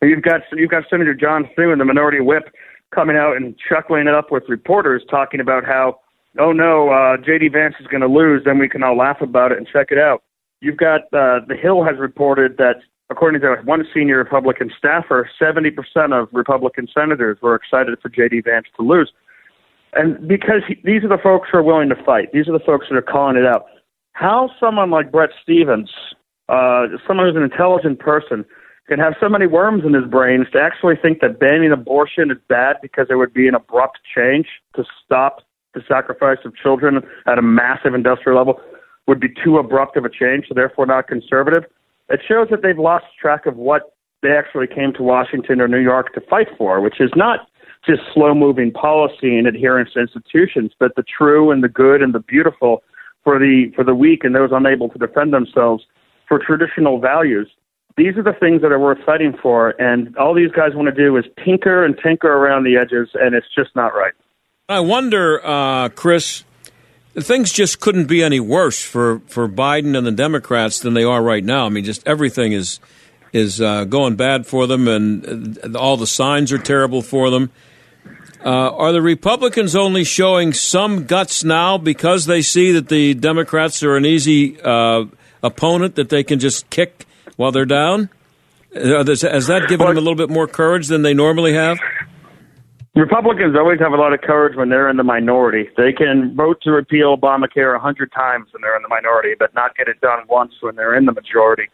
And 0.00 0.10
you've 0.10 0.22
got 0.22 0.42
you've 0.52 0.70
got 0.70 0.84
Senator 0.90 1.14
John 1.14 1.48
Thune, 1.56 1.78
the 1.78 1.84
minority 1.84 2.20
whip, 2.20 2.52
coming 2.92 3.16
out 3.16 3.36
and 3.36 3.54
chuckling 3.68 4.06
it 4.06 4.14
up 4.14 4.30
with 4.30 4.44
reporters 4.48 5.02
talking 5.10 5.40
about 5.40 5.64
how, 5.64 6.00
oh 6.38 6.52
no, 6.52 6.90
uh, 6.90 7.16
J.D. 7.16 7.48
Vance 7.48 7.74
is 7.80 7.86
going 7.86 8.02
to 8.02 8.08
lose, 8.08 8.42
then 8.44 8.58
we 8.58 8.68
can 8.68 8.82
all 8.82 8.96
laugh 8.96 9.20
about 9.20 9.52
it 9.52 9.58
and 9.58 9.66
check 9.66 9.88
it 9.90 9.98
out. 9.98 10.22
You've 10.60 10.76
got 10.76 11.02
uh, 11.12 11.40
the 11.46 11.56
Hill 11.60 11.84
has 11.84 11.98
reported 11.98 12.56
that, 12.58 12.76
according 13.10 13.40
to 13.40 13.56
one 13.64 13.84
senior 13.92 14.18
Republican 14.18 14.70
staffer, 14.76 15.28
70% 15.40 15.72
of 16.12 16.28
Republican 16.32 16.86
senators 16.92 17.38
were 17.42 17.54
excited 17.54 17.98
for 18.00 18.08
J.D. 18.08 18.42
Vance 18.42 18.66
to 18.76 18.82
lose. 18.82 19.12
And 19.94 20.26
because 20.26 20.62
he, 20.66 20.76
these 20.84 21.04
are 21.04 21.08
the 21.08 21.18
folks 21.22 21.48
who 21.50 21.58
are 21.58 21.62
willing 21.62 21.88
to 21.88 22.04
fight, 22.04 22.32
these 22.32 22.48
are 22.48 22.52
the 22.52 22.64
folks 22.64 22.86
that 22.88 22.96
are 22.96 23.02
calling 23.02 23.36
it 23.36 23.44
out. 23.44 23.66
How 24.12 24.50
someone 24.60 24.90
like 24.90 25.10
Bret 25.10 25.30
Stephens, 25.42 25.90
uh, 26.48 26.86
someone 27.06 27.26
who's 27.26 27.36
an 27.36 27.42
intelligent 27.42 27.98
person, 27.98 28.44
can 28.88 28.98
have 28.98 29.14
so 29.20 29.28
many 29.28 29.46
worms 29.46 29.84
in 29.86 29.94
his 29.94 30.04
brains 30.04 30.46
to 30.52 30.60
actually 30.60 30.96
think 31.00 31.20
that 31.20 31.38
banning 31.38 31.72
abortion 31.72 32.30
is 32.30 32.36
bad 32.48 32.76
because 32.82 33.06
it 33.10 33.14
would 33.14 33.32
be 33.32 33.48
an 33.48 33.54
abrupt 33.54 33.98
change 34.14 34.46
to 34.76 34.84
stop 35.04 35.42
the 35.74 35.80
sacrifice 35.88 36.38
of 36.44 36.54
children 36.56 37.00
at 37.26 37.38
a 37.38 37.42
massive 37.42 37.94
industrial 37.94 38.36
level 38.36 38.60
would 39.06 39.20
be 39.20 39.28
too 39.42 39.58
abrupt 39.58 39.96
of 39.96 40.04
a 40.04 40.10
change, 40.10 40.46
so 40.48 40.54
therefore 40.54 40.86
not 40.86 41.08
conservative. 41.08 41.64
It 42.08 42.20
shows 42.26 42.48
that 42.50 42.62
they've 42.62 42.78
lost 42.78 43.06
track 43.20 43.46
of 43.46 43.56
what 43.56 43.94
they 44.22 44.30
actually 44.30 44.66
came 44.66 44.92
to 44.94 45.02
Washington 45.02 45.60
or 45.60 45.68
New 45.68 45.80
York 45.80 46.12
to 46.14 46.20
fight 46.20 46.48
for, 46.56 46.80
which 46.80 47.00
is 47.00 47.10
not 47.16 47.48
just 47.84 48.02
slow 48.14 48.34
moving 48.34 48.70
policy 48.70 49.36
and 49.36 49.46
adherence 49.46 49.90
to 49.94 50.00
institutions, 50.00 50.72
but 50.78 50.94
the 50.94 51.02
true 51.02 51.50
and 51.50 51.64
the 51.64 51.68
good 51.68 52.02
and 52.02 52.14
the 52.14 52.20
beautiful 52.20 52.82
for 53.24 53.38
the 53.38 53.72
for 53.74 53.84
the 53.84 53.94
weak 53.94 54.24
and 54.24 54.34
those 54.34 54.50
unable 54.52 54.88
to 54.90 54.98
defend 54.98 55.32
themselves 55.32 55.84
for 56.28 56.38
traditional 56.38 56.98
values. 56.98 57.48
These 57.96 58.16
are 58.16 58.22
the 58.22 58.32
things 58.32 58.62
that 58.62 58.72
are 58.72 58.78
worth 58.78 59.04
fighting 59.04 59.36
for, 59.42 59.70
and 59.80 60.16
all 60.16 60.34
these 60.34 60.50
guys 60.52 60.70
want 60.74 60.88
to 60.88 60.94
do 60.94 61.16
is 61.18 61.24
tinker 61.44 61.84
and 61.84 61.94
tinker 62.02 62.32
around 62.32 62.64
the 62.64 62.76
edges, 62.76 63.10
and 63.14 63.34
it's 63.34 63.46
just 63.54 63.76
not 63.76 63.94
right. 63.94 64.14
I 64.68 64.80
wonder, 64.80 65.44
uh, 65.44 65.90
Chris, 65.90 66.44
things 67.14 67.52
just 67.52 67.80
couldn't 67.80 68.06
be 68.06 68.22
any 68.22 68.40
worse 68.40 68.82
for, 68.82 69.20
for 69.26 69.48
Biden 69.48 69.96
and 69.96 70.06
the 70.06 70.12
Democrats 70.12 70.78
than 70.78 70.94
they 70.94 71.04
are 71.04 71.22
right 71.22 71.44
now. 71.44 71.66
I 71.66 71.68
mean, 71.68 71.84
just 71.84 72.06
everything 72.06 72.52
is 72.52 72.80
is 73.32 73.62
uh, 73.62 73.84
going 73.84 74.14
bad 74.14 74.46
for 74.46 74.66
them, 74.66 74.86
and 74.88 75.58
uh, 75.58 75.78
all 75.78 75.96
the 75.96 76.06
signs 76.06 76.52
are 76.52 76.58
terrible 76.58 77.00
for 77.00 77.30
them. 77.30 77.50
Uh, 78.44 78.48
are 78.48 78.92
the 78.92 79.02
Republicans 79.02 79.76
only 79.76 80.02
showing 80.02 80.52
some 80.52 81.04
guts 81.04 81.44
now 81.44 81.78
because 81.78 82.26
they 82.26 82.42
see 82.42 82.72
that 82.72 82.88
the 82.88 83.14
Democrats 83.14 83.82
are 83.82 83.96
an 83.96 84.04
easy 84.04 84.60
uh, 84.60 85.04
opponent 85.42 85.94
that 85.94 86.08
they 86.08 86.24
can 86.24 86.40
just 86.40 86.68
kick 86.68 87.06
while 87.36 87.52
they're 87.52 87.64
down? 87.64 88.10
Uh, 88.74 89.04
has 89.04 89.46
that 89.46 89.66
given 89.68 89.86
them 89.86 89.96
a 89.96 90.00
little 90.00 90.16
bit 90.16 90.30
more 90.30 90.48
courage 90.48 90.88
than 90.88 91.02
they 91.02 91.14
normally 91.14 91.52
have? 91.52 91.78
Republicans 92.94 93.56
always 93.56 93.80
have 93.80 93.92
a 93.92 93.96
lot 93.96 94.12
of 94.12 94.20
courage 94.20 94.54
when 94.56 94.68
they're 94.68 94.90
in 94.90 94.98
the 94.98 95.04
minority. 95.04 95.68
They 95.78 95.92
can 95.92 96.34
vote 96.36 96.60
to 96.62 96.70
repeal 96.70 97.16
Obamacare 97.16 97.74
a 97.74 97.78
hundred 97.78 98.12
times 98.12 98.48
when 98.52 98.60
they're 98.60 98.76
in 98.76 98.82
the 98.82 98.88
minority, 98.88 99.34
but 99.38 99.54
not 99.54 99.74
get 99.76 99.88
it 99.88 100.00
done 100.00 100.20
once 100.28 100.52
when 100.60 100.76
they're 100.76 100.94
in 100.94 101.06
the 101.06 101.12
majority. 101.12 101.68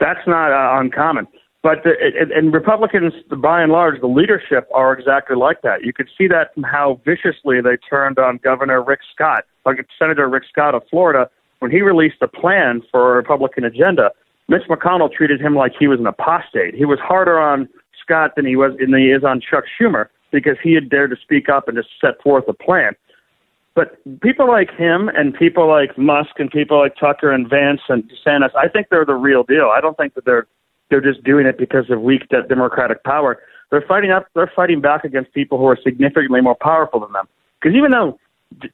That's 0.00 0.26
not 0.26 0.50
uh, 0.52 0.80
uncommon. 0.80 1.28
But 1.62 1.82
the, 1.82 1.90
it, 1.90 2.30
and 2.30 2.52
Republicans, 2.52 3.12
by 3.36 3.62
and 3.62 3.72
large, 3.72 4.00
the 4.00 4.06
leadership 4.06 4.68
are 4.72 4.92
exactly 4.92 5.36
like 5.36 5.62
that. 5.62 5.84
You 5.84 5.92
could 5.92 6.08
see 6.16 6.28
that 6.28 6.54
from 6.54 6.62
how 6.62 7.00
viciously 7.04 7.60
they 7.60 7.76
turned 7.76 8.18
on 8.18 8.38
Governor 8.38 8.82
Rick 8.82 9.00
Scott, 9.12 9.44
like 9.66 9.84
Senator 9.98 10.28
Rick 10.28 10.44
Scott 10.48 10.74
of 10.74 10.82
Florida, 10.88 11.28
when 11.58 11.70
he 11.72 11.82
released 11.82 12.18
a 12.22 12.28
plan 12.28 12.82
for 12.92 13.12
a 13.12 13.16
Republican 13.16 13.64
agenda. 13.64 14.12
Mitch 14.48 14.62
McConnell 14.70 15.12
treated 15.12 15.40
him 15.40 15.54
like 15.54 15.72
he 15.78 15.88
was 15.88 15.98
an 15.98 16.06
apostate. 16.06 16.74
He 16.74 16.84
was 16.84 16.98
harder 17.00 17.38
on 17.38 17.68
Scott 18.00 18.34
than 18.36 18.46
he 18.46 18.56
was 18.56 18.72
than 18.78 18.94
he 18.94 19.10
is 19.10 19.24
on 19.24 19.40
Chuck 19.40 19.64
Schumer 19.78 20.06
because 20.30 20.56
he 20.62 20.74
had 20.74 20.88
dared 20.88 21.10
to 21.10 21.16
speak 21.16 21.48
up 21.48 21.68
and 21.68 21.76
just 21.76 21.88
set 22.00 22.22
forth 22.22 22.44
a 22.48 22.54
plan. 22.54 22.92
But 23.74 23.98
people 24.20 24.48
like 24.48 24.70
him 24.70 25.08
and 25.08 25.34
people 25.34 25.68
like 25.68 25.96
Musk 25.98 26.38
and 26.38 26.50
people 26.50 26.78
like 26.78 26.96
Tucker 26.96 27.30
and 27.30 27.48
Vance 27.48 27.80
and 27.88 28.04
DeSantis, 28.04 28.54
I 28.56 28.68
think 28.68 28.88
they're 28.90 29.04
the 29.04 29.14
real 29.14 29.44
deal. 29.44 29.70
I 29.74 29.80
don't 29.80 29.96
think 29.96 30.14
that 30.14 30.24
they're 30.24 30.46
they're 30.90 31.00
just 31.00 31.22
doing 31.24 31.46
it 31.46 31.58
because 31.58 31.90
of 31.90 32.00
weak 32.00 32.22
democratic 32.48 33.04
power. 33.04 33.40
They're 33.70 33.84
fighting 33.86 34.10
up. 34.10 34.26
They're 34.34 34.50
fighting 34.54 34.80
back 34.80 35.04
against 35.04 35.32
people 35.32 35.58
who 35.58 35.66
are 35.66 35.78
significantly 35.82 36.40
more 36.40 36.56
powerful 36.60 37.00
than 37.00 37.12
them. 37.12 37.28
Because 37.60 37.76
even 37.76 37.90
though 37.90 38.18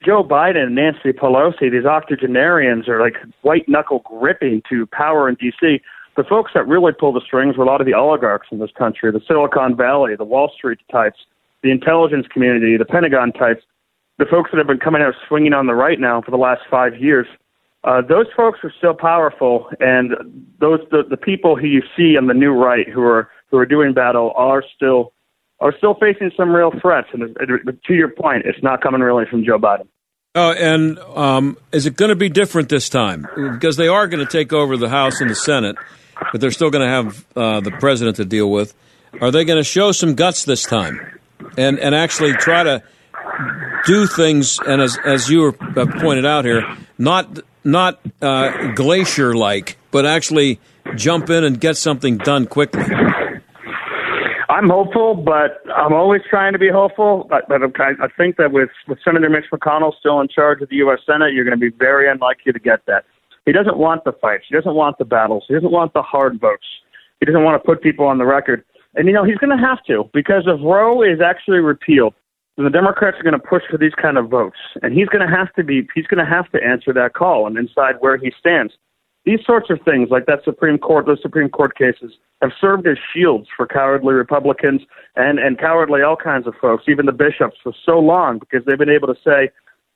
Joe 0.05 0.23
Biden 0.23 0.65
and 0.65 0.75
Nancy 0.75 1.13
Pelosi, 1.13 1.71
these 1.71 1.85
octogenarians, 1.85 2.89
are 2.89 3.01
like 3.01 3.17
white 3.43 3.69
knuckle 3.69 4.03
gripping 4.05 4.63
to 4.69 4.87
power 4.87 5.29
in 5.29 5.35
D.C., 5.35 5.81
the 6.17 6.25
folks 6.25 6.53
that 6.55 6.67
really 6.69 6.93
pull 6.93 7.13
the 7.13 7.21
strings 7.21 7.57
were 7.57 7.65
a 7.65 7.67
lot 7.67 7.81
of 7.81 7.87
the 7.87 7.95
oligarchs 7.95 8.47
in 8.53 8.61
this 8.61 8.71
country, 8.79 9.11
the 9.11 9.21
Silicon 9.27 9.77
Valley, 9.77 10.15
the 10.15 10.25
Wall 10.25 10.51
Street 10.57 10.79
types, 10.91 11.19
the 11.63 11.73
intelligence 11.73 12.27
community, 12.33 12.77
the 12.77 12.85
Pentagon 12.85 13.33
types, 13.33 13.63
the 14.19 14.27
folks 14.27 14.53
that 14.53 14.59
have 14.59 14.69
been 14.69 14.79
coming 14.79 15.03
out 15.03 15.15
swinging 15.27 15.53
on 15.53 15.67
the 15.67 15.75
right 15.75 15.99
now 15.99 16.23
for 16.23 16.31
the 16.31 16.37
last 16.37 16.63
five 16.71 16.97
years. 17.01 17.27
Uh, 17.85 18.01
those 18.01 18.27
folks 18.37 18.61
are 18.65 18.73
still 18.79 18.95
powerful, 18.95 19.69
and 19.79 20.13
those 20.59 20.81
the, 20.91 21.03
the 21.09 21.17
people 21.17 21.57
who 21.57 21.67
you 21.67 21.83
see 21.97 22.17
on 22.17 22.27
the 22.27 22.35
new 22.35 22.53
right 22.53 22.89
who 22.89 23.03
are 23.03 23.31
who 23.51 23.59
are 23.59 23.67
doing 23.67 23.93
battle 23.93 24.33
are 24.37 24.65
still 24.75 25.13
are 25.61 25.75
still 25.77 25.95
facing 25.95 26.31
some 26.37 26.51
real 26.51 26.73
threats. 26.81 27.09
And 27.13 27.37
to 27.87 27.95
your 27.95 28.09
point, 28.09 28.45
it's 28.47 28.63
not 28.63 28.83
coming 28.83 29.01
really 29.01 29.25
from 29.31 29.45
Joe 29.45 29.59
Biden. 29.59 29.87
Oh, 30.35 30.53
and 30.53 30.99
um, 30.99 31.57
is 31.73 31.87
it 31.87 31.97
going 31.97 32.09
to 32.09 32.17
be 32.17 32.29
different 32.29 32.69
this 32.69 32.89
time? 32.89 33.29
Because 33.37 33.77
they 33.77 33.87
are 33.87 34.09
going 34.09 34.25
to 34.25 34.31
take 34.31 34.53
over 34.53 34.77
the 34.77 34.89
House 34.89 35.21
and 35.21 35.31
the 35.31 35.37
Senate, 35.37 35.77
but 36.33 36.41
they're 36.41 36.51
still 36.51 36.71
going 36.71 36.85
to 36.85 36.91
have 36.91 37.27
uh, 37.37 37.61
the 37.61 37.71
president 37.71 38.17
to 38.17 38.25
deal 38.25 38.51
with. 38.51 38.75
Are 39.21 39.31
they 39.31 39.45
going 39.45 39.59
to 39.59 39.65
show 39.65 39.93
some 39.93 40.15
guts 40.15 40.45
this 40.45 40.65
time? 40.65 41.15
and 41.57 41.79
and 41.79 41.95
actually 41.95 42.33
try 42.33 42.63
to 42.63 42.83
do 43.87 44.07
things 44.07 44.59
and 44.67 44.81
as 44.81 44.99
as 45.05 45.29
you 45.29 45.53
have 45.77 45.91
pointed 46.01 46.27
out 46.27 46.45
here, 46.45 46.63
not 46.99 47.41
not 47.65 48.01
uh, 48.21 48.73
glacier 48.73 49.35
like, 49.35 49.77
but 49.91 50.07
actually 50.07 50.61
jump 50.97 51.31
in 51.31 51.45
and 51.45 51.61
get 51.61 51.77
something 51.77 52.19
done 52.19 52.47
quickly. 52.47 52.85
I'm 54.51 54.69
hopeful, 54.69 55.15
but 55.15 55.63
I'm 55.75 55.93
always 55.93 56.21
trying 56.29 56.53
to 56.53 56.59
be 56.59 56.69
hopeful. 56.69 57.27
But, 57.29 57.49
but 57.49 57.61
I 57.63 58.09
think 58.17 58.37
that 58.37 58.53
with, 58.53 58.69
with 58.87 58.99
Senator 59.05 59.29
Mitch 59.29 59.47
McConnell 59.53 59.93
still 59.99 60.21
in 60.21 60.29
charge 60.29 60.63
of 60.63 60.69
the 60.69 60.77
U.S. 60.77 61.01
Senate, 61.05 61.33
you're 61.33 61.45
going 61.45 61.59
to 61.59 61.71
be 61.71 61.75
very 61.77 62.09
unlikely 62.09 62.53
to 62.53 62.59
get 62.61 62.87
that. 62.87 63.05
He 63.47 63.53
doesn't 63.53 63.79
want 63.79 64.05
the 64.05 64.13
fights. 64.13 64.45
He 64.49 64.55
doesn't 64.55 64.75
want 64.75 64.99
the 64.99 65.05
battles. 65.05 65.45
He 65.49 65.55
doesn't 65.55 65.73
want 65.73 65.93
the 65.93 66.03
hard 66.03 66.41
votes. 66.41 66.67
He 67.21 67.27
doesn't 67.27 67.43
want 67.43 67.61
to 67.61 67.67
put 67.67 67.83
people 67.83 68.07
on 68.07 68.19
the 68.19 68.25
record. 68.25 68.65
And, 68.95 69.09
you 69.09 69.13
know, 69.13 69.25
he's 69.25 69.39
going 69.39 69.57
to 69.57 69.63
have 69.63 69.83
to 69.87 70.09
because 70.13 70.45
if 70.47 70.61
Roe 70.63 71.03
is 71.03 71.21
actually 71.21 71.59
repealed, 71.59 72.15
the 72.57 72.71
Democrats 72.71 73.17
are 73.19 73.23
going 73.23 73.39
to 73.39 73.47
push 73.47 73.63
for 73.71 73.79
these 73.79 73.95
kind 74.01 74.17
of 74.17 74.29
votes. 74.29 74.59
And 74.83 74.95
he's 74.95 75.09
going 75.09 75.27
to 75.29 75.37
have 75.37 75.53
to 75.55 75.65
be, 75.65 75.89
he's 75.95 76.07
going 76.07 76.25
to 76.25 76.31
have 76.31 76.51
to 76.53 76.59
answer 76.63 76.93
that 76.93 77.15
call 77.15 77.47
and 77.47 77.57
decide 77.57 77.97
where 78.01 78.17
he 78.17 78.33
stands. 78.39 78.73
These 79.25 79.41
sorts 79.47 79.71
of 79.71 79.79
things, 79.85 80.09
like 80.11 80.27
that 80.27 80.45
Supreme 80.45 80.79
Court, 80.79 81.07
those 81.07 81.23
Supreme 81.23 81.49
Court 81.49 81.77
cases, 81.77 82.13
have 82.43 82.51
served 82.61 82.87
as 82.87 82.99
shields 83.13 83.49
for 83.57 83.67
cowardly 83.67 84.13
Republicans 84.13 84.83
and, 85.17 85.39
and 85.39 85.59
cowardly 85.59 86.03
all 86.03 86.17
kinds 86.17 86.47
of 86.47 86.55
folks, 86.61 86.85
even 86.89 87.07
the 87.07 87.13
bishops, 87.13 87.57
for 87.63 87.73
so 87.87 87.99
long 87.99 88.39
because 88.39 88.65
they've 88.67 88.79
been 88.79 88.91
able 88.91 89.09
to 89.09 89.19
say, 89.25 89.51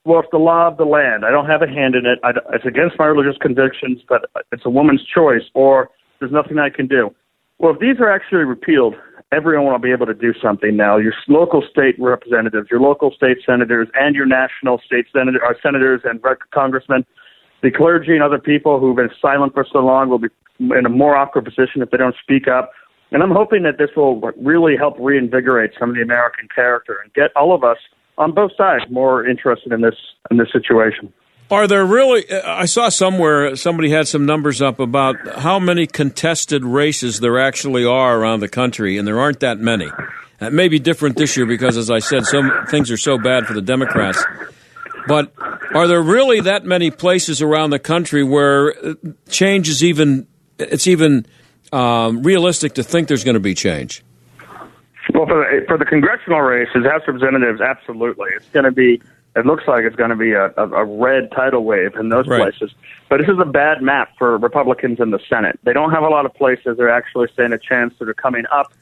well, 0.05 0.21
it's 0.21 0.29
the 0.33 0.39
law 0.39 0.67
of 0.67 0.79
the 0.79 0.85
land. 0.85 1.27
I 1.27 1.31
don't 1.31 1.47
have 1.47 1.61
a 1.61 1.67
hand 1.67 1.95
in 1.95 2.07
it. 2.07 2.19
I, 2.25 2.31
it's 2.55 2.65
against 2.65 2.99
my 2.99 3.05
religious 3.05 3.37
convictions, 3.41 4.01
but 4.09 4.31
it's 4.51 4.65
a 4.65 4.71
woman's 4.71 5.05
choice, 5.05 5.43
or 5.53 5.91
there's 6.19 6.33
nothing 6.33 6.59
I 6.59 6.71
can 6.71 6.87
do. 6.87 7.15
Well, 7.59 7.75
if 7.75 7.81
these 7.81 8.01
are 8.01 8.11
actually 8.11 8.45
repealed, 8.45 8.95
everyone 9.33 9.71
will 9.71 9.79
be 9.79 9.93
able 9.93 10.07
to 10.07 10.15
do 10.15 10.33
something 10.41 10.77
now. 10.77 10.97
Your 10.97 11.13
local 11.29 11.63
state 11.71 11.97
representatives, 11.99 12.69
your 12.71 12.81
local 12.81 13.11
state 13.11 13.39
senators, 13.45 13.89
and 13.95 14.15
your 14.15 14.27
national 14.27 14.81
state 14.85 15.07
senator, 15.13 15.45
uh, 15.45 15.55
senators 15.63 16.03
and 16.05 16.21
congressmen, 16.53 17.05
the 17.63 17.71
clergy 17.71 18.13
and 18.13 18.23
other 18.23 18.39
people 18.39 18.81
who've 18.81 18.97
been 18.97 19.11
silent 19.21 19.53
for 19.55 19.67
so 19.71 19.81
long 19.81 20.09
will 20.09 20.19
be 20.19 20.29
in 20.61 20.87
a 20.87 20.89
more 20.89 21.17
awkward 21.17 21.45
position 21.45 21.83
if 21.83 21.91
they 21.91 21.97
don't 21.97 22.17
speak 22.23 22.49
up. 22.49 22.73
And 23.11 23.23
I'm 23.23 23.31
hoping 23.31 23.63
that 23.63 23.79
this 23.79 23.91
will 23.97 24.21
really 24.41 24.77
help 24.77 24.97
reinvigorate 24.99 25.73
some 25.79 25.91
of 25.91 25.97
the 25.97 26.03
American 26.03 26.49
character 26.55 26.99
and 27.03 27.13
get 27.15 27.31
all 27.37 27.55
of 27.55 27.65
us 27.65 27.79
on 28.19 28.35
both 28.35 28.53
sides 28.57 28.85
more 28.91 29.27
interested 29.27 29.73
in 29.73 29.81
this 29.81 29.95
in 30.31 30.37
this 30.37 30.49
situation. 30.53 31.13
Are 31.51 31.67
there 31.67 31.87
really? 31.87 32.31
I 32.31 32.67
saw 32.67 32.91
somewhere 32.91 33.57
somebody 33.57 33.89
had 33.89 34.07
some 34.07 34.27
numbers 34.27 34.61
up 34.61 34.81
about 34.81 35.17
how 35.39 35.59
many 35.59 35.87
contested 35.87 36.63
races 36.63 37.21
there 37.21 37.39
actually 37.39 37.87
are 37.87 38.19
around 38.19 38.41
the 38.41 38.49
country, 38.49 38.99
and 38.99 39.09
there 39.09 39.19
aren't 39.19 39.41
that 39.41 39.59
many. 39.59 39.89
That 40.41 40.53
may 40.53 40.69
be 40.69 40.79
different 40.79 41.17
this 41.17 41.37
year 41.37 41.47
because, 41.47 41.79
as 41.79 41.91
I 41.91 42.01
said, 42.01 42.27
some 42.27 42.51
things 42.69 42.91
are 42.91 42.99
so 42.99 43.17
bad 43.17 43.47
for 43.47 43.55
the 43.55 43.63
Democrats. 43.63 44.23
But 45.07 45.33
are 45.75 45.87
there 45.87 46.03
really 46.03 46.41
that 46.41 46.67
many 46.67 46.91
places 46.91 47.41
around 47.41 47.71
the 47.71 47.79
country 47.79 48.23
where 48.23 48.75
change 49.31 49.71
is 49.71 49.83
even? 49.83 50.27
It's 50.59 50.87
even 50.87 51.25
um, 51.73 52.23
realistic 52.23 52.75
to 52.75 52.83
think 52.83 53.09
there's 53.09 53.25
going 53.25 53.35
to 53.35 53.41
be 53.41 53.55
change. 53.55 54.05
Well, 55.15 55.27
for 55.27 55.39
the, 55.39 55.65
for 55.67 55.79
the 55.79 55.87
congressional 55.87 56.43
races, 56.43 56.85
House 56.85 57.03
Representatives, 57.07 57.63
absolutely, 57.63 58.29
it's 58.37 58.49
going 58.51 58.65
to 58.65 58.73
be 58.73 59.01
it 59.39 59.47
looks 59.47 59.65
like 59.67 59.85
it's 59.85 59.97
going 59.97 60.11
to 60.11 60.17
be 60.17 60.33
a, 60.33 60.47
a, 60.57 60.69
a 60.69 60.85
red 60.85 61.31
tidal 61.31 61.65
wave 61.65 61.95
in 61.95 62.09
those 62.09 62.27
right. 62.27 62.41
places. 62.41 62.75
But 63.09 63.19
this 63.19 63.29
is 63.29 63.39
a 63.41 63.45
bad 63.45 63.83
map 63.83 64.11
for 64.19 64.37
Republicans 64.39 64.99
in 65.01 65.11
the 65.11 65.21
Senate. 65.29 65.59
They 65.63 65.73
don't 65.73 65.93
have 65.93 66.03
a 66.03 66.09
lot 66.09 66.27
of 66.27 66.35
places 66.35 66.77
they're 66.77 66.91
actually 66.91 67.29
saying 67.37 67.53
a 67.53 67.59
chance 67.59 67.95
that 67.99 68.09
are 68.09 68.15
coming 68.15 68.45
up. 68.53 68.73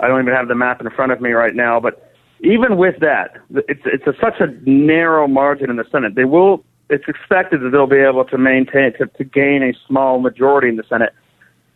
I 0.00 0.08
don't 0.08 0.20
even 0.22 0.34
have 0.34 0.48
the 0.48 0.54
map 0.54 0.80
in 0.80 0.88
front 0.90 1.12
of 1.12 1.20
me 1.20 1.30
right 1.32 1.54
now, 1.54 1.80
but 1.80 2.12
even 2.40 2.76
with 2.76 3.00
that, 3.00 3.36
it's 3.68 3.82
it's 3.84 4.06
a, 4.06 4.12
such 4.20 4.40
a 4.40 4.46
narrow 4.68 5.26
margin 5.26 5.70
in 5.70 5.76
the 5.76 5.86
Senate. 5.90 6.14
They 6.14 6.24
will. 6.24 6.64
It's 6.90 7.04
expected 7.08 7.62
that 7.62 7.70
they'll 7.70 7.86
be 7.86 7.96
able 7.96 8.24
to 8.26 8.36
maintain 8.36 8.92
to, 8.98 9.06
to 9.06 9.24
gain 9.24 9.62
a 9.62 9.72
small 9.86 10.18
majority 10.20 10.68
in 10.68 10.76
the 10.76 10.84
Senate. 10.88 11.14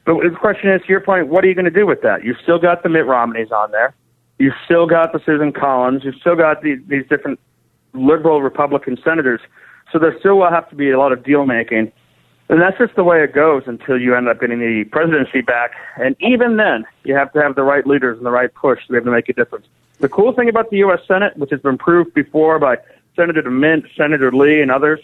But 0.04 0.16
the 0.22 0.36
question 0.38 0.70
is, 0.70 0.82
to 0.82 0.88
your 0.88 1.00
point, 1.00 1.28
what 1.28 1.44
are 1.44 1.48
you 1.48 1.54
going 1.54 1.64
to 1.64 1.70
do 1.70 1.86
with 1.86 2.02
that? 2.02 2.24
You've 2.24 2.36
still 2.42 2.58
got 2.58 2.82
the 2.82 2.88
Mitt 2.88 3.06
Romneys 3.06 3.50
on 3.50 3.70
there. 3.70 3.94
You've 4.38 4.54
still 4.64 4.86
got 4.86 5.12
the 5.12 5.20
Susan 5.24 5.52
Collins. 5.52 6.02
You've 6.04 6.14
still 6.16 6.36
got 6.36 6.62
these, 6.62 6.78
these 6.86 7.04
different 7.08 7.40
liberal 7.92 8.42
Republican 8.42 8.98
senators. 9.02 9.40
So 9.92 9.98
there 9.98 10.18
still 10.18 10.38
will 10.38 10.50
have 10.50 10.68
to 10.70 10.76
be 10.76 10.90
a 10.90 10.98
lot 10.98 11.12
of 11.12 11.24
deal 11.24 11.46
making. 11.46 11.92
And 12.50 12.62
that's 12.62 12.78
just 12.78 12.94
the 12.94 13.04
way 13.04 13.22
it 13.22 13.34
goes 13.34 13.64
until 13.66 14.00
you 14.00 14.14
end 14.14 14.28
up 14.28 14.40
getting 14.40 14.58
the 14.58 14.84
presidency 14.84 15.42
back. 15.42 15.72
And 15.96 16.16
even 16.20 16.56
then, 16.56 16.86
you 17.04 17.14
have 17.14 17.32
to 17.34 17.42
have 17.42 17.54
the 17.54 17.62
right 17.62 17.86
leaders 17.86 18.16
and 18.16 18.24
the 18.24 18.30
right 18.30 18.52
push 18.52 18.86
to 18.86 18.92
be 18.92 18.96
able 18.96 19.06
to 19.06 19.12
make 19.12 19.28
a 19.28 19.34
difference. 19.34 19.66
The 20.00 20.08
cool 20.08 20.32
thing 20.32 20.48
about 20.48 20.70
the 20.70 20.78
U.S. 20.78 21.00
Senate, 21.06 21.36
which 21.36 21.50
has 21.50 21.60
been 21.60 21.76
proved 21.76 22.14
before 22.14 22.58
by 22.58 22.78
Senator 23.16 23.42
DeMint, 23.42 23.84
Senator 23.96 24.32
Lee, 24.32 24.62
and 24.62 24.70
others, 24.70 25.00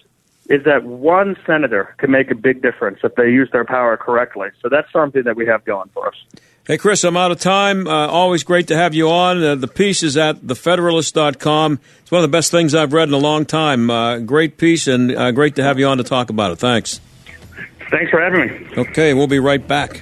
is 0.49 0.64
that 0.64 0.85
one 0.85 1.37
senator 1.47 1.94
can 1.99 2.11
make 2.11 2.31
a 2.31 2.35
big 2.35 2.62
difference 2.62 3.01
if 3.03 3.14
they 3.14 3.31
use 3.31 3.51
their 3.51 3.64
power 3.64 3.97
correctly. 3.97 4.49
So 4.62 4.68
that's 4.68 4.90
something 4.92 5.23
that 5.25 5.37
we 5.37 5.47
have 5.47 5.64
going 5.64 5.90
for 5.92 6.09
us. 6.09 6.14
Hey, 6.66 6.79
Chris, 6.79 7.05
I'm 7.05 7.14
out 7.14 7.31
of 7.31 7.38
time. 7.40 7.87
Uh, 7.87 8.07
always 8.07 8.42
great 8.42 8.68
to 8.68 8.77
have 8.77 8.94
you 8.94 9.11
on. 9.11 9.44
Uh, 9.44 9.55
the 9.55 9.68
piece 9.68 10.03
is 10.03 10.16
at 10.16 10.40
thefederalist.com. 10.40 11.79
It's 12.00 12.11
one 12.11 12.20
of 12.20 12.22
the 12.22 12.35
best 12.35 12.50
things 12.50 12.74
I've 12.74 12.94
read 12.94 13.07
in 13.07 13.12
a 13.12 13.18
long 13.18 13.44
time. 13.44 13.90
Uh, 13.90 14.18
great 14.20 14.57
piece, 14.57 14.87
and 14.87 15.14
uh, 15.14 15.31
great 15.33 15.57
to 15.57 15.62
have 15.62 15.79
you 15.79 15.87
on 15.87 15.98
to 15.98 16.05
talk 16.05 16.31
about 16.31 16.53
it. 16.53 16.57
Thanks. 16.57 17.03
Thanks 17.90 18.11
for 18.11 18.18
having 18.18 18.40
me. 18.48 18.68
Okay, 18.79 19.12
we'll 19.12 19.27
be 19.27 19.40
right 19.40 19.66
back. 19.68 20.00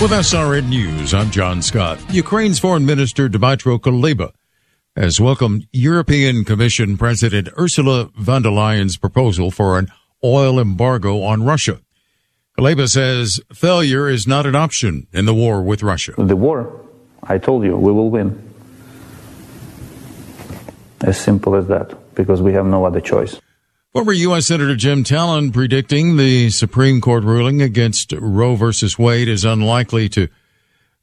With 0.00 0.12
SRN 0.12 0.68
News, 0.68 1.12
I'm 1.12 1.28
John 1.28 1.60
Scott. 1.60 1.98
Ukraine's 2.14 2.60
Foreign 2.60 2.86
Minister 2.86 3.28
Dmytro 3.28 3.80
Kuleba 3.80 4.30
has 4.94 5.20
welcomed 5.20 5.66
European 5.72 6.44
Commission 6.44 6.96
President 6.96 7.48
Ursula 7.58 8.08
von 8.14 8.42
der 8.42 8.50
Leyen's 8.50 8.96
proposal 8.96 9.50
for 9.50 9.76
an 9.76 9.88
oil 10.22 10.60
embargo 10.60 11.22
on 11.22 11.42
Russia. 11.42 11.80
Kuleba 12.56 12.88
says 12.88 13.40
failure 13.52 14.08
is 14.08 14.24
not 14.24 14.46
an 14.46 14.54
option 14.54 15.08
in 15.12 15.24
the 15.24 15.34
war 15.34 15.62
with 15.62 15.82
Russia. 15.82 16.12
The 16.16 16.36
war, 16.36 16.80
I 17.24 17.38
told 17.38 17.64
you, 17.64 17.76
we 17.76 17.90
will 17.90 18.08
win. 18.08 18.40
As 21.00 21.18
simple 21.18 21.56
as 21.56 21.66
that, 21.66 22.14
because 22.14 22.40
we 22.40 22.52
have 22.52 22.66
no 22.66 22.84
other 22.84 23.00
choice. 23.00 23.40
Former 23.94 24.12
U.S. 24.12 24.48
Senator 24.48 24.76
Jim 24.76 25.02
Talent 25.02 25.54
predicting 25.54 26.18
the 26.18 26.50
Supreme 26.50 27.00
Court 27.00 27.24
ruling 27.24 27.62
against 27.62 28.12
Roe 28.12 28.54
versus 28.54 28.98
Wade 28.98 29.28
is 29.28 29.46
unlikely 29.46 30.10
to 30.10 30.28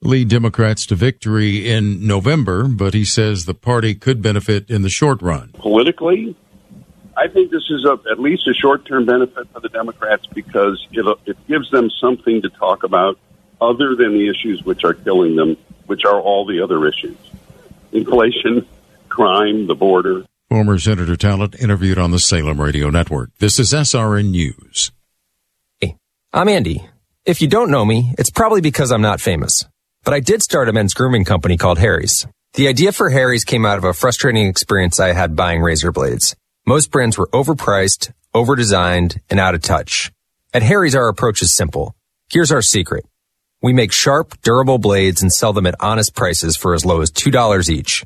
lead 0.02 0.30
Democrats 0.30 0.86
to 0.86 0.96
victory 0.96 1.68
in 1.68 2.06
November, 2.06 2.68
but 2.68 2.94
he 2.94 3.04
says 3.04 3.46
the 3.46 3.56
party 3.56 3.96
could 3.96 4.22
benefit 4.22 4.70
in 4.70 4.84
the 4.84 4.90
short 4.90 5.24
run. 5.24 5.50
Politically, 5.54 6.36
I 7.18 7.28
think 7.28 7.50
this 7.50 7.64
is 7.72 7.86
a, 7.86 7.98
at 8.12 8.20
least 8.20 8.48
a 8.48 8.54
short 8.54 8.86
term 8.86 9.08
benefit 9.08 9.50
for 9.52 9.62
the 9.62 9.70
Democrats 9.70 10.28
because 10.28 10.86
it, 10.92 11.18
it 11.26 11.48
gives 11.48 11.72
them 11.72 11.90
something 11.90 12.44
to 12.44 12.50
talk 12.50 12.84
about 12.84 13.18
other 13.60 13.96
than 13.96 14.14
the 14.14 14.30
issues 14.30 14.64
which 14.64 14.84
are 14.84 14.94
killing 14.94 15.36
them, 15.36 15.58
which 15.88 16.06
are 16.06 16.20
all 16.22 16.46
the 16.46 16.62
other 16.62 16.86
issues 16.86 17.18
inflation, 17.92 18.68
crime, 19.10 19.66
the 19.66 19.74
border. 19.74 20.24
Former 20.56 20.80
Senator 20.80 21.18
Talent 21.18 21.60
interviewed 21.60 21.98
on 21.98 22.12
the 22.12 22.18
Salem 22.18 22.62
Radio 22.62 22.90
Network. 22.90 23.30
This 23.40 23.60
is 23.60 23.74
SRN 23.74 24.30
News. 24.30 24.90
Hey, 25.82 25.98
I'm 26.32 26.48
Andy. 26.48 26.88
If 27.26 27.42
you 27.42 27.50
don't 27.50 27.70
know 27.70 27.84
me, 27.84 28.14
it's 28.18 28.30
probably 28.30 28.62
because 28.62 28.90
I'm 28.90 29.02
not 29.02 29.20
famous. 29.20 29.66
But 30.06 30.14
I 30.14 30.22
did 30.22 30.42
start 30.42 30.70
a 30.70 30.72
men's 30.72 30.94
grooming 30.94 31.26
company 31.26 31.58
called 31.58 31.78
Harry's. 31.78 32.26
The 32.54 32.70
idea 32.70 32.94
for 32.94 33.10
Harry's 33.10 33.44
came 33.44 33.66
out 33.66 33.78
of 33.78 33.84
a 33.84 33.92
frustrating 33.92 34.48
experience 34.48 34.98
I 34.98 35.12
had 35.12 35.36
buying 35.36 35.60
razor 35.60 35.92
blades. 35.92 36.38
Most 36.66 36.90
brands 36.90 37.18
were 37.18 37.28
overpriced, 37.34 38.14
overdesigned, 38.34 39.20
and 39.30 39.42
out 39.42 39.56
of 39.56 39.62
touch. 39.62 40.10
At 40.54 40.64
Harry's, 40.64 40.96
our 40.96 41.10
approach 41.10 41.42
is 41.42 41.54
simple. 41.54 41.98
Here's 42.32 42.54
our 42.54 42.62
secret. 42.62 43.06
We 43.62 43.74
make 43.74 43.92
sharp, 43.92 44.42
durable 44.42 44.78
blades 44.78 45.22
and 45.22 45.34
sell 45.34 45.52
them 45.52 45.66
at 45.66 45.76
honest 45.82 46.16
prices 46.16 46.56
for 46.56 46.74
as 46.74 46.86
low 46.86 47.02
as 47.02 47.12
$2 47.12 47.70
each. 47.70 48.06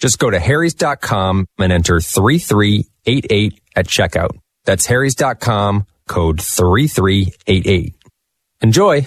Just 0.00 0.18
go 0.18 0.30
to 0.30 0.38
harrys.com 0.40 1.46
and 1.58 1.72
enter 1.72 2.00
3388 2.00 3.60
at 3.76 3.86
checkout. 3.86 4.38
That's 4.64 4.86
harrys.com 4.86 5.86
code 6.08 6.40
3388. 6.40 7.94
Enjoy. 8.62 9.06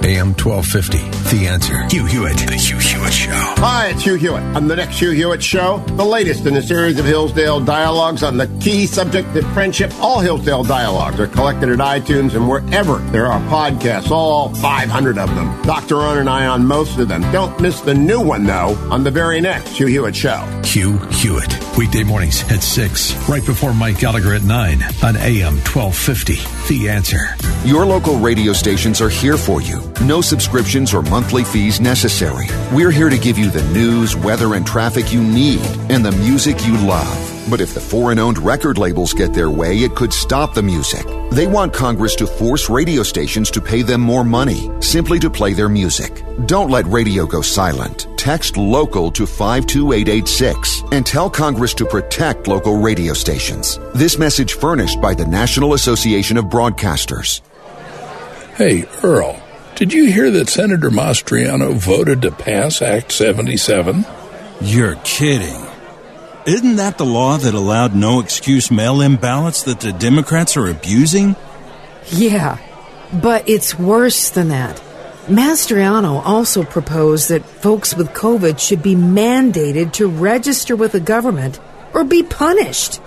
AM 0.00 0.32
1250, 0.34 0.98
The 1.30 1.46
Answer. 1.46 1.86
Hugh 1.90 2.06
Hewitt, 2.06 2.38
The 2.38 2.54
Hugh 2.54 2.78
Hewitt 2.78 3.12
Show. 3.12 3.30
Hi, 3.32 3.88
it's 3.88 4.02
Hugh 4.02 4.14
Hewitt. 4.14 4.42
On 4.56 4.66
the 4.66 4.74
next 4.74 4.98
Hugh 4.98 5.10
Hewitt 5.10 5.42
Show, 5.42 5.76
the 5.88 6.04
latest 6.04 6.46
in 6.46 6.56
a 6.56 6.62
series 6.62 6.98
of 6.98 7.04
Hillsdale 7.04 7.60
dialogues 7.60 8.22
on 8.22 8.38
the 8.38 8.46
key 8.62 8.86
subject 8.86 9.36
of 9.36 9.44
friendship. 9.52 9.92
All 10.00 10.20
Hillsdale 10.20 10.64
dialogues 10.64 11.20
are 11.20 11.26
collected 11.26 11.68
at 11.68 11.80
iTunes 11.80 12.34
and 12.34 12.48
wherever 12.48 12.96
there 13.10 13.26
are 13.26 13.40
podcasts, 13.50 14.10
all 14.10 14.54
500 14.54 15.18
of 15.18 15.28
them. 15.34 15.62
Dr. 15.64 15.96
Arnn 15.96 16.20
and 16.20 16.30
I 16.30 16.46
on 16.46 16.66
most 16.66 16.98
of 16.98 17.08
them. 17.08 17.20
Don't 17.30 17.60
miss 17.60 17.82
the 17.82 17.94
new 17.94 18.22
one, 18.22 18.44
though, 18.44 18.74
on 18.90 19.04
the 19.04 19.10
very 19.10 19.42
next 19.42 19.76
Hugh 19.76 19.86
Hewitt 19.86 20.16
Show. 20.16 20.38
Hugh 20.64 20.96
Hewitt, 21.10 21.76
weekday 21.76 22.04
mornings 22.04 22.42
at 22.50 22.62
6, 22.62 23.28
right 23.28 23.44
before 23.44 23.74
Mike 23.74 23.98
Gallagher 23.98 24.32
at 24.32 24.44
9 24.44 24.82
on 25.02 25.16
AM 25.16 25.56
1250, 25.58 26.36
The 26.72 26.88
Answer. 26.88 27.36
Your 27.66 27.84
local 27.84 28.18
radio 28.18 28.54
stations 28.54 29.02
are 29.02 29.10
here 29.10 29.36
for 29.36 29.60
you. 29.60 29.82
No 30.02 30.20
subscriptions 30.22 30.94
or 30.94 31.02
monthly 31.18 31.42
fees 31.42 31.80
necessary. 31.80 32.46
We're 32.72 32.92
here 32.92 33.08
to 33.08 33.18
give 33.18 33.38
you 33.38 33.50
the 33.50 33.64
news, 33.72 34.14
weather, 34.14 34.54
and 34.54 34.64
traffic 34.64 35.12
you 35.12 35.20
need 35.20 35.60
and 35.90 36.04
the 36.04 36.12
music 36.12 36.64
you 36.64 36.76
love. 36.86 37.18
But 37.50 37.60
if 37.60 37.74
the 37.74 37.80
foreign 37.80 38.20
owned 38.20 38.38
record 38.38 38.78
labels 38.78 39.12
get 39.12 39.34
their 39.34 39.50
way, 39.50 39.78
it 39.78 39.96
could 39.96 40.12
stop 40.12 40.54
the 40.54 40.62
music. 40.62 41.04
They 41.32 41.48
want 41.48 41.74
Congress 41.74 42.14
to 42.16 42.26
force 42.28 42.70
radio 42.70 43.02
stations 43.02 43.50
to 43.50 43.60
pay 43.60 43.82
them 43.82 44.00
more 44.00 44.22
money 44.22 44.70
simply 44.80 45.18
to 45.18 45.28
play 45.28 45.54
their 45.54 45.68
music. 45.68 46.22
Don't 46.46 46.70
let 46.70 46.86
radio 46.86 47.26
go 47.26 47.42
silent. 47.42 48.06
Text 48.16 48.56
local 48.56 49.10
to 49.10 49.26
52886 49.26 50.84
and 50.92 51.04
tell 51.04 51.28
Congress 51.28 51.74
to 51.74 51.84
protect 51.84 52.46
local 52.46 52.80
radio 52.80 53.12
stations. 53.12 53.80
This 53.92 54.18
message 54.18 54.52
furnished 54.52 55.00
by 55.00 55.14
the 55.14 55.26
National 55.26 55.74
Association 55.74 56.36
of 56.36 56.44
Broadcasters. 56.44 57.40
Hey, 58.56 58.86
Earl. 59.02 59.47
Did 59.78 59.92
you 59.92 60.12
hear 60.12 60.28
that 60.32 60.48
Senator 60.48 60.90
Mastriano 60.90 61.72
voted 61.72 62.22
to 62.22 62.32
pass 62.32 62.82
Act 62.82 63.12
77? 63.12 64.04
You're 64.60 64.96
kidding. 65.04 65.64
Isn't 66.46 66.76
that 66.76 66.98
the 66.98 67.06
law 67.06 67.36
that 67.36 67.54
allowed 67.54 67.94
no 67.94 68.18
excuse 68.18 68.72
mail 68.72 69.00
in 69.00 69.14
ballots 69.14 69.62
that 69.62 69.78
the 69.78 69.92
Democrats 69.92 70.56
are 70.56 70.66
abusing? 70.68 71.36
Yeah, 72.08 72.58
but 73.22 73.48
it's 73.48 73.78
worse 73.78 74.30
than 74.30 74.48
that. 74.48 74.82
Mastriano 75.28 76.26
also 76.26 76.64
proposed 76.64 77.28
that 77.28 77.44
folks 77.44 77.94
with 77.94 78.08
COVID 78.08 78.58
should 78.58 78.82
be 78.82 78.96
mandated 78.96 79.92
to 79.92 80.08
register 80.08 80.74
with 80.74 80.90
the 80.90 80.98
government 80.98 81.60
or 81.94 82.02
be 82.02 82.24
punished. 82.24 83.00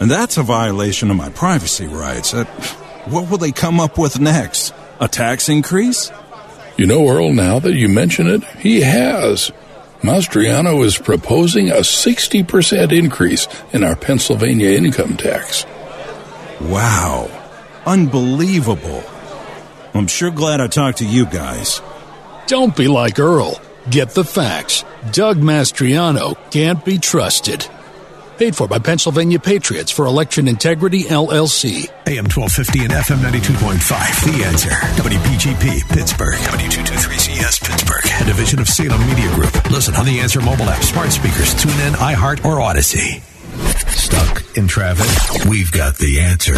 And 0.00 0.10
that's 0.10 0.36
a 0.36 0.42
violation 0.42 1.12
of 1.12 1.16
my 1.16 1.30
privacy 1.30 1.86
rights. 1.86 2.34
Uh, 2.34 2.42
what 3.04 3.30
will 3.30 3.38
they 3.38 3.52
come 3.52 3.78
up 3.78 3.98
with 3.98 4.18
next? 4.18 4.74
A 5.02 5.08
tax 5.08 5.48
increase? 5.48 6.12
You 6.76 6.86
know, 6.86 7.08
Earl, 7.08 7.32
now 7.32 7.58
that 7.58 7.74
you 7.74 7.88
mention 7.88 8.28
it, 8.28 8.44
he 8.60 8.82
has. 8.82 9.50
Mastriano 10.00 10.84
is 10.84 10.96
proposing 10.96 11.70
a 11.70 11.78
60% 11.78 12.96
increase 12.96 13.48
in 13.72 13.82
our 13.82 13.96
Pennsylvania 13.96 14.70
income 14.70 15.16
tax. 15.16 15.66
Wow. 16.60 17.28
Unbelievable. 17.84 19.02
I'm 19.92 20.06
sure 20.06 20.30
glad 20.30 20.60
I 20.60 20.68
talked 20.68 20.98
to 20.98 21.04
you 21.04 21.26
guys. 21.26 21.82
Don't 22.46 22.76
be 22.76 22.86
like 22.86 23.18
Earl. 23.18 23.60
Get 23.90 24.10
the 24.10 24.22
facts. 24.22 24.84
Doug 25.10 25.38
Mastriano 25.38 26.36
can't 26.52 26.84
be 26.84 26.98
trusted. 26.98 27.66
Paid 28.42 28.56
for 28.56 28.66
by 28.66 28.80
Pennsylvania 28.80 29.38
Patriots 29.38 29.92
for 29.92 30.06
Election 30.06 30.48
Integrity 30.48 31.04
LLC. 31.04 31.88
AM 32.08 32.26
1250 32.26 32.80
and 32.80 32.92
FM 32.92 33.18
92.5. 33.18 34.36
The 34.36 34.44
answer. 34.44 34.70
WPGP 34.98 35.88
Pittsburgh. 35.88 36.34
W223CS 36.34 37.62
Pittsburgh. 37.62 38.04
A 38.20 38.24
division 38.24 38.58
of 38.58 38.68
Salem 38.68 38.98
Media 39.06 39.32
Group. 39.36 39.70
Listen 39.70 39.94
on 39.94 40.06
the 40.06 40.18
Answer 40.18 40.40
mobile 40.40 40.68
app, 40.68 40.82
smart 40.82 41.12
speakers, 41.12 41.54
tune 41.54 41.70
in, 41.86 41.92
iHeart, 41.92 42.44
or 42.44 42.60
Odyssey. 42.60 43.22
Stuck 43.86 44.42
in 44.56 44.66
traffic? 44.66 45.48
We've 45.48 45.70
got 45.70 45.98
the 45.98 46.18
answer. 46.18 46.54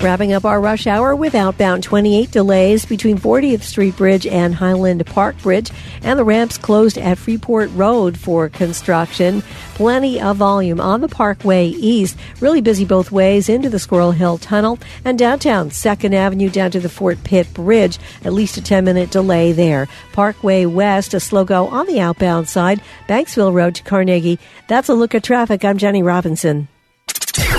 Wrapping 0.00 0.32
up 0.32 0.44
our 0.44 0.60
rush 0.60 0.86
hour 0.86 1.16
with 1.16 1.34
outbound 1.34 1.82
28 1.82 2.30
delays 2.30 2.86
between 2.86 3.18
40th 3.18 3.62
Street 3.62 3.96
Bridge 3.96 4.28
and 4.28 4.54
Highland 4.54 5.04
Park 5.04 5.36
Bridge, 5.42 5.72
and 6.04 6.16
the 6.16 6.24
ramps 6.24 6.56
closed 6.56 6.96
at 6.98 7.18
Freeport 7.18 7.68
Road 7.72 8.16
for 8.16 8.48
construction. 8.48 9.42
Plenty 9.74 10.20
of 10.20 10.36
volume 10.36 10.80
on 10.80 11.00
the 11.00 11.08
Parkway 11.08 11.66
East, 11.66 12.16
really 12.38 12.60
busy 12.60 12.84
both 12.84 13.10
ways 13.10 13.48
into 13.48 13.68
the 13.68 13.80
Squirrel 13.80 14.12
Hill 14.12 14.38
Tunnel 14.38 14.78
and 15.04 15.18
downtown 15.18 15.70
2nd 15.70 16.14
Avenue 16.14 16.48
down 16.48 16.70
to 16.70 16.80
the 16.80 16.88
Fort 16.88 17.24
Pitt 17.24 17.52
Bridge. 17.52 17.98
At 18.24 18.32
least 18.32 18.56
a 18.56 18.62
10 18.62 18.84
minute 18.84 19.10
delay 19.10 19.50
there. 19.50 19.88
Parkway 20.12 20.64
West, 20.64 21.12
a 21.12 21.18
slow 21.18 21.44
go 21.44 21.66
on 21.66 21.86
the 21.86 21.98
outbound 21.98 22.48
side, 22.48 22.80
Banksville 23.08 23.52
Road 23.52 23.74
to 23.74 23.82
Carnegie. 23.82 24.38
That's 24.68 24.88
a 24.88 24.94
look 24.94 25.16
at 25.16 25.24
traffic. 25.24 25.64
I'm 25.64 25.76
Jenny 25.76 26.04
Robinson. 26.04 26.68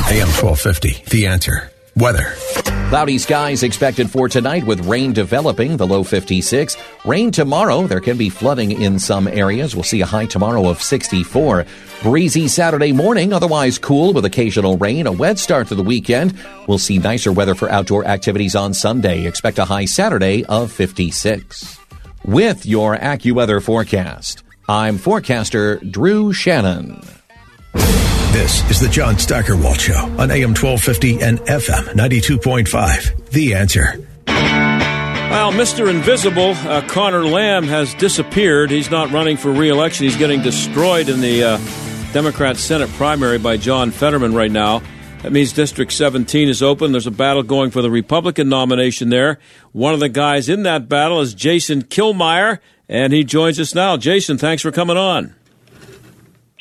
AM 0.09 0.29
1250, 0.29 1.03
The 1.09 1.27
Answer. 1.27 1.71
Weather. 1.99 2.35
Cloudy 2.89 3.17
skies 3.17 3.61
expected 3.61 4.09
for 4.09 4.27
tonight 4.27 4.63
with 4.63 4.87
rain 4.87 5.13
developing, 5.13 5.77
the 5.77 5.85
low 5.85 6.03
56. 6.03 6.75
Rain 7.05 7.29
tomorrow. 7.29 7.85
There 7.85 7.99
can 7.99 8.17
be 8.17 8.29
flooding 8.29 8.71
in 8.71 8.97
some 8.97 9.27
areas. 9.27 9.75
We'll 9.75 9.83
see 9.83 10.01
a 10.01 10.05
high 10.05 10.25
tomorrow 10.25 10.67
of 10.69 10.81
64. 10.81 11.65
Breezy 12.01 12.47
Saturday 12.47 12.93
morning, 12.93 13.33
otherwise 13.33 13.77
cool 13.77 14.13
with 14.13 14.25
occasional 14.25 14.77
rain. 14.77 15.05
A 15.05 15.11
wet 15.11 15.37
start 15.37 15.67
to 15.67 15.75
the 15.75 15.83
weekend. 15.83 16.39
We'll 16.67 16.79
see 16.79 16.97
nicer 16.97 17.31
weather 17.31 17.53
for 17.53 17.69
outdoor 17.69 18.05
activities 18.05 18.55
on 18.55 18.73
Sunday. 18.73 19.27
Expect 19.27 19.59
a 19.59 19.65
high 19.65 19.85
Saturday 19.85 20.45
of 20.45 20.71
56. 20.71 21.77
With 22.25 22.65
your 22.65 22.97
AccuWeather 22.97 23.61
forecast, 23.61 24.43
I'm 24.67 24.97
forecaster 24.97 25.77
Drew 25.77 26.33
Shannon. 26.33 27.18
This 28.31 28.69
is 28.69 28.79
the 28.79 28.87
John 28.87 29.17
Steigerwald 29.17 29.79
Show 29.79 29.97
on 29.97 30.29
AM 30.29 30.53
1250 30.53 31.19
and 31.23 31.39
FM 31.39 31.83
92.5. 31.95 33.31
The 33.31 33.55
answer. 33.55 33.95
Well, 34.27 35.51
Mr. 35.51 35.89
Invisible, 35.89 36.51
uh, 36.51 36.87
Connor 36.87 37.25
Lamb, 37.25 37.63
has 37.63 37.95
disappeared. 37.95 38.69
He's 38.69 38.91
not 38.91 39.09
running 39.09 39.35
for 39.35 39.51
re 39.51 39.69
election. 39.69 40.03
He's 40.03 40.15
getting 40.15 40.43
destroyed 40.43 41.09
in 41.09 41.21
the 41.21 41.43
uh, 41.43 41.57
Democrat 42.13 42.57
Senate 42.57 42.89
primary 42.91 43.39
by 43.39 43.57
John 43.57 43.89
Fetterman 43.89 44.35
right 44.35 44.51
now. 44.51 44.83
That 45.23 45.31
means 45.31 45.51
District 45.51 45.91
17 45.91 46.49
is 46.49 46.61
open. 46.61 46.91
There's 46.91 47.07
a 47.07 47.11
battle 47.11 47.41
going 47.41 47.71
for 47.71 47.81
the 47.81 47.89
Republican 47.89 48.47
nomination 48.47 49.09
there. 49.09 49.39
One 49.71 49.95
of 49.95 49.99
the 49.99 50.07
guys 50.07 50.49
in 50.49 50.61
that 50.63 50.87
battle 50.87 51.19
is 51.19 51.33
Jason 51.33 51.81
Killmeyer, 51.81 52.59
and 52.87 53.11
he 53.11 53.23
joins 53.23 53.59
us 53.59 53.73
now. 53.73 53.97
Jason, 53.97 54.37
thanks 54.37 54.61
for 54.61 54.71
coming 54.71 54.97
on. 54.97 55.33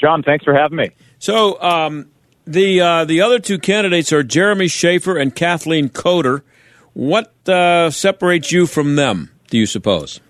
John, 0.01 0.23
thanks 0.23 0.47
for 0.47 0.55
having 0.55 0.79
me. 0.79 0.93
So 1.19 1.61
um, 1.61 2.11
the 2.47 2.81
uh, 2.81 3.05
the 3.05 3.21
other 3.21 3.39
two 3.39 3.59
candidates 3.59 4.13
are 4.13 4.23
Jeremy 4.23 4.69
Shaffer 4.69 5.17
and 5.17 5.35
Kathleen 5.35 5.89
Coder. 5.89 6.43
What 6.95 7.33
uh, 7.49 7.91
separates 7.91 8.51
you 8.53 8.67
from 8.67 8.97
them? 8.97 9.31
Do 9.51 9.59
you 9.59 9.67
suppose? 9.67 10.21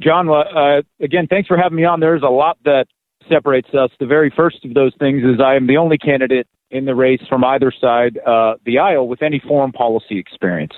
John, 0.00 0.28
uh, 0.28 0.82
again, 1.00 1.28
thanks 1.28 1.46
for 1.46 1.56
having 1.56 1.76
me 1.76 1.84
on. 1.84 2.00
There's 2.00 2.22
a 2.22 2.30
lot 2.30 2.58
that 2.64 2.86
separates 3.28 3.68
us. 3.72 3.90
The 4.00 4.06
very 4.06 4.32
first 4.34 4.64
of 4.64 4.74
those 4.74 4.92
things 4.98 5.22
is 5.22 5.40
I 5.40 5.54
am 5.54 5.66
the 5.66 5.76
only 5.76 5.96
candidate 5.96 6.48
in 6.70 6.86
the 6.86 6.94
race 6.94 7.20
from 7.28 7.44
either 7.44 7.72
side 7.80 8.18
uh, 8.26 8.54
the 8.64 8.78
aisle 8.78 9.06
with 9.06 9.22
any 9.22 9.40
foreign 9.46 9.72
policy 9.72 10.18
experience. 10.18 10.74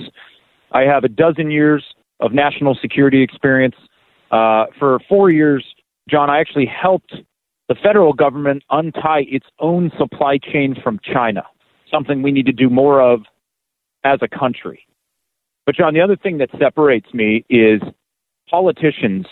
I 0.73 0.83
have 0.83 1.05
a 1.05 1.09
dozen 1.09 1.51
years 1.51 1.85
of 2.21 2.33
national 2.33 2.77
security 2.81 3.23
experience. 3.23 3.77
Uh, 4.31 4.67
for 4.79 4.99
four 5.09 5.31
years, 5.31 5.65
John, 6.11 6.29
I 6.29 6.41
actually 6.41 6.67
helped 6.67 7.15
the 7.69 7.75
federal 7.83 8.13
government 8.13 8.63
untie 8.71 9.25
its 9.29 9.47
own 9.59 9.91
supply 9.99 10.39
chain 10.39 10.77
from 10.83 11.01
China, 11.03 11.45
something 11.91 12.23
we 12.23 12.33
need 12.33 12.47
to 12.47 12.53
do 12.53 12.69
more 12.69 13.01
of 13.01 13.23
as 14.05 14.19
a 14.23 14.29
country. 14.29 14.87
But, 15.67 15.77
John, 15.77 15.95
the 15.95 16.01
other 16.01 16.17
thing 16.17 16.39
that 16.39 16.51
separates 16.59 17.13
me 17.15 17.45
is 17.49 17.81
politicians 18.51 19.27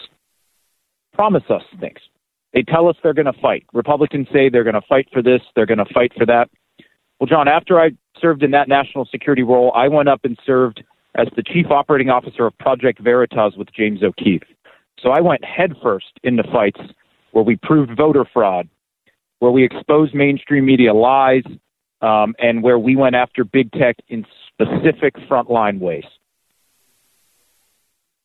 promise 1.13 1.45
us 1.51 1.63
things. 1.79 1.99
They 2.55 2.63
tell 2.63 2.89
us 2.89 2.97
they're 3.03 3.15
going 3.15 3.33
to 3.33 3.41
fight. 3.41 3.65
Republicans 3.73 4.29
say 4.33 4.49
they're 4.49 4.65
going 4.65 4.75
to 4.75 4.87
fight 4.89 5.09
for 5.13 5.23
this, 5.23 5.41
they're 5.55 5.67
going 5.67 5.79
to 5.79 5.93
fight 5.93 6.13
for 6.17 6.27
that. 6.27 6.49
Well, 7.21 7.27
John, 7.27 7.49
after 7.49 7.79
I 7.81 7.91
served 8.21 8.43
in 8.43 8.51
that 8.53 8.69
national 8.69 9.07
security 9.07 9.43
role, 9.43 9.73
I 9.75 9.89
went 9.89 10.09
up 10.09 10.21
and 10.25 10.39
served 10.45 10.83
as 11.15 11.29
the 11.37 11.43
chief 11.43 11.67
operating 11.71 12.09
officer 12.09 12.47
of 12.47 12.57
Project 12.59 12.99
Veritas 13.01 13.55
with 13.57 13.69
James 13.73 14.03
O'Keefe. 14.03 14.43
So 15.01 15.11
I 15.11 15.21
went 15.21 15.45
headfirst 15.45 16.19
into 16.23 16.43
fights 16.45 16.81
where 17.33 17.45
we 17.45 17.57
proved 17.57 17.97
voter 17.97 18.25
fraud, 18.33 18.69
where 19.41 19.51
we 19.51 19.65
exposed 19.65 20.15
mainstream 20.15 20.65
media 20.65 20.95
lies, 20.95 21.43
um, 22.01 22.35
and 22.39 22.63
where 22.63 22.79
we 22.79 22.97
went 22.97 23.17
after 23.17 23.45
big 23.45 23.73
tech 23.73 23.97
in 24.09 24.25
specific 24.53 25.15
frontline 25.29 25.81
ways. 25.81 26.05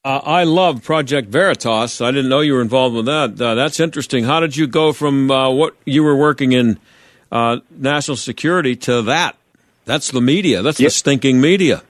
Uh, 0.05 0.21
I 0.23 0.43
love 0.45 0.83
Project 0.83 1.27
Veritas. 1.29 1.99
I 1.99 2.11
didn't 2.11 2.29
know 2.29 2.39
you 2.39 2.53
were 2.53 2.61
involved 2.61 2.95
with 2.95 3.05
that. 3.07 3.41
Uh, 3.41 3.55
that's 3.55 3.79
interesting. 3.79 4.23
How 4.23 4.39
did 4.39 4.55
you 4.55 4.65
go 4.67 4.93
from 4.93 5.29
uh, 5.29 5.49
what 5.49 5.75
you 5.85 6.03
were 6.03 6.15
working 6.15 6.53
in 6.53 6.79
uh, 7.31 7.57
national 7.71 8.15
security 8.15 8.75
to 8.77 9.01
that? 9.01 9.35
That's 9.83 10.11
the 10.11 10.21
media. 10.21 10.61
That's 10.61 10.79
yep. 10.79 10.87
the 10.87 10.91
stinking 10.91 11.41
media. 11.41 11.81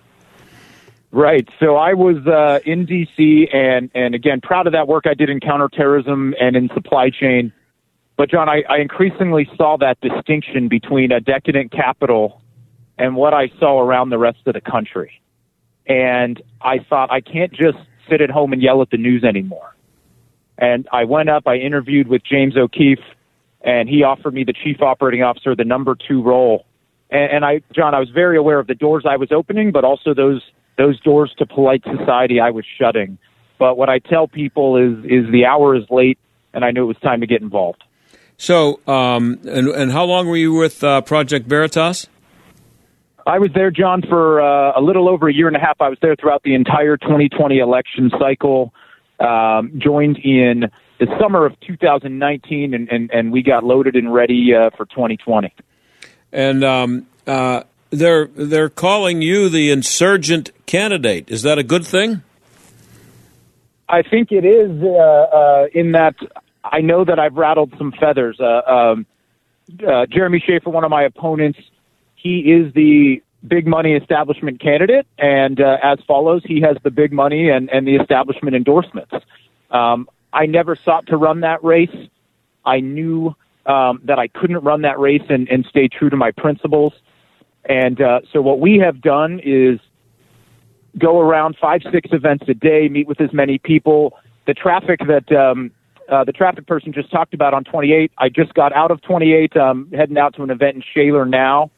Right. 1.17 1.49
So 1.59 1.77
I 1.77 1.95
was 1.95 2.17
uh, 2.27 2.59
in 2.63 2.85
D.C. 2.85 3.47
and 3.51 3.89
and 3.95 4.13
again 4.13 4.39
proud 4.39 4.67
of 4.67 4.73
that 4.73 4.87
work 4.87 5.05
I 5.07 5.15
did 5.15 5.31
in 5.31 5.39
counterterrorism 5.39 6.35
and 6.39 6.55
in 6.55 6.69
supply 6.75 7.09
chain. 7.09 7.51
But 8.17 8.29
John, 8.29 8.47
I, 8.47 8.61
I 8.69 8.77
increasingly 8.77 9.49
saw 9.57 9.77
that 9.77 9.99
distinction 9.99 10.67
between 10.67 11.11
a 11.11 11.19
decadent 11.19 11.71
capital 11.71 12.43
and 12.99 13.15
what 13.15 13.33
I 13.33 13.47
saw 13.59 13.81
around 13.81 14.11
the 14.11 14.19
rest 14.19 14.37
of 14.45 14.53
the 14.53 14.61
country. 14.61 15.19
And 15.87 16.39
I 16.61 16.85
thought 16.87 17.09
I 17.11 17.21
can't 17.21 17.51
just 17.51 17.79
sit 18.07 18.21
at 18.21 18.29
home 18.29 18.53
and 18.53 18.61
yell 18.61 18.83
at 18.83 18.91
the 18.91 18.97
news 18.97 19.23
anymore. 19.23 19.75
And 20.59 20.87
I 20.93 21.05
went 21.05 21.29
up, 21.29 21.47
I 21.47 21.55
interviewed 21.55 22.09
with 22.09 22.21
James 22.23 22.55
O'Keefe, 22.55 23.03
and 23.61 23.89
he 23.89 24.03
offered 24.03 24.35
me 24.35 24.43
the 24.43 24.53
chief 24.53 24.83
operating 24.83 25.23
officer, 25.23 25.55
the 25.55 25.65
number 25.65 25.95
two 25.95 26.21
role. 26.21 26.67
And, 27.09 27.37
and 27.37 27.45
I, 27.45 27.61
John, 27.73 27.95
I 27.95 27.99
was 27.99 28.09
very 28.11 28.37
aware 28.37 28.59
of 28.59 28.67
the 28.67 28.75
doors 28.75 29.03
I 29.09 29.17
was 29.17 29.31
opening, 29.31 29.71
but 29.71 29.83
also 29.83 30.13
those 30.13 30.43
those 30.77 30.99
doors 31.01 31.33
to 31.37 31.45
polite 31.45 31.83
society 31.83 32.39
I 32.39 32.51
was 32.51 32.65
shutting. 32.79 33.17
But 33.59 33.77
what 33.77 33.89
I 33.89 33.99
tell 33.99 34.27
people 34.27 34.77
is 34.77 35.03
is 35.05 35.31
the 35.31 35.45
hour 35.45 35.75
is 35.75 35.83
late, 35.89 36.19
and 36.53 36.63
I 36.63 36.71
knew 36.71 36.83
it 36.83 36.87
was 36.87 36.97
time 36.97 37.21
to 37.21 37.27
get 37.27 37.41
involved. 37.41 37.83
So, 38.37 38.79
um, 38.87 39.39
and 39.45 39.67
and 39.67 39.91
how 39.91 40.05
long 40.05 40.27
were 40.27 40.37
you 40.37 40.53
with 40.53 40.83
uh, 40.83 41.01
Project 41.01 41.47
Veritas? 41.47 42.07
I 43.25 43.39
was 43.39 43.49
there, 43.53 43.71
John, 43.71 44.03
for 44.07 44.39
uh, 44.39 44.79
a 44.79 44.81
little 44.81 45.09
over 45.09 45.27
a 45.27 45.33
year 45.33 45.47
and 45.47 45.57
a 45.57 45.59
half. 45.59 45.81
I 45.81 45.89
was 45.89 45.97
there 46.01 46.15
throughout 46.15 46.43
the 46.43 46.55
entire 46.55 46.95
2020 46.95 47.57
election 47.57 48.09
cycle. 48.17 48.73
Um, 49.19 49.81
joined 49.83 50.17
in 50.19 50.71
the 50.99 51.07
summer 51.19 51.45
of 51.45 51.59
2019, 51.61 52.73
and, 52.73 52.87
and, 52.89 53.11
and 53.11 53.31
we 53.31 53.41
got 53.41 53.63
loaded 53.63 53.95
and 53.95 54.13
ready 54.13 54.53
uh, 54.53 54.69
for 54.77 54.85
2020. 54.85 55.51
And 56.31 56.63
um, 56.63 57.07
uh, 57.25 57.63
they're 57.89 58.27
they're 58.27 58.69
calling 58.69 59.21
you 59.21 59.49
the 59.49 59.71
insurgent 59.71 60.51
candidate. 60.65 61.29
Is 61.29 61.43
that 61.43 61.57
a 61.57 61.63
good 61.63 61.85
thing? 61.85 62.23
I 63.89 64.01
think 64.01 64.31
it 64.31 64.45
is. 64.45 64.83
Uh, 64.83 64.87
uh, 64.87 65.67
in 65.73 65.93
that, 65.93 66.15
I 66.63 66.81
know 66.81 67.05
that 67.05 67.19
I've 67.19 67.35
rattled 67.35 67.73
some 67.77 67.93
feathers. 67.93 68.39
Uh, 68.39 68.61
um, 68.69 69.05
uh, 69.85 70.05
Jeremy 70.07 70.43
Shaffer, 70.45 70.69
one 70.69 70.83
of 70.83 70.89
my 70.89 71.03
opponents, 71.03 71.59
he 72.15 72.39
is 72.39 72.73
the 72.73 73.21
big 73.47 73.67
money 73.67 73.93
establishment 73.93 74.59
candidate, 74.59 75.07
and 75.17 75.61
uh, 75.61 75.77
as 75.81 75.99
follows, 76.07 76.41
he 76.43 76.61
has 76.61 76.75
the 76.83 76.91
big 76.91 77.13
money 77.13 77.49
and, 77.49 77.69
and 77.69 77.87
the 77.87 77.95
establishment 77.95 78.55
endorsements. 78.55 79.13
Um, 79.71 80.09
I 80.33 80.45
never 80.45 80.75
sought 80.75 81.07
to 81.07 81.17
run 81.17 81.41
that 81.41 81.63
race. 81.63 81.95
I 82.65 82.79
knew 82.81 83.35
um, 83.65 84.01
that 84.05 84.19
I 84.19 84.27
couldn't 84.27 84.63
run 84.63 84.81
that 84.81 84.99
race 84.99 85.23
and, 85.29 85.47
and 85.49 85.65
stay 85.65 85.87
true 85.87 86.09
to 86.09 86.17
my 86.17 86.31
principles. 86.31 86.93
And 87.67 88.01
uh, 88.01 88.21
so 88.31 88.41
what 88.41 88.59
we 88.59 88.77
have 88.83 89.01
done 89.01 89.39
is 89.43 89.79
go 90.97 91.19
around 91.19 91.57
five, 91.59 91.81
six 91.91 92.09
events 92.11 92.45
a 92.47 92.53
day, 92.53 92.87
meet 92.89 93.07
with 93.07 93.21
as 93.21 93.33
many 93.33 93.57
people. 93.57 94.13
The 94.47 94.53
traffic 94.53 95.01
that 95.07 95.31
um, 95.35 95.71
uh, 96.09 96.23
the 96.23 96.31
traffic 96.31 96.65
person 96.65 96.93
just 96.93 97.11
talked 97.11 97.33
about 97.33 97.53
on 97.53 97.65
28, 97.65 98.11
I 98.17 98.29
just 98.29 98.53
got 98.53 98.73
out 98.73 98.91
of 98.91 99.01
28, 99.01 99.57
um, 99.57 99.91
heading 99.93 100.17
out 100.17 100.35
to 100.35 100.43
an 100.43 100.49
event 100.49 100.77
in 100.77 100.83
Shaler 100.93 101.25
now. 101.25 101.71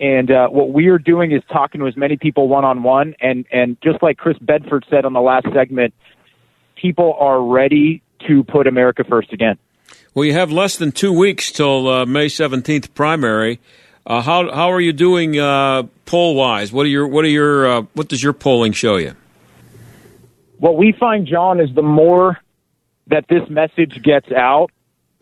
And 0.00 0.30
uh, 0.30 0.48
what 0.48 0.72
we 0.72 0.86
are 0.88 0.98
doing 0.98 1.32
is 1.32 1.42
talking 1.52 1.80
to 1.80 1.86
as 1.86 1.96
many 1.96 2.16
people 2.16 2.48
one 2.48 2.64
on 2.64 2.82
one. 2.82 3.14
And 3.20 3.44
and 3.52 3.76
just 3.82 4.02
like 4.02 4.16
Chris 4.16 4.38
Bedford 4.38 4.86
said 4.88 5.04
on 5.04 5.12
the 5.12 5.20
last 5.20 5.46
segment, 5.52 5.92
people 6.76 7.16
are 7.18 7.42
ready 7.42 8.02
to 8.28 8.44
put 8.44 8.66
America 8.66 9.04
first 9.08 9.32
again. 9.32 9.58
Well, 10.14 10.24
you 10.24 10.34
have 10.34 10.52
less 10.52 10.76
than 10.76 10.92
two 10.92 11.12
weeks 11.12 11.50
till 11.50 11.88
uh, 11.88 12.06
May 12.06 12.26
17th 12.26 12.94
primary. 12.94 13.60
Uh, 14.08 14.22
how 14.22 14.50
how 14.50 14.72
are 14.72 14.80
you 14.80 14.94
doing 14.94 15.38
uh, 15.38 15.82
poll 16.06 16.34
wise? 16.34 16.72
What 16.72 16.86
are 16.86 16.88
your 16.88 17.06
what 17.06 17.26
are 17.26 17.28
your 17.28 17.68
uh, 17.68 17.82
what 17.92 18.08
does 18.08 18.22
your 18.22 18.32
polling 18.32 18.72
show 18.72 18.96
you? 18.96 19.14
What 20.56 20.78
we 20.78 20.92
find, 20.98 21.26
John, 21.26 21.60
is 21.60 21.68
the 21.74 21.82
more 21.82 22.38
that 23.08 23.26
this 23.28 23.42
message 23.50 24.02
gets 24.02 24.32
out, 24.32 24.70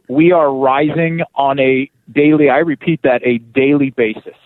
we 0.09 0.31
are 0.31 0.55
rising 0.55 1.23
on 1.35 1.59
a 1.59 1.91
daily. 2.13 2.49
I 2.49 2.59
repeat 2.59 3.03
that 3.03 3.27
a 3.27 3.39
daily 3.39 3.91
basis. 3.91 4.37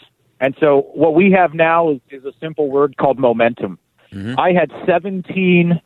And 0.40 0.56
so 0.58 0.88
what 0.94 1.14
we 1.14 1.32
have 1.32 1.52
now 1.52 1.90
is, 1.90 2.00
is 2.10 2.24
a 2.24 2.32
simple 2.40 2.70
word 2.70 2.96
called 2.96 3.18
momentum. 3.18 3.78
I 4.38 4.52
had 4.52 4.72
17 4.86 5.80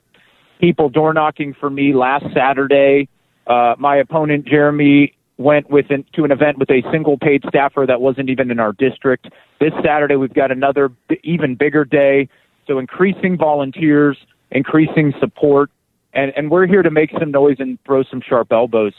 people 0.60 0.88
door 0.88 1.12
knocking 1.12 1.54
for 1.54 1.68
me 1.68 1.92
last 1.92 2.24
Saturday. 2.32 3.08
Uh, 3.46 3.74
my 3.78 3.96
opponent, 3.96 4.46
Jeremy, 4.46 5.14
went 5.36 5.68
with 5.68 5.90
an, 5.90 6.04
to 6.14 6.24
an 6.24 6.30
event 6.30 6.58
with 6.58 6.70
a 6.70 6.82
single 6.92 7.18
paid 7.18 7.42
staffer 7.48 7.84
that 7.86 8.00
wasn't 8.00 8.30
even 8.30 8.50
in 8.50 8.60
our 8.60 8.72
district. 8.72 9.28
This 9.60 9.72
Saturday, 9.84 10.16
we've 10.16 10.34
got 10.34 10.50
another 10.50 10.90
b- 11.08 11.18
even 11.24 11.56
bigger 11.56 11.84
day. 11.84 12.28
So 12.66 12.78
increasing 12.78 13.36
volunteers, 13.36 14.16
increasing 14.50 15.12
support, 15.18 15.70
and, 16.12 16.32
and 16.36 16.50
we're 16.50 16.66
here 16.66 16.82
to 16.82 16.90
make 16.90 17.10
some 17.18 17.30
noise 17.30 17.56
and 17.58 17.78
throw 17.84 18.04
some 18.04 18.22
sharp 18.26 18.52
elbows. 18.52 18.92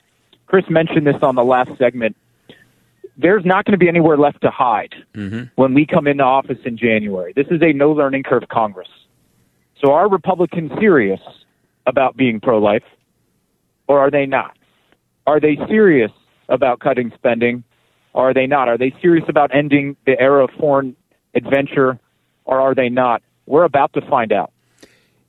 Chris 0.48 0.66
mentioned 0.70 1.08
this 1.08 1.16
on 1.22 1.36
the 1.36 1.44
last 1.44 1.72
segment. 1.78 2.16
There's 3.18 3.46
not 3.46 3.64
going 3.64 3.72
to 3.72 3.78
be 3.78 3.88
anywhere 3.88 4.18
left 4.18 4.42
to 4.42 4.52
hide 4.52 4.94
mm-hmm. 5.14 5.44
when 5.56 5.74
we 5.74 5.86
come 5.86 6.06
into 6.06 6.24
office 6.24 6.60
in 6.66 6.78
January. 6.78 7.32
This 7.34 7.48
is 7.50 7.62
a 7.62 7.72
no 7.72 7.92
learning 7.92 8.24
curve 8.24 8.44
Congress. 8.52 8.90
So 9.82 9.94
are 9.94 10.10
Republicans 10.10 10.72
serious 10.80 11.22
about 11.88 12.18
being 12.18 12.42
pro 12.42 12.60
life 12.60 12.84
or 13.88 14.00
are 14.00 14.12
they 14.12 14.26
not? 14.26 14.58
Are 15.26 15.40
they 15.40 15.58
serious 15.68 16.12
about 16.50 16.80
cutting 16.80 17.12
spending 17.16 17.64
or 18.14 18.30
are 18.30 18.34
they 18.34 18.48
not? 18.48 18.70
Are 18.70 18.78
they 18.78 18.94
serious 19.02 19.26
about 19.28 19.54
ending 19.54 19.98
the 20.06 20.20
era 20.20 20.46
of 20.46 20.50
foreign 20.58 20.96
adventure 21.34 22.00
or 22.46 22.62
are 22.62 22.74
they 22.74 22.90
not? 22.90 23.22
We're 23.46 23.66
about 23.66 23.94
to 23.94 24.02
find 24.02 24.32
out. 24.32 24.52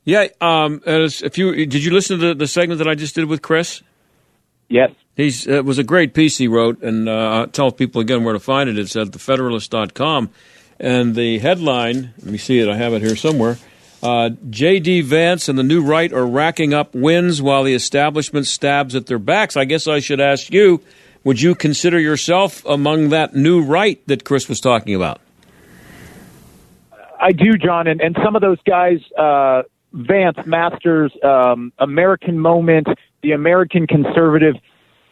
Yeah, 0.05 0.27
um, 0.39 0.81
as 0.85 1.21
if 1.21 1.37
you 1.37 1.65
did 1.65 1.83
you 1.83 1.91
listen 1.91 2.19
to 2.19 2.27
the, 2.27 2.33
the 2.33 2.47
segment 2.47 2.77
that 2.79 2.87
I 2.87 2.95
just 2.95 3.13
did 3.13 3.25
with 3.25 3.41
Chris? 3.41 3.83
Yes. 4.69 4.91
He's 5.15 5.45
it 5.45 5.65
was 5.65 5.79
a 5.79 5.83
great 5.83 6.13
piece 6.13 6.37
he 6.37 6.47
wrote, 6.47 6.81
and 6.81 7.09
uh, 7.09 7.11
I'll 7.11 7.47
tell 7.47 7.71
people 7.71 7.99
again 7.99 8.23
where 8.23 8.33
to 8.33 8.39
find 8.39 8.69
it. 8.69 8.79
It's 8.79 8.95
at 8.95 9.07
thefederalist.com. 9.07 10.29
And 10.79 11.15
the 11.15 11.39
headline, 11.39 12.13
let 12.19 12.31
me 12.31 12.37
see 12.37 12.59
it, 12.59 12.69
I 12.69 12.77
have 12.77 12.93
it 12.93 13.01
here 13.01 13.15
somewhere. 13.15 13.57
Uh, 14.01 14.29
J.D. 14.49 15.01
Vance 15.01 15.49
and 15.49 15.57
the 15.57 15.63
new 15.63 15.81
right 15.81 16.13
are 16.13 16.25
racking 16.25 16.73
up 16.73 16.93
wins 16.93 17.41
while 17.41 17.63
the 17.63 17.73
establishment 17.73 18.45
stabs 18.45 18.95
at 18.95 19.07
their 19.07 19.17
backs. 19.17 19.57
I 19.57 19.65
guess 19.65 19.87
I 19.87 19.99
should 19.99 20.21
ask 20.21 20.53
you 20.53 20.83
would 21.27 21.41
you 21.41 21.55
consider 21.55 21.99
yourself 21.99 22.63
among 22.65 23.09
that 23.09 23.35
new 23.35 23.61
right 23.61 24.01
that 24.07 24.23
Chris 24.23 24.47
was 24.47 24.61
talking 24.61 24.95
about? 24.95 25.19
I 27.19 27.33
do, 27.33 27.57
John, 27.57 27.85
and, 27.85 27.99
and 27.99 28.17
some 28.23 28.37
of 28.37 28.41
those 28.41 28.59
guys, 28.65 28.99
uh, 29.19 29.63
Vance, 29.91 30.37
Masters, 30.45 31.11
um, 31.25 31.73
American 31.79 32.39
Moment, 32.39 32.87
the 33.23 33.33
American 33.33 33.87
Conservative, 33.87 34.55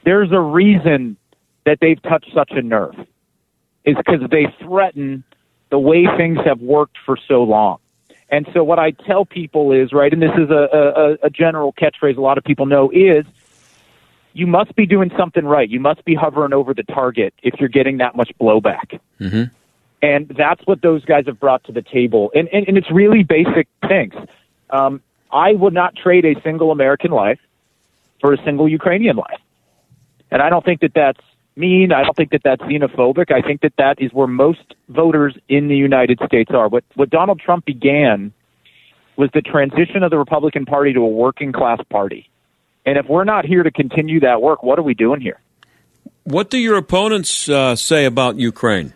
there's 0.06 0.32
a 0.32 0.40
reason 0.40 1.18
that 1.66 1.80
they've 1.82 2.02
touched 2.02 2.32
such 2.34 2.52
a 2.52 2.62
nerve. 2.62 2.96
Is 3.84 3.98
because 3.98 4.22
they 4.32 4.46
threaten 4.64 5.26
the 5.70 5.80
way 5.80 6.08
things 6.16 6.38
have 6.46 6.62
worked 6.62 6.96
for 7.06 7.18
so 7.28 7.44
long. 7.44 7.80
And 8.30 8.48
so 8.54 8.64
what 8.64 8.80
I 8.80 8.92
tell 8.92 9.26
people 9.26 9.74
is, 9.74 9.92
right, 9.92 10.14
and 10.14 10.22
this 10.22 10.32
is 10.38 10.50
a, 10.50 11.18
a, 11.22 11.26
a 11.26 11.30
general 11.30 11.74
catchphrase 11.74 12.16
a 12.16 12.22
lot 12.22 12.38
of 12.38 12.46
people 12.46 12.68
know 12.68 12.90
is, 12.90 13.26
you 14.36 14.46
must 14.46 14.76
be 14.76 14.86
doing 14.86 15.10
something 15.18 15.46
right. 15.46 15.70
You 15.70 15.80
must 15.80 16.04
be 16.04 16.14
hovering 16.14 16.52
over 16.52 16.74
the 16.74 16.84
target 16.84 17.34
if 17.42 17.54
you're 17.58 17.70
getting 17.70 18.00
that 18.00 18.18
much 18.18 18.32
blowback. 18.40 19.00
Mm-hmm. 19.22 19.44
And 20.02 20.28
that's 20.28 20.62
what 20.68 20.82
those 20.82 21.06
guys 21.06 21.26
have 21.28 21.40
brought 21.40 21.64
to 21.64 21.72
the 21.72 21.82
table. 21.82 22.32
And, 22.36 22.50
and, 22.50 22.68
and 22.68 22.78
it's 22.78 22.92
really 22.92 23.24
basic 23.24 23.70
things. 23.88 24.14
Um, 24.70 25.02
I 25.32 25.54
would 25.54 25.74
not 25.74 25.96
trade 25.96 26.26
a 26.26 26.40
single 26.42 26.72
American 26.72 27.12
life 27.12 27.40
for 28.20 28.34
a 28.34 28.44
single 28.44 28.68
Ukrainian 28.68 29.16
life. 29.16 29.40
And 30.32 30.42
I 30.42 30.50
don't 30.50 30.66
think 30.66 30.82
that 30.82 30.94
that's 30.94 31.22
mean. 31.56 31.94
I 31.94 32.04
don't 32.04 32.16
think 32.18 32.32
that 32.32 32.44
that's 32.44 32.62
xenophobic. 32.64 33.32
I 33.32 33.42
think 33.42 33.62
that 33.62 33.74
that 33.78 34.02
is 34.02 34.12
where 34.12 34.28
most 34.28 34.76
voters 34.90 35.38
in 35.48 35.70
the 35.70 35.78
United 35.78 36.20
States 36.26 36.52
are. 36.52 36.68
What, 36.68 36.84
what 36.96 37.10
Donald 37.10 37.40
Trump 37.40 37.64
began 37.64 38.34
was 39.16 39.30
the 39.34 39.42
transition 39.42 40.04
of 40.04 40.12
the 40.12 40.18
Republican 40.18 40.66
Party 40.66 40.92
to 40.92 41.00
a 41.00 41.08
working 41.08 41.54
class 41.54 41.80
party. 41.90 42.30
And 42.86 42.98
if 42.98 43.08
we're 43.08 43.24
not 43.24 43.46
here 43.46 43.64
to 43.64 43.72
continue 43.72 44.20
that 44.22 44.42
work, 44.42 44.64
what 44.64 44.78
are 44.78 44.84
we 44.84 44.94
doing 44.94 45.22
here? 45.22 45.40
What 46.24 46.50
do 46.50 46.58
your 46.58 46.78
opponents 46.78 47.50
uh, 47.50 47.76
say 47.76 48.06
about 48.06 48.38
Ukraine? 48.38 48.94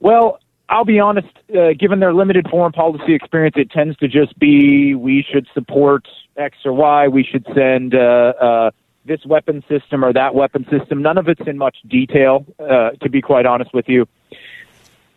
Well, 0.00 0.38
I'll 0.68 0.84
be 0.84 1.00
honest, 1.00 1.28
uh, 1.56 1.72
given 1.78 2.00
their 2.00 2.12
limited 2.12 2.48
foreign 2.50 2.72
policy 2.72 3.14
experience, 3.14 3.56
it 3.56 3.70
tends 3.70 3.96
to 3.98 4.08
just 4.08 4.38
be 4.38 4.94
we 4.94 5.24
should 5.30 5.46
support 5.54 6.06
X 6.36 6.58
or 6.64 6.72
Y, 6.72 7.08
we 7.08 7.22
should 7.24 7.46
send 7.54 7.94
uh, 7.94 7.98
uh, 7.98 8.70
this 9.04 9.24
weapon 9.26 9.62
system 9.68 10.04
or 10.04 10.12
that 10.12 10.34
weapon 10.34 10.66
system. 10.70 11.02
None 11.02 11.18
of 11.18 11.28
it's 11.28 11.46
in 11.46 11.58
much 11.58 11.76
detail, 11.86 12.46
uh, 12.58 12.90
to 13.02 13.10
be 13.10 13.20
quite 13.20 13.46
honest 13.46 13.72
with 13.74 13.88
you. 13.88 14.06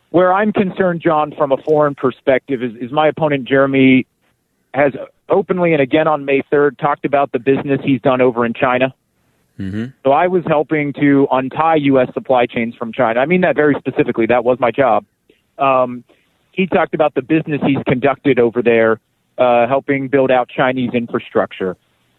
Where 0.09 0.33
I'm 0.33 0.53
concerned, 0.53 1.01
John, 1.01 1.33
from 1.35 1.51
a 1.51 1.57
foreign 1.57 1.95
perspective, 1.95 2.63
is, 2.63 2.75
is 2.75 2.91
my 2.91 3.07
opponent, 3.07 3.45
Jeremy, 3.47 4.05
has 4.73 4.93
openly 5.30 5.73
and 5.73 5.82
again 5.82 6.07
on 6.07 6.25
May 6.25 6.41
3rd 6.51 6.78
talked 6.78 7.05
about 7.05 7.32
the 7.32 7.39
business 7.39 7.80
he's 7.84 8.01
done 8.01 8.21
over 8.21 8.45
in 8.45 8.53
China. 8.53 8.93
Mm-hmm. 9.59 9.86
So 10.03 10.11
I 10.11 10.28
was 10.28 10.43
helping 10.45 10.93
to 10.93 11.28
untie 11.32 11.75
U.S. 11.75 12.13
supply 12.13 12.45
chains 12.45 12.75
from 12.75 12.93
China. 12.93 13.19
I 13.19 13.25
mean 13.25 13.41
that 13.41 13.55
very 13.55 13.75
specifically. 13.80 14.28
That 14.28 14.43
was 14.43 14.59
my 14.59 14.71
job. 14.71 15.05
Um, 15.57 16.03
he 16.51 16.67
talked 16.67 16.93
about 16.93 17.15
the 17.15 17.21
business 17.21 17.61
he's 17.65 17.84
conducted 17.88 18.39
over 18.39 18.61
there, 18.61 18.99
uh, 19.38 19.67
helping 19.67 20.07
build 20.07 20.32
out 20.32 20.49
Chinese 20.49 20.91
infrastructure. 20.93 21.75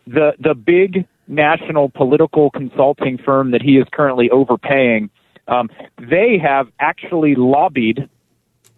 The 0.06 0.32
the 0.38 0.54
big 0.54 1.06
national 1.28 1.90
political 1.90 2.50
consulting 2.50 3.18
firm 3.18 3.50
that 3.50 3.62
he 3.62 3.76
is 3.76 3.86
currently 3.92 4.30
overpaying, 4.30 5.10
um, 5.46 5.68
they 5.98 6.38
have 6.38 6.68
actually 6.80 7.34
lobbied 7.34 8.08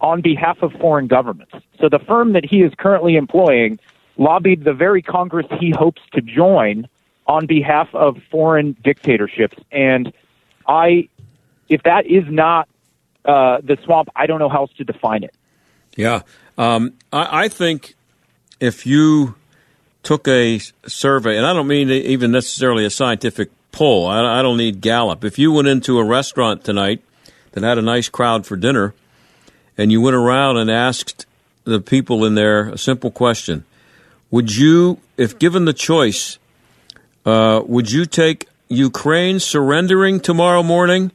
on 0.01 0.21
behalf 0.23 0.59
of 0.63 0.73
foreign 0.81 1.07
governments. 1.07 1.53
So 1.81 1.89
the 1.89 1.99
firm 1.99 2.33
that 2.33 2.45
he 2.45 2.63
is 2.63 2.73
currently 2.79 3.17
employing 3.17 3.79
lobbied 4.21 4.63
the 4.65 4.75
very 4.75 5.01
Congress 5.01 5.47
he 5.59 5.71
hopes 5.71 6.03
to 6.13 6.21
join 6.21 6.87
on 7.27 7.47
behalf 7.47 7.89
of 7.95 8.19
foreign 8.31 8.77
dictatorships. 8.85 9.57
And 9.73 10.13
I, 10.69 11.09
if 11.71 11.83
that 11.85 12.07
is 12.07 12.25
not 12.29 12.69
uh, 13.25 13.59
the 13.63 13.79
swamp, 13.83 14.11
I 14.15 14.27
don't 14.27 14.39
know 14.39 14.51
how 14.51 14.61
else 14.61 14.73
to 14.75 14.85
define 14.85 15.25
it. 15.25 15.35
Yeah. 15.97 16.21
Um, 16.59 16.93
I, 17.11 17.45
I 17.45 17.49
think 17.49 17.95
if 18.61 18.85
you 18.87 19.37
took 20.03 20.29
a 20.29 20.61
survey, 20.87 21.39
and 21.39 21.47
I 21.47 21.55
don't 21.55 21.67
mean 21.67 21.89
even 21.91 22.31
necessarily 22.31 22.85
a 22.85 22.91
scientific 22.91 23.51
poll, 23.73 24.07
I, 24.07 24.41
I 24.41 24.43
don't 24.43 24.59
need 24.59 24.83
Gallup. 24.83 25.25
If 25.25 25.39
you 25.39 25.51
went 25.51 25.69
into 25.69 25.99
a 25.99 26.05
restaurant 26.05 26.63
tonight 26.63 27.03
that 27.53 27.63
had 27.63 27.79
a 27.79 27.83
nice 27.83 28.11
crowd 28.11 28.45
for 28.45 28.57
dinner, 28.57 28.93
and 29.79 29.91
you 29.91 30.03
went 30.03 30.17
around 30.17 30.59
and 30.59 30.71
asked 30.71 31.25
the 31.65 31.81
people 31.81 32.27
in 32.27 32.35
there 32.35 32.69
a 32.69 32.77
simple 32.77 33.11
question 33.11 33.65
Would 34.31 34.55
you, 34.55 34.99
if 35.17 35.39
given 35.39 35.65
the 35.65 35.73
choice, 35.73 36.39
uh, 37.27 37.63
would 37.67 37.91
you 37.91 38.07
take 38.07 38.47
Ukraine 38.69 39.41
surrendering 39.41 40.21
tomorrow 40.21 40.63
morning 40.63 41.11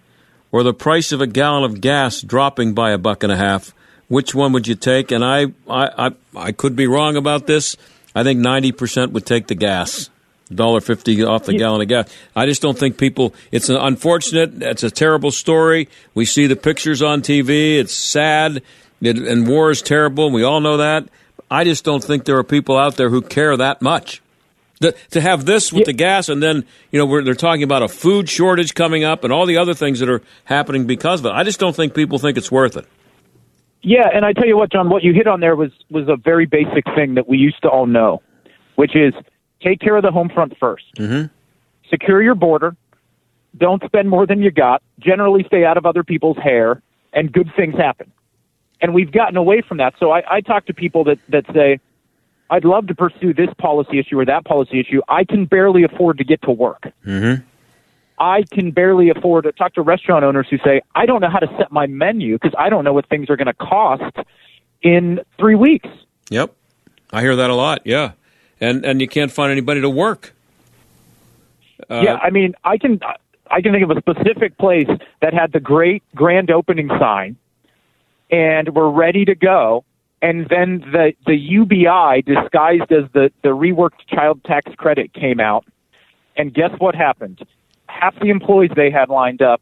or 0.52 0.64
the 0.64 0.74
price 0.74 1.12
of 1.12 1.22
a 1.22 1.28
gallon 1.28 1.64
of 1.64 1.82
gas 1.82 2.22
dropping 2.22 2.74
by 2.74 2.92
a 2.92 2.98
buck 2.98 3.24
and 3.24 3.32
a 3.32 3.38
half? 3.38 3.74
Which 4.08 4.36
one 4.36 4.52
would 4.54 4.68
you 4.68 4.76
take? 4.76 5.12
And 5.12 5.24
I, 5.24 5.46
I, 5.70 6.08
I, 6.08 6.12
I 6.36 6.52
could 6.52 6.76
be 6.76 6.88
wrong 6.88 7.16
about 7.16 7.48
this. 7.48 7.78
I 8.14 8.24
think 8.24 8.40
90% 8.40 9.12
would 9.12 9.26
take 9.26 9.48
the 9.48 9.56
gas. 9.56 10.10
Dollar 10.54 10.80
fifty 10.80 11.24
off 11.24 11.46
the 11.46 11.58
gallon 11.58 11.82
of 11.82 11.88
gas. 11.88 12.08
I 12.36 12.46
just 12.46 12.62
don't 12.62 12.78
think 12.78 13.00
people. 13.00 13.34
It's 13.52 13.70
an 13.70 13.78
unfortunate. 13.78 14.62
It's 14.62 14.84
a 14.84 14.92
terrible 14.92 15.32
story. 15.32 15.90
We 16.14 16.26
see 16.26 16.46
the 16.46 16.56
pictures 16.56 17.02
on 17.02 17.24
TV. 17.24 17.80
It's 17.80 17.96
sad, 17.96 18.62
it, 19.02 19.18
and 19.18 19.48
war 19.48 19.72
is 19.72 19.82
terrible. 19.82 20.26
And 20.26 20.36
we 20.36 20.44
all 20.44 20.62
know 20.62 20.78
that. 20.78 21.10
I 21.50 21.64
just 21.64 21.84
don't 21.84 22.04
think 22.04 22.26
there 22.26 22.38
are 22.38 22.44
people 22.44 22.78
out 22.78 22.96
there 22.96 23.10
who 23.10 23.22
care 23.22 23.56
that 23.56 23.82
much. 23.82 24.22
The, 24.82 24.94
to 25.12 25.22
have 25.22 25.46
this 25.46 25.72
with 25.72 25.86
the 25.86 25.94
gas, 25.94 26.28
and 26.28 26.44
then 26.44 26.66
you 26.92 27.00
know 27.00 27.24
they're 27.24 27.34
talking 27.34 27.64
about 27.64 27.82
a 27.82 27.88
food 27.88 28.28
shortage 28.28 28.74
coming 28.74 29.06
up, 29.06 29.24
and 29.24 29.32
all 29.32 29.46
the 29.46 29.58
other 29.58 29.74
things 29.74 30.00
that 30.00 30.10
are 30.10 30.22
happening 30.44 30.86
because 30.86 31.22
of 31.22 31.28
it. 31.28 31.32
I 31.32 31.44
just 31.44 31.62
don't 31.62 31.76
think 31.76 31.94
people 31.94 32.20
think 32.20 32.38
it's 32.38 32.52
worth 32.52 32.76
it. 32.76 32.86
Yeah, 33.82 34.08
and 34.14 34.26
I 34.26 34.34
tell 34.34 34.48
you 34.48 34.58
what, 34.58 34.72
John, 34.72 34.90
what 34.90 35.04
you 35.04 35.14
hit 35.14 35.28
on 35.28 35.40
there 35.40 35.56
was 35.56 35.72
was 35.90 36.10
a 36.10 36.18
very 36.18 36.46
basic 36.46 36.84
thing 36.94 37.16
that 37.16 37.28
we 37.30 37.38
used 37.38 37.62
to 37.62 37.70
all 37.70 37.86
know, 37.86 38.22
which 38.76 38.96
is 38.96 39.14
take 39.62 39.80
care 39.80 39.96
of 39.96 40.04
the 40.04 40.12
home 40.12 40.30
front 40.30 40.60
1st 40.60 40.78
Mm-hmm. 40.98 41.26
Secure 41.90 42.22
your 42.22 42.36
border. 42.36 42.76
Don't 43.56 43.82
spend 43.86 44.10
more 44.10 44.26
than 44.26 44.42
you 44.42 44.52
got. 44.52 44.82
Generally, 45.00 45.46
stay 45.48 45.64
out 45.64 45.78
of 45.78 45.86
other 45.86 46.04
people's 46.04 46.38
hair, 46.38 46.82
and 47.14 47.32
good 47.32 47.48
things 47.56 47.76
happen. 47.76 48.12
And 48.82 48.94
we've 48.94 49.12
gotten 49.12 49.38
away 49.38 49.62
from 49.62 49.78
that. 49.78 49.94
So 50.00 50.12
I, 50.12 50.24
I 50.30 50.42
talk 50.42 50.66
to 50.68 50.74
people 50.74 51.04
that 51.06 51.20
that 51.30 51.46
say, 51.54 51.80
"I'd 52.50 52.66
love 52.66 52.88
to 52.88 52.96
pursue 52.96 53.34
this 53.34 53.50
policy 53.58 54.00
issue 54.00 54.20
or 54.20 54.26
that 54.26 54.46
policy 54.46 54.80
issue. 54.80 55.02
I 55.08 55.24
can 55.24 55.46
barely 55.46 55.84
afford 55.84 56.18
to 56.18 56.24
get 56.24 56.42
to 56.44 56.52
work." 56.52 56.84
Mm-hmm. 57.06 57.44
I 58.18 58.44
can 58.52 58.72
barely 58.72 59.10
afford 59.10 59.44
to 59.44 59.52
talk 59.52 59.74
to 59.74 59.82
restaurant 59.82 60.24
owners 60.24 60.48
who 60.50 60.58
say, 60.60 60.82
I 60.94 61.06
don't 61.06 61.20
know 61.20 61.30
how 61.30 61.40
to 61.40 61.48
set 61.58 61.72
my 61.72 61.86
menu 61.86 62.36
because 62.36 62.54
I 62.58 62.70
don't 62.70 62.84
know 62.84 62.94
what 62.94 63.10
things 63.10 63.30
are 63.30 63.36
going 63.36 63.48
to 63.48 63.54
cost 63.54 64.16
in 64.82 65.20
three 65.38 65.56
weeks. 65.56 65.90
Yep, 66.30 66.54
I 67.12 67.22
hear 67.22 67.36
that 67.36 67.50
a 67.50 67.56
lot. 67.56 67.82
Yeah, 67.86 68.12
and 68.62 68.86
and 68.86 69.02
you 69.02 69.08
can't 69.08 69.32
find 69.32 69.52
anybody 69.52 69.82
to 69.82 69.90
work. 69.90 70.34
Uh, 71.90 72.02
yeah, 72.04 72.16
I 72.16 72.30
mean, 72.30 72.54
I 72.64 72.78
can. 72.78 73.00
I 73.52 73.62
can 73.62 73.74
think 73.74 73.84
of 73.84 73.96
a 73.96 74.00
specific 74.00 74.58
place 74.58 74.88
that 75.22 75.34
had 75.34 75.52
the 75.52 75.60
great 75.60 76.02
grand 76.16 76.50
opening 76.50 76.90
sign 77.00 77.38
and 78.30 78.70
we 78.70 78.82
were 78.82 78.92
ready 78.92 79.26
to 79.26 79.36
go. 79.36 79.86
And 80.22 80.48
then 80.50 80.80
the, 80.92 81.14
the 81.26 81.36
UBI 81.36 82.22
disguised 82.22 82.92
as 82.92 83.12
the, 83.14 83.32
the 83.44 83.50
reworked 83.50 84.08
child 84.08 84.44
tax 84.44 84.74
credit 84.76 85.14
came 85.14 85.40
out. 85.40 85.66
And 86.36 86.54
guess 86.54 86.72
what 86.80 86.96
happened? 86.96 87.46
Half 87.88 88.20
the 88.20 88.30
employees 88.30 88.72
they 88.76 88.90
had 88.90 89.10
lined 89.10 89.42
up 89.42 89.62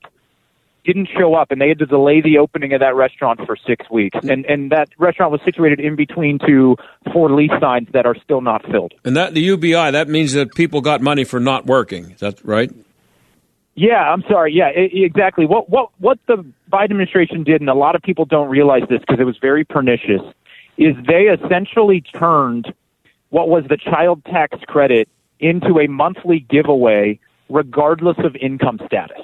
didn't 0.85 1.09
show 1.17 1.35
up 1.35 1.51
and 1.51 1.61
they 1.61 1.69
had 1.69 1.79
to 1.79 1.85
delay 1.85 2.21
the 2.21 2.37
opening 2.37 2.73
of 2.73 2.79
that 2.81 2.95
restaurant 2.95 3.39
for 3.45 3.55
six 3.55 3.89
weeks. 3.89 4.17
And 4.23 4.45
and 4.45 4.71
that 4.71 4.89
restaurant 4.97 5.31
was 5.31 5.41
situated 5.45 5.79
in 5.79 5.95
between 5.95 6.39
two 6.39 6.75
for 7.11 7.31
lease 7.31 7.51
signs 7.59 7.87
that 7.93 8.05
are 8.05 8.15
still 8.23 8.41
not 8.41 8.65
filled. 8.69 8.93
And 9.05 9.15
that 9.15 9.33
the 9.33 9.41
UBI 9.41 9.91
that 9.91 10.09
means 10.09 10.33
that 10.33 10.55
people 10.55 10.81
got 10.81 11.01
money 11.01 11.23
for 11.23 11.39
not 11.39 11.65
working. 11.65 12.11
Is 12.11 12.19
that 12.19 12.43
right? 12.43 12.71
Yeah, 13.75 14.11
I'm 14.11 14.23
sorry. 14.29 14.53
Yeah, 14.53 14.67
I- 14.67 14.89
exactly. 14.93 15.45
What 15.45 15.69
what 15.69 15.89
what 15.99 16.19
the 16.27 16.45
Biden 16.71 16.83
administration 16.85 17.43
did, 17.43 17.61
and 17.61 17.69
a 17.69 17.73
lot 17.73 17.95
of 17.95 18.01
people 18.01 18.25
don't 18.25 18.49
realize 18.49 18.83
this 18.89 18.99
because 18.99 19.19
it 19.19 19.25
was 19.25 19.37
very 19.37 19.63
pernicious, 19.63 20.21
is 20.77 20.95
they 21.07 21.23
essentially 21.23 22.01
turned 22.01 22.73
what 23.29 23.49
was 23.49 23.63
the 23.69 23.77
child 23.77 24.23
tax 24.25 24.59
credit 24.67 25.09
into 25.39 25.79
a 25.79 25.87
monthly 25.87 26.41
giveaway, 26.49 27.19
regardless 27.49 28.17
of 28.19 28.35
income 28.35 28.79
status 28.85 29.21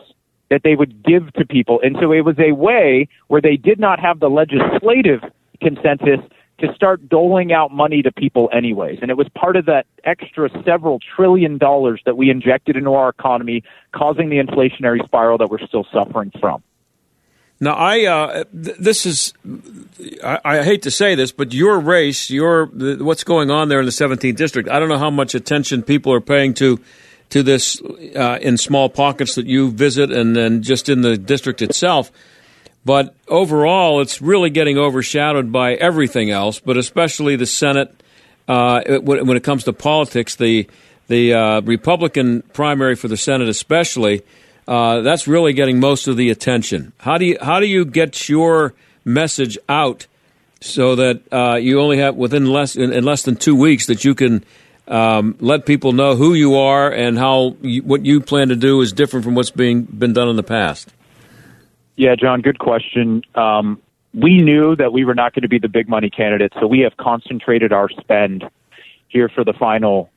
that 0.50 0.64
they 0.64 0.76
would 0.76 1.04
give 1.04 1.32
to 1.34 1.45
people. 1.45 1.80
And 1.84 1.95
so 2.02 2.12
it 2.12 2.22
was 2.22 2.38
a 2.39 2.54
way 2.54 3.08
where 3.28 3.39
they 3.39 3.56
did 3.56 3.80
not 3.80 4.00
have 4.00 4.20
the 4.20 4.30
legislative 4.30 5.22
consensus 5.62 6.20
to 6.60 6.74
start 6.74 7.07
doling 7.10 7.51
out 7.51 7.72
money 7.72 8.01
to 8.01 8.12
people 8.12 8.49
anyways. 8.53 8.99
And 9.01 9.12
it 9.12 9.18
was 9.18 9.28
part 9.36 9.55
of 9.55 9.66
that 9.66 9.86
extra 10.03 10.49
several 10.64 10.99
trillion 11.16 11.57
dollars 11.57 12.01
that 12.05 12.18
we 12.18 12.30
injected 12.30 12.76
into 12.76 12.93
our 12.93 13.10
economy, 13.10 13.64
causing 13.93 14.30
the 14.30 14.38
inflationary 14.38 15.03
spiral 15.05 15.38
that 15.39 15.49
we're 15.49 15.66
still 15.66 15.86
suffering 15.91 16.32
from. 16.39 16.64
Now, 17.62 17.74
I 17.74 18.05
uh, 18.05 18.43
th- 18.45 18.78
this 18.78 19.05
is 19.05 19.34
I, 20.24 20.39
I 20.45 20.64
hate 20.64 20.82
to 20.84 20.91
say 20.91 21.16
this, 21.16 21.32
but 21.34 21.53
your 21.53 21.78
race, 21.80 22.30
your 22.30 22.68
the, 22.68 23.03
what's 23.03 23.26
going 23.26 23.51
on 23.51 23.68
there 23.68 23.80
in 23.80 23.86
the 23.86 23.91
17th 23.91 24.38
district. 24.38 24.70
I 24.70 24.80
don't 24.80 24.88
know 24.88 24.97
how 24.97 25.10
much 25.10 25.36
attention 25.36 25.84
people 25.84 26.14
are 26.14 26.22
paying 26.22 26.53
to 26.55 26.80
to 27.32 27.43
this 27.43 27.82
uh, 28.16 28.39
in 28.41 28.57
small 28.57 28.89
pockets 28.89 29.36
that 29.36 29.45
you 29.45 29.72
visit, 29.72 30.10
and 30.12 30.36
then 30.36 30.64
just 30.64 30.88
in 30.88 31.01
the 31.01 31.18
district 31.18 31.62
itself. 31.62 32.12
But 32.86 33.16
overall, 33.28 34.02
it's 34.02 34.22
really 34.22 34.50
getting 34.50 34.78
overshadowed 34.78 35.52
by 35.52 35.74
everything 35.74 36.32
else, 36.32 36.60
but 36.60 36.78
especially 36.78 37.36
the 37.36 37.46
Senate. 37.46 37.94
Uh, 38.48 38.82
when 39.02 39.38
it 39.38 39.44
comes 39.44 39.64
to 39.66 39.74
politics, 39.74 40.36
the 40.36 40.68
the 41.08 41.34
uh, 41.34 41.62
Republican 41.62 42.42
primary 42.54 42.96
for 42.96 43.08
the 43.08 43.18
Senate, 43.18 43.50
especially, 43.50 44.24
uh, 44.68 45.02
that's 45.02 45.28
really 45.28 45.54
getting 45.54 45.80
most 45.80 46.08
of 46.08 46.18
the 46.18 46.30
attention. 46.30 46.94
How 47.00 47.18
do 47.18 47.26
you 47.26 47.38
how 47.42 47.60
do 47.60 47.68
you 47.68 47.86
get 47.86 48.30
your 48.30 48.74
message 49.04 49.58
out 49.68 50.08
so 50.62 50.96
that 50.96 51.22
uh, 51.32 51.56
you 51.56 51.80
only 51.80 51.98
have 51.98 52.16
within 52.16 52.46
less 52.46 52.76
in, 52.76 52.94
in 52.94 53.04
less 53.04 53.24
than 53.24 53.36
two 53.36 53.56
weeks 53.56 53.88
that 53.88 54.06
you 54.06 54.16
can 54.16 54.44
um, 54.88 55.36
let 55.40 55.66
people 55.66 55.92
know 55.92 56.16
who 56.16 56.34
you 56.34 56.56
are 56.56 56.92
and 56.92 57.18
how 57.18 57.56
you, 57.62 57.82
what 57.84 58.06
you 58.06 58.22
plan 58.22 58.50
to 58.50 58.56
do 58.56 58.82
is 58.82 58.94
different 58.94 59.26
from 59.26 59.36
what's 59.36 59.52
being 59.52 59.84
been 59.84 60.14
done 60.14 60.30
in 60.30 60.36
the 60.36 60.44
past. 60.44 60.94
Yeah, 62.00 62.16
John, 62.16 62.39
good 62.39 62.60
question. 62.60 63.24
Um, 63.36 63.82
we 64.14 64.38
knew 64.38 64.74
that 64.78 64.93
we 64.93 65.04
were 65.04 65.14
not 65.14 65.34
going 65.34 65.41
to 65.41 65.50
be 65.50 65.60
the 65.60 65.68
big 65.68 65.89
money 65.89 66.10
candidate, 66.10 66.54
so 66.58 66.66
we 66.66 66.80
have 66.80 66.95
concentrated 66.95 67.74
our 67.74 67.89
spend 67.89 68.45
here 69.10 69.28
for 69.28 69.43
the 69.43 69.52
final 69.52 70.10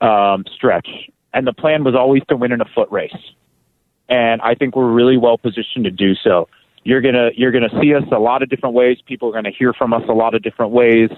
um, 0.00 0.44
stretch. 0.54 0.86
And 1.34 1.44
the 1.44 1.52
plan 1.52 1.82
was 1.82 1.96
always 1.96 2.22
to 2.28 2.36
win 2.36 2.52
in 2.52 2.60
a 2.60 2.64
foot 2.64 2.88
race. 2.92 3.16
And 4.08 4.40
I 4.40 4.54
think 4.54 4.76
we're 4.76 4.92
really 4.92 5.16
well 5.16 5.36
positioned 5.36 5.84
to 5.86 5.90
do 5.90 6.14
so. 6.14 6.48
You're 6.84 7.00
gonna 7.00 7.30
you're 7.34 7.50
gonna 7.50 7.80
see 7.80 7.92
us 7.92 8.04
a 8.12 8.20
lot 8.20 8.44
of 8.44 8.48
different 8.48 8.76
ways. 8.76 8.98
People 9.04 9.28
are 9.30 9.32
gonna 9.32 9.50
hear 9.50 9.72
from 9.72 9.92
us 9.92 10.04
a 10.08 10.12
lot 10.12 10.36
of 10.36 10.42
different 10.42 10.70
ways 10.70 11.10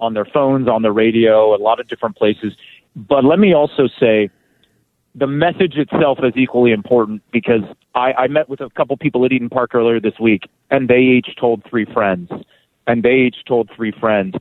on 0.00 0.14
their 0.14 0.24
phones, 0.24 0.66
on 0.66 0.82
the 0.82 0.90
radio, 0.90 1.54
a 1.54 1.62
lot 1.62 1.78
of 1.78 1.86
different 1.86 2.16
places. 2.16 2.54
But 2.96 3.24
let 3.24 3.38
me 3.38 3.54
also 3.54 3.86
say 4.00 4.30
the 5.18 5.26
message 5.26 5.74
itself 5.76 6.18
is 6.22 6.32
equally 6.36 6.72
important 6.72 7.22
because 7.32 7.62
I, 7.94 8.12
I 8.12 8.28
met 8.28 8.48
with 8.48 8.60
a 8.60 8.70
couple 8.70 8.96
people 8.96 9.24
at 9.24 9.32
Eden 9.32 9.48
Park 9.48 9.74
earlier 9.74 10.00
this 10.00 10.18
week, 10.20 10.42
and 10.70 10.88
they 10.88 11.00
each 11.00 11.36
told 11.38 11.62
three 11.68 11.86
friends, 11.92 12.30
and 12.86 13.02
they 13.02 13.26
each 13.26 13.36
told 13.46 13.70
three 13.74 13.92
friends. 13.92 14.34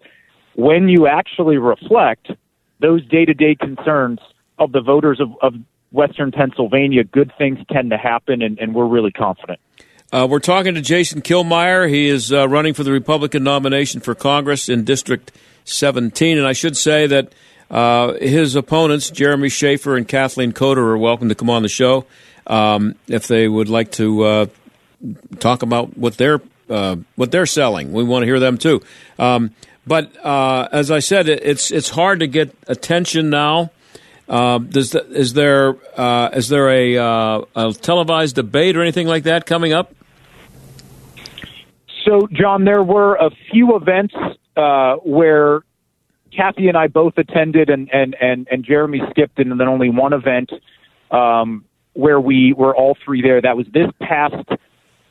When 0.55 0.87
you 0.87 1.07
actually 1.07 1.57
reflect 1.57 2.31
those 2.79 3.05
day 3.07 3.25
to 3.25 3.33
day 3.33 3.55
concerns 3.55 4.19
of 4.59 4.71
the 4.71 4.81
voters 4.81 5.19
of, 5.19 5.29
of 5.41 5.53
Western 5.91 6.31
Pennsylvania, 6.31 7.03
good 7.03 7.31
things 7.37 7.59
tend 7.71 7.91
to 7.91 7.97
happen, 7.97 8.41
and, 8.41 8.59
and 8.59 8.75
we're 8.75 8.87
really 8.87 9.11
confident. 9.11 9.59
Uh, 10.11 10.27
we're 10.29 10.39
talking 10.39 10.73
to 10.75 10.81
Jason 10.81 11.21
Killmeyer. 11.21 11.89
He 11.89 12.07
is 12.07 12.31
uh, 12.31 12.47
running 12.47 12.73
for 12.73 12.83
the 12.83 12.91
Republican 12.91 13.43
nomination 13.43 13.99
for 13.99 14.15
Congress 14.15 14.69
in 14.69 14.83
District 14.83 15.31
17. 15.65 16.37
And 16.37 16.47
I 16.47 16.53
should 16.53 16.77
say 16.77 17.07
that 17.07 17.33
uh, 17.69 18.13
his 18.13 18.55
opponents, 18.55 19.09
Jeremy 19.09 19.49
Shaffer 19.49 19.97
and 19.97 20.07
Kathleen 20.07 20.53
Coder, 20.53 20.77
are 20.77 20.97
welcome 20.97 21.29
to 21.29 21.35
come 21.35 21.49
on 21.49 21.63
the 21.63 21.69
show 21.69 22.05
um, 22.45 22.95
if 23.07 23.27
they 23.27 23.47
would 23.47 23.69
like 23.69 23.91
to 23.93 24.23
uh, 24.23 24.45
talk 25.39 25.63
about 25.63 25.97
what 25.97 26.17
they're 26.17 26.41
uh, 26.69 26.97
what 27.15 27.31
they're 27.31 27.45
selling. 27.45 27.93
We 27.93 28.03
want 28.03 28.23
to 28.23 28.25
hear 28.25 28.39
them 28.39 28.57
too. 28.57 28.81
Um, 29.17 29.51
but 29.85 30.13
uh, 30.25 30.67
as 30.71 30.91
I 30.91 30.99
said, 30.99 31.29
it, 31.29 31.41
it's 31.43 31.71
it's 31.71 31.89
hard 31.89 32.19
to 32.19 32.27
get 32.27 32.55
attention 32.67 33.29
now. 33.29 33.71
Uh, 34.27 34.57
does 34.57 34.91
the, 34.91 35.05
is 35.11 35.33
there 35.33 35.75
uh, 35.97 36.29
is 36.33 36.49
there 36.49 36.69
a, 36.69 36.95
a 37.55 37.73
televised 37.73 38.35
debate 38.35 38.75
or 38.75 38.81
anything 38.81 39.07
like 39.07 39.23
that 39.23 39.45
coming 39.45 39.73
up? 39.73 39.93
So, 42.07 42.25
John, 42.31 42.63
there 42.63 42.83
were 42.83 43.15
a 43.15 43.29
few 43.51 43.75
events 43.75 44.15
uh, 44.55 44.95
where 45.03 45.61
Kathy 46.37 46.67
and 46.67 46.77
I 46.77 46.87
both 46.87 47.17
attended, 47.17 47.69
and 47.69 47.89
and 47.91 48.15
and, 48.21 48.47
and 48.51 48.63
Jeremy 48.63 49.01
skipped, 49.09 49.39
and 49.39 49.59
then 49.59 49.67
only 49.67 49.89
one 49.89 50.13
event 50.13 50.51
um, 51.09 51.65
where 51.93 52.21
we 52.21 52.53
were 52.53 52.75
all 52.75 52.95
three 53.03 53.21
there. 53.21 53.41
That 53.41 53.57
was 53.57 53.65
this 53.73 53.89
past 53.99 54.47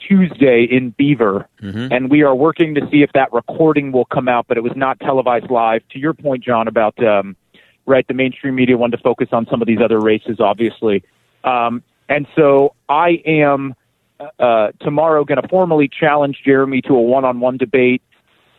Tuesday 0.07 0.67
in 0.71 0.91
Beaver, 0.91 1.49
and 1.93 2.11
we 2.11 2.23
are 2.23 2.35
working 2.35 2.77
to 2.77 2.83
see 2.91 3.03
if 3.03 3.11
that 3.15 3.33
recording 3.33 3.91
will 3.91 4.05
come 4.05 4.29
out, 4.29 4.47
but 4.47 4.57
it 4.57 4.63
was 4.63 4.75
not 4.77 5.01
televised 5.01 5.51
live. 5.51 5.83
To 5.91 5.99
your 5.99 6.15
point, 6.15 6.45
John, 6.45 6.69
about 6.69 6.97
um, 7.05 7.35
right, 7.87 8.07
the 8.07 8.15
mainstream 8.15 8.55
media 8.55 8.77
wanted 8.77 8.99
to 8.99 9.03
focus 9.03 9.29
on 9.33 9.47
some 9.51 9.61
of 9.61 9.67
these 9.67 9.81
other 9.85 10.01
races, 10.01 10.39
obviously, 10.39 11.03
um, 11.43 11.83
and 12.09 12.29
so 12.37 12.75
I 12.89 13.21
am 13.27 13.75
uh, 14.39 14.69
tomorrow 14.81 15.25
going 15.25 15.43
to 15.43 15.49
formally 15.49 15.89
challenge 15.89 16.41
Jeremy 16.45 16.83
to 16.83 16.95
a 16.95 17.03
one-on-one 17.03 17.57
debate. 17.57 18.03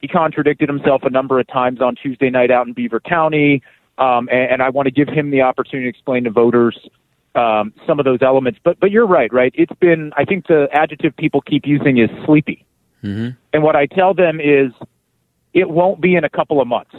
He 0.02 0.08
contradicted 0.08 0.70
himself 0.70 1.04
a 1.04 1.10
number 1.10 1.40
of 1.40 1.48
times 1.48 1.82
on 1.82 1.96
Tuesday 1.96 2.30
night 2.30 2.52
out 2.52 2.68
in 2.68 2.74
Beaver 2.74 3.00
County, 3.00 3.64
um, 3.98 4.30
and, 4.32 4.52
and 4.52 4.62
I 4.62 4.70
want 4.70 4.86
to 4.88 4.92
give 4.92 5.08
him 5.08 5.32
the 5.32 5.42
opportunity 5.42 5.92
to 5.92 5.98
explain 5.98 6.24
to 6.26 6.30
voters 6.30 6.78
um, 7.36 7.74
some 7.86 8.00
of 8.00 8.06
those 8.06 8.20
elements. 8.22 8.60
But 8.64 8.80
but 8.80 8.92
you're 8.92 9.08
right, 9.08 9.32
right? 9.34 9.54
It's 9.56 9.74
been 9.80 10.14
I 10.16 10.26
think 10.26 10.48
the 10.48 10.68
adjective 10.72 11.16
people 11.16 11.42
keep 11.42 11.66
using 11.66 11.98
is 11.98 12.10
sleepy, 12.26 12.66
Mm-hmm. 13.04 13.30
and 13.54 13.64
what 13.64 13.76
I 13.76 13.86
tell 13.86 14.14
them 14.14 14.40
is 14.40 14.72
it 15.54 15.70
won't 15.70 16.02
be 16.02 16.16
in 16.16 16.24
a 16.24 16.30
couple 16.30 16.60
of 16.60 16.68
months. 16.68 16.96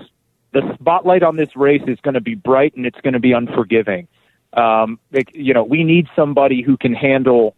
The 0.52 0.62
spotlight 0.80 1.22
on 1.22 1.36
this 1.36 1.54
race 1.56 1.82
is 1.86 1.98
going 2.00 2.14
to 2.14 2.20
be 2.20 2.34
bright 2.34 2.74
and 2.76 2.86
it's 2.86 3.00
going 3.00 3.14
to 3.14 3.20
be 3.20 3.32
unforgiving. 3.32 4.08
Um, 4.54 4.98
like, 5.12 5.30
you 5.34 5.52
know, 5.52 5.64
we 5.64 5.84
need 5.84 6.06
somebody 6.16 6.62
who 6.62 6.76
can 6.76 6.94
handle 6.94 7.54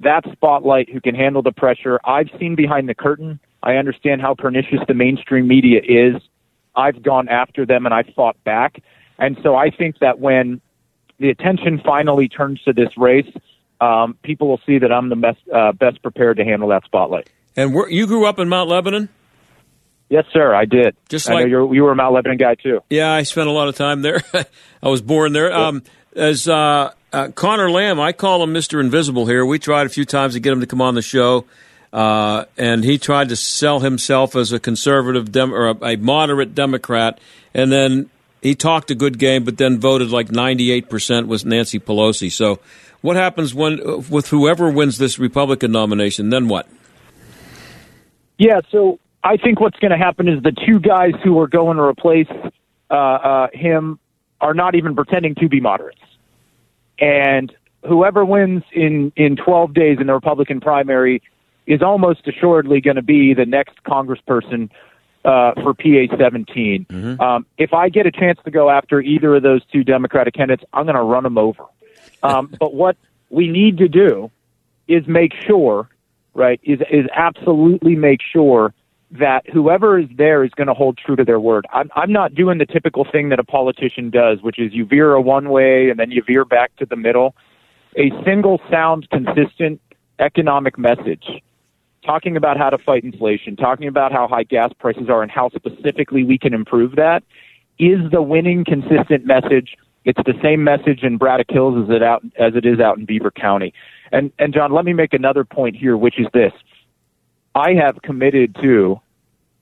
that 0.00 0.24
spotlight, 0.32 0.88
who 0.90 1.00
can 1.00 1.14
handle 1.14 1.42
the 1.42 1.50
pressure. 1.50 1.98
I've 2.04 2.28
seen 2.38 2.54
behind 2.54 2.88
the 2.88 2.94
curtain. 2.94 3.40
I 3.62 3.74
understand 3.74 4.20
how 4.20 4.34
pernicious 4.34 4.80
the 4.86 4.94
mainstream 4.94 5.48
media 5.48 5.80
is. 5.82 6.22
I've 6.76 7.02
gone 7.02 7.28
after 7.28 7.66
them 7.66 7.86
and 7.86 7.94
I've 7.94 8.08
fought 8.14 8.42
back. 8.44 8.82
And 9.18 9.36
so 9.42 9.56
I 9.56 9.70
think 9.70 9.98
that 9.98 10.20
when 10.20 10.60
the 11.18 11.30
attention 11.30 11.80
finally 11.84 12.28
turns 12.28 12.62
to 12.62 12.72
this 12.72 12.90
race, 12.96 13.30
um, 13.80 14.16
people 14.22 14.48
will 14.48 14.60
see 14.64 14.78
that 14.78 14.92
I'm 14.92 15.08
the 15.08 15.16
best, 15.16 15.40
uh, 15.52 15.72
best 15.72 16.02
prepared 16.02 16.36
to 16.36 16.44
handle 16.44 16.68
that 16.68 16.84
spotlight. 16.84 17.28
And 17.56 17.74
you 17.90 18.06
grew 18.06 18.26
up 18.26 18.38
in 18.38 18.48
Mount 18.48 18.68
Lebanon? 18.68 19.08
Yes, 20.08 20.24
sir, 20.32 20.54
I 20.54 20.64
did. 20.64 20.96
Just 21.08 21.28
I 21.28 21.32
know 21.32 21.40
like- 21.40 21.48
you're, 21.48 21.74
you 21.74 21.82
were 21.82 21.92
a 21.92 21.96
Mount 21.96 22.14
Lebanon 22.14 22.38
guy 22.38 22.54
too. 22.54 22.80
Yeah, 22.88 23.12
I 23.12 23.24
spent 23.24 23.48
a 23.48 23.52
lot 23.52 23.68
of 23.68 23.76
time 23.76 24.02
there. 24.02 24.22
I 24.82 24.88
was 24.88 25.02
born 25.02 25.32
there. 25.32 25.52
Um, 25.52 25.82
as 26.16 26.48
uh, 26.48 26.92
uh, 27.12 27.28
Connor 27.34 27.70
Lamb, 27.70 28.00
I 28.00 28.12
call 28.12 28.42
him 28.42 28.52
Mister 28.52 28.80
Invisible 28.80 29.26
here. 29.26 29.44
We 29.44 29.58
tried 29.58 29.86
a 29.86 29.90
few 29.90 30.04
times 30.04 30.34
to 30.34 30.40
get 30.40 30.52
him 30.52 30.60
to 30.60 30.66
come 30.66 30.80
on 30.80 30.94
the 30.94 31.02
show, 31.02 31.44
uh, 31.92 32.44
and 32.56 32.84
he 32.84 32.98
tried 32.98 33.30
to 33.30 33.36
sell 33.36 33.80
himself 33.80 34.36
as 34.36 34.52
a 34.52 34.60
conservative 34.60 35.32
dem- 35.32 35.54
or 35.54 35.68
a, 35.68 35.84
a 35.84 35.96
moderate 35.96 36.54
Democrat, 36.54 37.18
and 37.54 37.72
then 37.72 38.10
he 38.42 38.54
talked 38.54 38.90
a 38.90 38.94
good 38.94 39.18
game, 39.18 39.44
but 39.44 39.56
then 39.56 39.78
voted 39.78 40.10
like 40.10 40.30
ninety 40.30 40.70
eight 40.70 40.88
percent 40.88 41.28
with 41.28 41.44
Nancy 41.44 41.78
Pelosi. 41.78 42.30
So, 42.30 42.60
what 43.00 43.16
happens 43.16 43.54
when 43.54 43.80
with 44.08 44.28
whoever 44.28 44.70
wins 44.70 44.98
this 44.98 45.18
Republican 45.18 45.72
nomination? 45.72 46.30
Then 46.30 46.48
what? 46.48 46.68
Yeah, 48.38 48.60
so 48.70 49.00
I 49.24 49.36
think 49.36 49.60
what's 49.60 49.78
going 49.78 49.90
to 49.90 49.98
happen 49.98 50.28
is 50.28 50.42
the 50.42 50.52
two 50.52 50.78
guys 50.78 51.12
who 51.24 51.38
are 51.40 51.48
going 51.48 51.76
to 51.76 51.82
replace 51.82 52.28
uh, 52.90 52.94
uh, 52.94 53.48
him 53.52 53.98
are 54.40 54.54
not 54.54 54.74
even 54.76 54.94
pretending 54.94 55.34
to 55.36 55.48
be 55.48 55.60
moderates. 55.60 56.00
And 57.00 57.52
whoever 57.86 58.24
wins 58.24 58.62
in 58.72 59.12
in 59.16 59.36
12 59.36 59.74
days 59.74 59.98
in 60.00 60.06
the 60.06 60.14
Republican 60.14 60.60
primary 60.60 61.22
is 61.68 61.82
almost 61.82 62.26
assuredly 62.26 62.80
going 62.80 62.96
to 62.96 63.02
be 63.02 63.34
the 63.34 63.44
next 63.44 63.84
congressperson 63.84 64.70
uh, 65.24 65.52
for 65.62 65.74
PA 65.74 66.16
17. 66.18 66.86
Mm-hmm. 66.88 67.20
Um, 67.20 67.46
if 67.58 67.74
I 67.74 67.90
get 67.90 68.06
a 68.06 68.10
chance 68.10 68.38
to 68.46 68.50
go 68.50 68.70
after 68.70 69.02
either 69.02 69.36
of 69.36 69.42
those 69.42 69.60
two 69.66 69.84
Democratic 69.84 70.34
candidates, 70.34 70.64
I'm 70.72 70.86
going 70.86 70.96
to 70.96 71.02
run 71.02 71.24
them 71.24 71.36
over. 71.36 71.64
Um, 72.22 72.54
but 72.58 72.72
what 72.74 72.96
we 73.28 73.48
need 73.48 73.76
to 73.78 73.88
do 73.88 74.30
is 74.88 75.06
make 75.06 75.32
sure, 75.46 75.90
right, 76.32 76.58
is, 76.64 76.80
is 76.90 77.04
absolutely 77.14 77.94
make 77.94 78.20
sure 78.22 78.72
that 79.10 79.48
whoever 79.50 79.98
is 79.98 80.08
there 80.16 80.44
is 80.44 80.50
going 80.52 80.68
to 80.68 80.74
hold 80.74 80.96
true 80.96 81.16
to 81.16 81.24
their 81.24 81.40
word. 81.40 81.66
I'm, 81.70 81.90
I'm 81.94 82.12
not 82.12 82.34
doing 82.34 82.56
the 82.56 82.66
typical 82.66 83.06
thing 83.10 83.28
that 83.28 83.38
a 83.38 83.44
politician 83.44 84.08
does, 84.08 84.40
which 84.40 84.58
is 84.58 84.72
you 84.72 84.86
veer 84.86 85.12
a 85.12 85.20
one 85.20 85.50
way 85.50 85.90
and 85.90 86.00
then 86.00 86.10
you 86.10 86.22
veer 86.26 86.46
back 86.46 86.74
to 86.76 86.86
the 86.86 86.96
middle. 86.96 87.34
A 87.96 88.10
single 88.24 88.60
sound, 88.70 89.08
consistent 89.10 89.82
economic 90.18 90.78
message 90.78 91.26
talking 92.08 92.38
about 92.38 92.56
how 92.56 92.70
to 92.70 92.78
fight 92.78 93.04
inflation, 93.04 93.54
talking 93.54 93.86
about 93.86 94.12
how 94.12 94.26
high 94.26 94.42
gas 94.42 94.72
prices 94.78 95.10
are 95.10 95.22
and 95.22 95.30
how 95.30 95.50
specifically 95.50 96.24
we 96.24 96.38
can 96.38 96.54
improve 96.54 96.96
that 96.96 97.22
is 97.78 97.98
the 98.10 98.22
winning 98.22 98.64
consistent 98.64 99.26
message. 99.26 99.76
It's 100.06 100.20
the 100.24 100.32
same 100.42 100.64
message 100.64 101.02
in 101.02 101.18
Braddock 101.18 101.50
Hills 101.50 101.84
as 101.84 101.94
it 101.94 102.02
out 102.02 102.24
as 102.38 102.54
it 102.54 102.64
is 102.64 102.80
out 102.80 102.96
in 102.96 103.04
Beaver 103.04 103.30
County. 103.30 103.74
And 104.10 104.32
and 104.38 104.54
John, 104.54 104.72
let 104.72 104.86
me 104.86 104.94
make 104.94 105.12
another 105.12 105.44
point 105.44 105.76
here, 105.76 105.98
which 105.98 106.18
is 106.18 106.26
this. 106.32 106.52
I 107.54 107.74
have 107.74 108.00
committed 108.02 108.56
to 108.62 108.98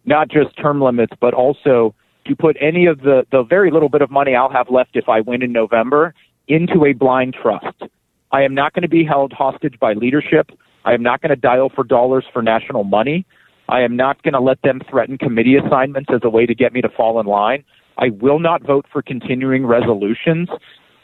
not 0.05 0.29
just 0.29 0.57
term 0.57 0.81
limits, 0.81 1.15
but 1.21 1.35
also 1.35 1.97
to 2.27 2.37
put 2.37 2.57
any 2.61 2.87
of 2.87 3.01
the, 3.01 3.27
the 3.33 3.43
very 3.43 3.73
little 3.73 3.89
bit 3.89 4.03
of 4.03 4.11
money 4.11 4.37
I'll 4.37 4.53
have 4.53 4.71
left 4.71 4.91
if 4.95 5.09
I 5.09 5.21
win 5.21 5.43
in 5.43 5.51
November 5.51 6.15
into 6.47 6.85
a 6.85 6.93
blind 6.93 7.35
trust. 7.41 7.83
I 8.31 8.43
am 8.43 8.55
not 8.55 8.73
going 8.73 8.83
to 8.83 8.89
be 8.89 9.05
held 9.05 9.33
hostage 9.33 9.81
by 9.81 9.95
leadership. 9.95 10.53
I 10.87 10.95
am 10.95 11.03
not 11.03 11.21
going 11.21 11.31
to 11.31 11.37
dial 11.37 11.69
for 11.69 11.85
dollars 11.85 12.25
for 12.33 12.43
national 12.43 12.85
money. 12.85 13.27
I 13.69 13.81
am 13.81 13.97
not 13.97 14.23
going 14.23 14.35
to 14.35 14.41
let 14.41 14.63
them 14.63 14.81
threaten 14.89 15.19
committee 15.19 15.57
assignments 15.57 16.11
as 16.15 16.21
a 16.23 16.31
way 16.31 16.47
to 16.47 16.55
get 16.55 16.73
me 16.73 16.81
to 16.81 16.89
fall 16.89 17.19
in 17.19 17.27
line. 17.27 17.65
I 17.99 18.11
will 18.21 18.39
not 18.39 18.63
vote 18.63 18.87
for 18.93 19.03
continuing 19.03 19.67
resolutions 19.67 20.49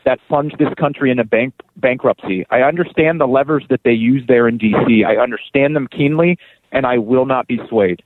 that 0.04 0.20
plunge 0.28 0.52
this 0.58 0.72
country 0.78 1.10
into 1.10 1.24
bank- 1.24 1.54
bankruptcy. 1.76 2.46
I 2.50 2.60
understand 2.60 3.20
the 3.20 3.26
levers 3.26 3.64
that 3.70 3.80
they 3.84 3.92
use 3.92 4.22
there 4.28 4.46
in 4.46 4.56
D.C. 4.56 5.04
I 5.04 5.20
understand 5.20 5.74
them 5.74 5.88
keenly, 5.88 6.38
and 6.70 6.86
I 6.86 6.98
will 6.98 7.26
not 7.26 7.48
be 7.48 7.58
swayed. 7.68 8.02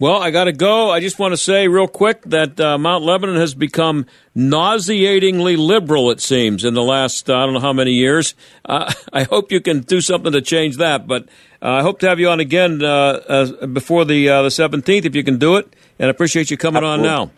Well, 0.00 0.22
I 0.22 0.30
got 0.30 0.44
to 0.44 0.52
go. 0.52 0.90
I 0.92 1.00
just 1.00 1.18
want 1.18 1.32
to 1.32 1.36
say 1.36 1.66
real 1.66 1.88
quick 1.88 2.22
that 2.26 2.60
uh, 2.60 2.78
Mount 2.78 3.02
Lebanon 3.02 3.34
has 3.34 3.52
become 3.52 4.06
nauseatingly 4.32 5.56
liberal, 5.56 6.12
it 6.12 6.20
seems, 6.20 6.64
in 6.64 6.74
the 6.74 6.82
last, 6.82 7.28
uh, 7.28 7.36
I 7.36 7.44
don't 7.44 7.54
know 7.54 7.60
how 7.60 7.72
many 7.72 7.92
years. 7.92 8.34
Uh, 8.64 8.92
I 9.12 9.24
hope 9.24 9.50
you 9.50 9.60
can 9.60 9.80
do 9.80 10.00
something 10.00 10.30
to 10.30 10.40
change 10.40 10.76
that. 10.76 11.08
But 11.08 11.24
uh, 11.60 11.70
I 11.70 11.82
hope 11.82 11.98
to 12.00 12.08
have 12.08 12.20
you 12.20 12.28
on 12.28 12.38
again 12.38 12.80
uh, 12.80 13.46
before 13.72 14.04
the, 14.04 14.28
uh, 14.28 14.42
the 14.42 14.50
17th, 14.50 15.04
if 15.04 15.16
you 15.16 15.24
can 15.24 15.38
do 15.38 15.56
it. 15.56 15.74
And 15.98 16.06
I 16.06 16.10
appreciate 16.10 16.48
you 16.52 16.56
coming 16.56 16.84
Absolutely. 16.84 17.08
on 17.08 17.26
now. 17.26 17.32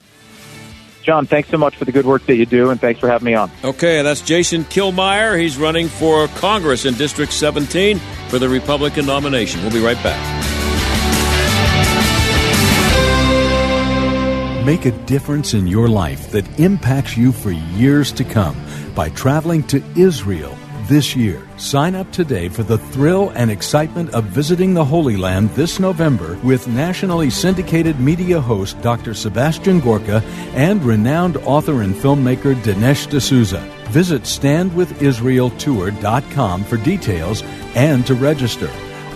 John, 1.03 1.27
thanks 1.27 1.49
so 1.49 1.57
much 1.57 1.77
for 1.77 1.87
the 1.87 1.93
good 1.93 2.05
work 2.05 2.27
that 2.27 2.37
you 2.37 2.45
do, 2.45 2.69
and 2.69 2.79
thanks 2.79 3.01
for 3.01 3.09
having 3.09 3.25
me 3.25 3.35
on. 3.35 3.51
Okay, 3.65 4.03
that's 4.03 4.21
Jason 4.21 4.65
Killmeyer. 4.65 5.41
He's 5.41 5.57
running 5.57 5.89
for 5.89 6.29
Congress 6.29 6.85
in 6.85 6.93
District 6.93 7.33
17 7.33 7.99
for 8.29 8.39
the 8.39 8.51
Republican 8.51 9.07
nomination. 9.07 9.63
We'll 9.63 9.73
be 9.73 9.81
right 9.81 10.01
back. 10.03 10.50
Make 14.65 14.85
a 14.85 14.91
difference 15.07 15.55
in 15.55 15.67
your 15.67 15.89
life 15.89 16.31
that 16.33 16.61
impacts 16.61 17.17
you 17.17 17.33
for 17.33 17.51
years 17.51 18.13
to 18.13 18.25
come 18.25 18.55
by 18.95 19.09
traveling 19.09 19.63
to 19.69 19.83
Israel 19.97 20.55
this 20.87 21.17
year. 21.17 21.41
Sign 21.57 21.95
up 21.95 22.13
today 22.13 22.51
for 22.51 22.63
the 22.63 22.77
thrill 22.77 23.31
and 23.31 23.51
excitement 23.51 24.11
of 24.11 24.25
visiting 24.25 24.75
the 24.75 24.85
Holy 24.85 25.17
Land 25.17 25.49
this 25.51 25.81
November 25.81 26.39
with 26.45 26.69
nationally 26.69 27.31
syndicated 27.31 28.01
media 28.01 28.39
host 28.39 28.79
Dr. 28.83 29.15
Sebastian 29.15 29.81
Gorka 29.81 30.23
and 30.53 30.85
renowned 30.85 31.39
author 31.39 31.81
and 31.81 31.95
filmmaker 31.95 32.55
Dinesh 32.57 33.09
D'Souza. 33.09 33.61
Visit 33.89 34.25
standwithisraeltour.com 34.25 36.65
for 36.65 36.77
details 36.77 37.43
and 37.75 38.07
to 38.07 38.15
register. 38.15 38.69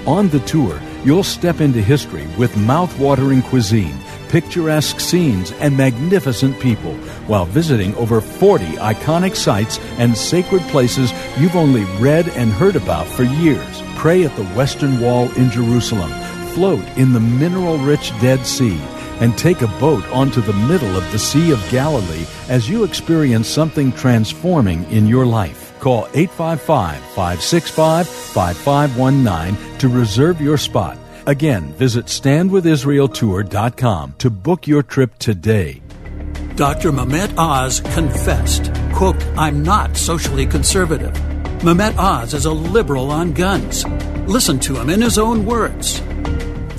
On 0.06 0.30
the 0.30 0.40
tour, 0.40 0.80
you'll 1.04 1.22
step 1.22 1.60
into 1.60 1.82
history 1.82 2.26
with 2.38 2.56
mouth-watering 2.56 3.42
cuisine 3.42 3.98
picturesque 4.28 5.00
scenes, 5.00 5.52
and 5.52 5.76
magnificent 5.76 6.58
people 6.60 6.94
while 7.26 7.46
visiting 7.46 7.94
over 7.96 8.20
40 8.20 8.64
iconic 8.76 9.36
sites 9.36 9.78
and 9.98 10.16
sacred 10.16 10.62
places 10.62 11.12
you've 11.38 11.56
only 11.56 11.84
read 11.98 12.28
and 12.30 12.50
heard 12.50 12.76
about 12.76 13.06
for 13.06 13.22
years. 13.22 13.82
Pray 13.96 14.24
at 14.24 14.34
the 14.36 14.44
Western 14.56 15.00
Wall 15.00 15.30
in 15.36 15.50
Jerusalem, 15.50 16.10
float 16.54 16.84
in 16.96 17.12
the 17.12 17.20
mineral 17.20 17.78
rich 17.78 18.10
Dead 18.20 18.46
Sea, 18.46 18.78
and 19.20 19.36
take 19.38 19.62
a 19.62 19.78
boat 19.78 20.04
onto 20.08 20.40
the 20.40 20.52
middle 20.52 20.96
of 20.96 21.10
the 21.12 21.18
Sea 21.18 21.52
of 21.52 21.70
Galilee 21.70 22.26
as 22.48 22.68
you 22.68 22.84
experience 22.84 23.48
something 23.48 23.92
transforming 23.92 24.84
in 24.90 25.06
your 25.06 25.24
life. 25.24 25.72
Call 25.80 26.08
855 26.14 26.98
565 27.14 28.08
5519 28.08 29.78
to 29.78 29.88
reserve 29.88 30.40
your 30.40 30.58
spot 30.58 30.98
Again, 31.26 31.72
visit 31.72 32.06
standwithisraeltour.com 32.06 34.14
to 34.18 34.30
book 34.30 34.66
your 34.66 34.82
trip 34.82 35.18
today. 35.18 35.80
Dr. 36.56 36.92
Mehmet 36.92 37.34
Oz 37.38 37.80
confessed, 37.80 38.70
quote, 38.92 39.16
I'm 39.36 39.62
not 39.62 39.96
socially 39.96 40.46
conservative. 40.46 41.12
Mehmet 41.62 41.96
Oz 41.96 42.34
is 42.34 42.44
a 42.44 42.52
liberal 42.52 43.10
on 43.10 43.32
guns. 43.32 43.86
Listen 44.26 44.58
to 44.60 44.76
him 44.76 44.90
in 44.90 45.00
his 45.00 45.18
own 45.18 45.46
words. 45.46 46.02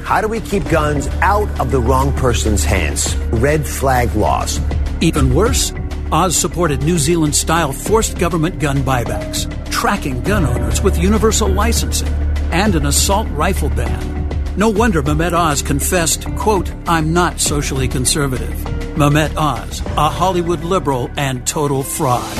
How 0.03 0.21
do 0.21 0.27
we 0.27 0.41
keep 0.41 0.69
guns 0.69 1.07
out 1.21 1.49
of 1.59 1.71
the 1.71 1.81
wrong 1.81 2.13
person's 2.13 2.63
hands? 2.63 3.15
Red 3.31 3.65
flag 3.65 4.15
laws. 4.15 4.61
Even 5.01 5.33
worse, 5.33 5.73
Oz 6.11 6.37
supported 6.37 6.83
New 6.83 6.99
Zealand 6.99 7.35
style 7.35 7.73
forced 7.73 8.19
government 8.19 8.59
gun 8.59 8.77
buybacks, 8.77 9.49
tracking 9.71 10.21
gun 10.21 10.45
owners 10.45 10.83
with 10.83 10.99
universal 10.99 11.49
licensing, 11.49 12.13
and 12.51 12.75
an 12.75 12.85
assault 12.85 13.27
rifle 13.31 13.69
ban. 13.69 14.14
No 14.57 14.69
wonder 14.69 15.03
Mehmet 15.03 15.33
Oz 15.33 15.61
confessed, 15.61 16.23
quote, 16.35 16.71
I'm 16.87 17.11
not 17.11 17.41
socially 17.41 17.89
conservative. 17.89 18.53
Mehmet 18.95 19.35
Oz, 19.35 19.81
a 19.97 20.09
Hollywood 20.09 20.61
liberal 20.63 21.11
and 21.17 21.45
total 21.45 21.83
fraud. 21.83 22.35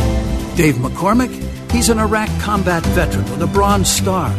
Dave 0.56 0.76
McCormick, 0.76 1.32
he's 1.72 1.90
an 1.90 2.00
Iraq 2.00 2.30
combat 2.40 2.86
veteran 2.88 3.26
with 3.26 3.42
a 3.42 3.48
Bronze 3.48 3.90
Star. 3.90 4.30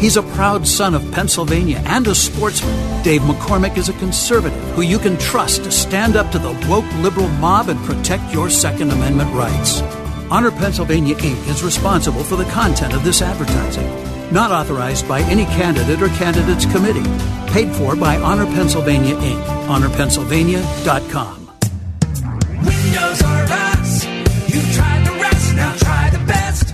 He's 0.00 0.16
a 0.16 0.22
proud 0.22 0.66
son 0.66 0.94
of 0.94 1.12
Pennsylvania 1.12 1.82
and 1.84 2.06
a 2.06 2.14
sportsman. 2.14 3.02
Dave 3.02 3.20
McCormick 3.20 3.76
is 3.76 3.90
a 3.90 3.98
conservative 3.98 4.58
who 4.74 4.80
you 4.80 4.98
can 4.98 5.18
trust 5.18 5.64
to 5.64 5.70
stand 5.70 6.16
up 6.16 6.32
to 6.32 6.38
the 6.38 6.52
woke 6.70 6.90
liberal 7.02 7.28
mob 7.28 7.68
and 7.68 7.78
protect 7.80 8.32
your 8.32 8.48
Second 8.48 8.92
Amendment 8.92 9.30
rights. 9.34 9.82
Honor 10.30 10.50
Pennsylvania 10.50 11.16
Inc. 11.16 11.48
is 11.50 11.62
responsible 11.62 12.24
for 12.24 12.36
the 12.36 12.44
content 12.46 12.94
of 12.94 13.04
this 13.04 13.20
advertising. 13.20 14.15
Not 14.32 14.50
authorized 14.50 15.08
by 15.08 15.20
any 15.22 15.44
candidate 15.44 16.02
or 16.02 16.08
candidates 16.08 16.66
committee. 16.66 17.04
Paid 17.52 17.74
for 17.74 17.96
by 17.96 18.16
Honor 18.18 18.46
Pennsylvania 18.46 19.14
Inc. 19.16 19.44
HonorPennsylvania.com. 19.66 21.50
Windows 22.64 23.25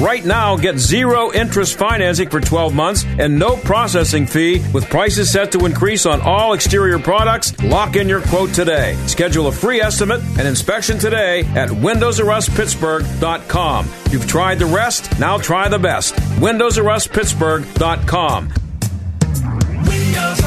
Right 0.00 0.24
now, 0.24 0.56
get 0.56 0.78
zero 0.78 1.30
interest 1.30 1.76
financing 1.76 2.30
for 2.30 2.40
12 2.40 2.74
months 2.74 3.04
and 3.04 3.38
no 3.38 3.54
processing 3.56 4.24
fee 4.24 4.64
with 4.72 4.88
prices 4.88 5.30
set 5.30 5.52
to 5.52 5.66
increase 5.66 6.06
on 6.06 6.22
all 6.22 6.54
exterior 6.54 6.98
products. 6.98 7.52
Lock 7.62 7.96
in 7.96 8.08
your 8.08 8.22
quote 8.22 8.54
today. 8.54 8.94
Schedule 9.06 9.48
a 9.48 9.52
free 9.52 9.82
estimate 9.82 10.22
and 10.38 10.48
inspection 10.48 10.98
today 10.98 11.40
at 11.54 11.68
windowsrustpittsburgh.com. 11.68 13.86
You've 14.10 14.26
tried 14.26 14.58
the 14.58 14.64
rest, 14.64 15.20
now 15.20 15.36
try 15.36 15.68
the 15.68 15.78
best. 15.78 16.14
windowsrustpittsburgh.com. 16.14 18.48
Windows. 18.48 20.40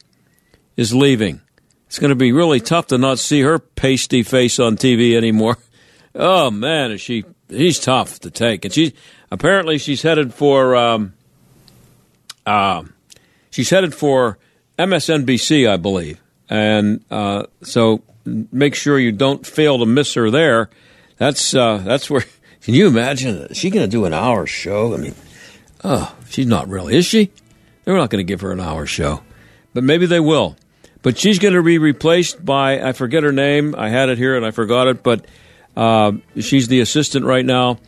is 0.77 0.95
leaving. 0.95 1.41
It's 1.87 1.99
going 1.99 2.11
to 2.11 2.17
be 2.17 2.33
really 2.33 2.61
tough 2.61 2.89
to 2.89 2.99
not 2.99 3.19
see 3.19 3.43
her 3.43 3.59
pasty 3.59 4.23
face 4.23 4.59
on 4.59 4.77
TV 4.77 5.17
anymore. 5.17 5.59
Oh 6.17 6.49
man, 6.49 6.93
is 6.93 7.01
she? 7.01 7.25
He's 7.49 7.81
tough 7.81 8.21
to 8.21 8.31
take, 8.31 8.65
and 8.65 8.73
she 8.73 8.95
apparently 9.33 9.79
she's 9.79 10.03
headed 10.03 10.33
for. 10.33 10.77
Um, 10.77 11.15
uh, 12.47 12.85
she's 13.51 13.69
headed 13.69 13.97
for 13.97 14.39
MSNBC, 14.79 15.69
I 15.69 15.77
believe, 15.77 16.23
and 16.49 17.05
uh, 17.11 17.47
so 17.63 18.05
make 18.25 18.77
sure 18.77 18.97
you 18.97 19.11
don't 19.11 19.45
fail 19.45 19.79
to 19.79 19.87
miss 19.87 20.15
her 20.15 20.31
there. 20.31 20.71
That's 21.17 21.53
uh, 21.53 21.79
that's 21.79 22.09
where. 22.09 22.25
Can 22.63 22.75
you 22.75 22.87
imagine? 22.87 23.37
Is 23.51 23.57
she 23.57 23.69
going 23.69 23.85
to 23.85 23.91
do 23.91 24.05
an 24.05 24.15
hour 24.15 24.47
show? 24.47 24.95
I 24.95 24.99
mean, 24.99 25.15
oh, 25.83 26.17
she's 26.31 26.47
not 26.47 26.69
really, 26.69 26.97
is 26.97 27.07
she? 27.07 27.31
They're 27.85 27.97
not 27.97 28.09
going 28.09 28.25
to 28.25 28.31
give 28.31 28.41
her 28.41 28.53
an 28.53 28.61
hour 28.61 28.87
show, 28.87 29.23
but 29.75 29.85
maybe 29.85 30.07
they 30.07 30.21
will. 30.21 30.57
But 31.05 31.19
she's 31.19 31.39
going 31.39 31.53
to 31.53 31.63
be 31.63 31.77
replaced 31.77 32.43
by, 32.43 32.81
I 32.81 32.93
forget 32.93 33.25
her 33.25 33.31
name. 33.31 33.75
I 33.77 33.91
had 33.91 34.09
it 34.09 34.17
here 34.17 34.37
and 34.39 34.45
I 34.45 34.53
forgot 34.53 34.89
it, 34.89 35.03
but 35.03 35.27
uh, 35.77 36.13
she's 36.41 36.67
the 36.69 36.81
assistant 36.81 37.27
right 37.27 37.45
now. 37.45 37.79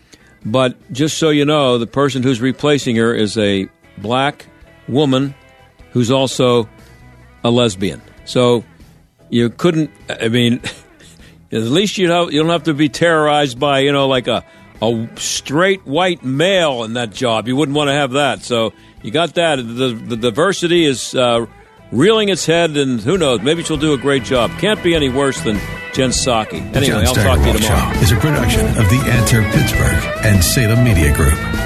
But 0.44 0.92
just 0.92 1.16
so 1.16 1.30
you 1.30 1.46
know, 1.46 1.78
the 1.78 1.86
person 1.86 2.22
who's 2.22 2.42
replacing 2.42 2.96
her 2.96 3.14
is 3.14 3.38
a 3.38 3.68
black 3.96 4.46
woman 4.86 5.34
who's 5.92 6.10
also 6.10 6.68
a 7.42 7.50
lesbian. 7.50 8.02
So 8.26 8.66
you 9.30 9.48
couldn't, 9.48 9.90
I 10.10 10.28
mean, 10.28 10.60
at 11.50 11.62
least 11.62 11.96
you 11.96 12.08
don't, 12.08 12.34
you 12.34 12.42
don't 12.42 12.50
have 12.50 12.64
to 12.64 12.74
be 12.74 12.90
terrorized 12.90 13.58
by, 13.58 13.78
you 13.78 13.92
know, 13.92 14.08
like 14.08 14.28
a, 14.28 14.44
a 14.82 15.08
straight 15.16 15.86
white 15.86 16.22
male 16.22 16.84
in 16.84 16.92
that 16.92 17.12
job. 17.12 17.48
You 17.48 17.56
wouldn't 17.56 17.76
want 17.76 17.88
to 17.88 17.94
have 17.94 18.12
that. 18.12 18.42
So 18.42 18.74
you 19.02 19.10
got 19.10 19.36
that. 19.36 19.56
The, 19.56 19.94
the 19.94 20.18
diversity 20.18 20.84
is 20.84 21.14
uh, 21.14 21.46
reeling 21.92 22.28
its 22.28 22.46
head, 22.46 22.76
and 22.76 23.00
who 23.00 23.18
knows, 23.18 23.42
maybe 23.42 23.62
she'll 23.62 23.76
do 23.76 23.92
a 23.92 23.98
great 23.98 24.24
job. 24.24 24.50
Can't 24.58 24.82
be 24.82 24.94
any 24.94 25.08
worse 25.08 25.40
than 25.40 25.56
Jen 25.92 26.10
Psaki. 26.10 26.74
Anyway, 26.74 27.04
I'll 27.04 27.14
talk 27.14 27.38
to 27.38 27.46
you 27.46 27.58
tomorrow. 27.58 27.92
Show 27.94 28.00
is 28.00 28.12
a 28.12 28.16
production 28.16 28.66
of 28.68 28.88
the 28.88 29.02
Answer 29.10 29.42
Pittsburgh 29.42 30.24
and 30.24 30.42
Salem 30.42 30.84
Media 30.84 31.14
Group. 31.14 31.65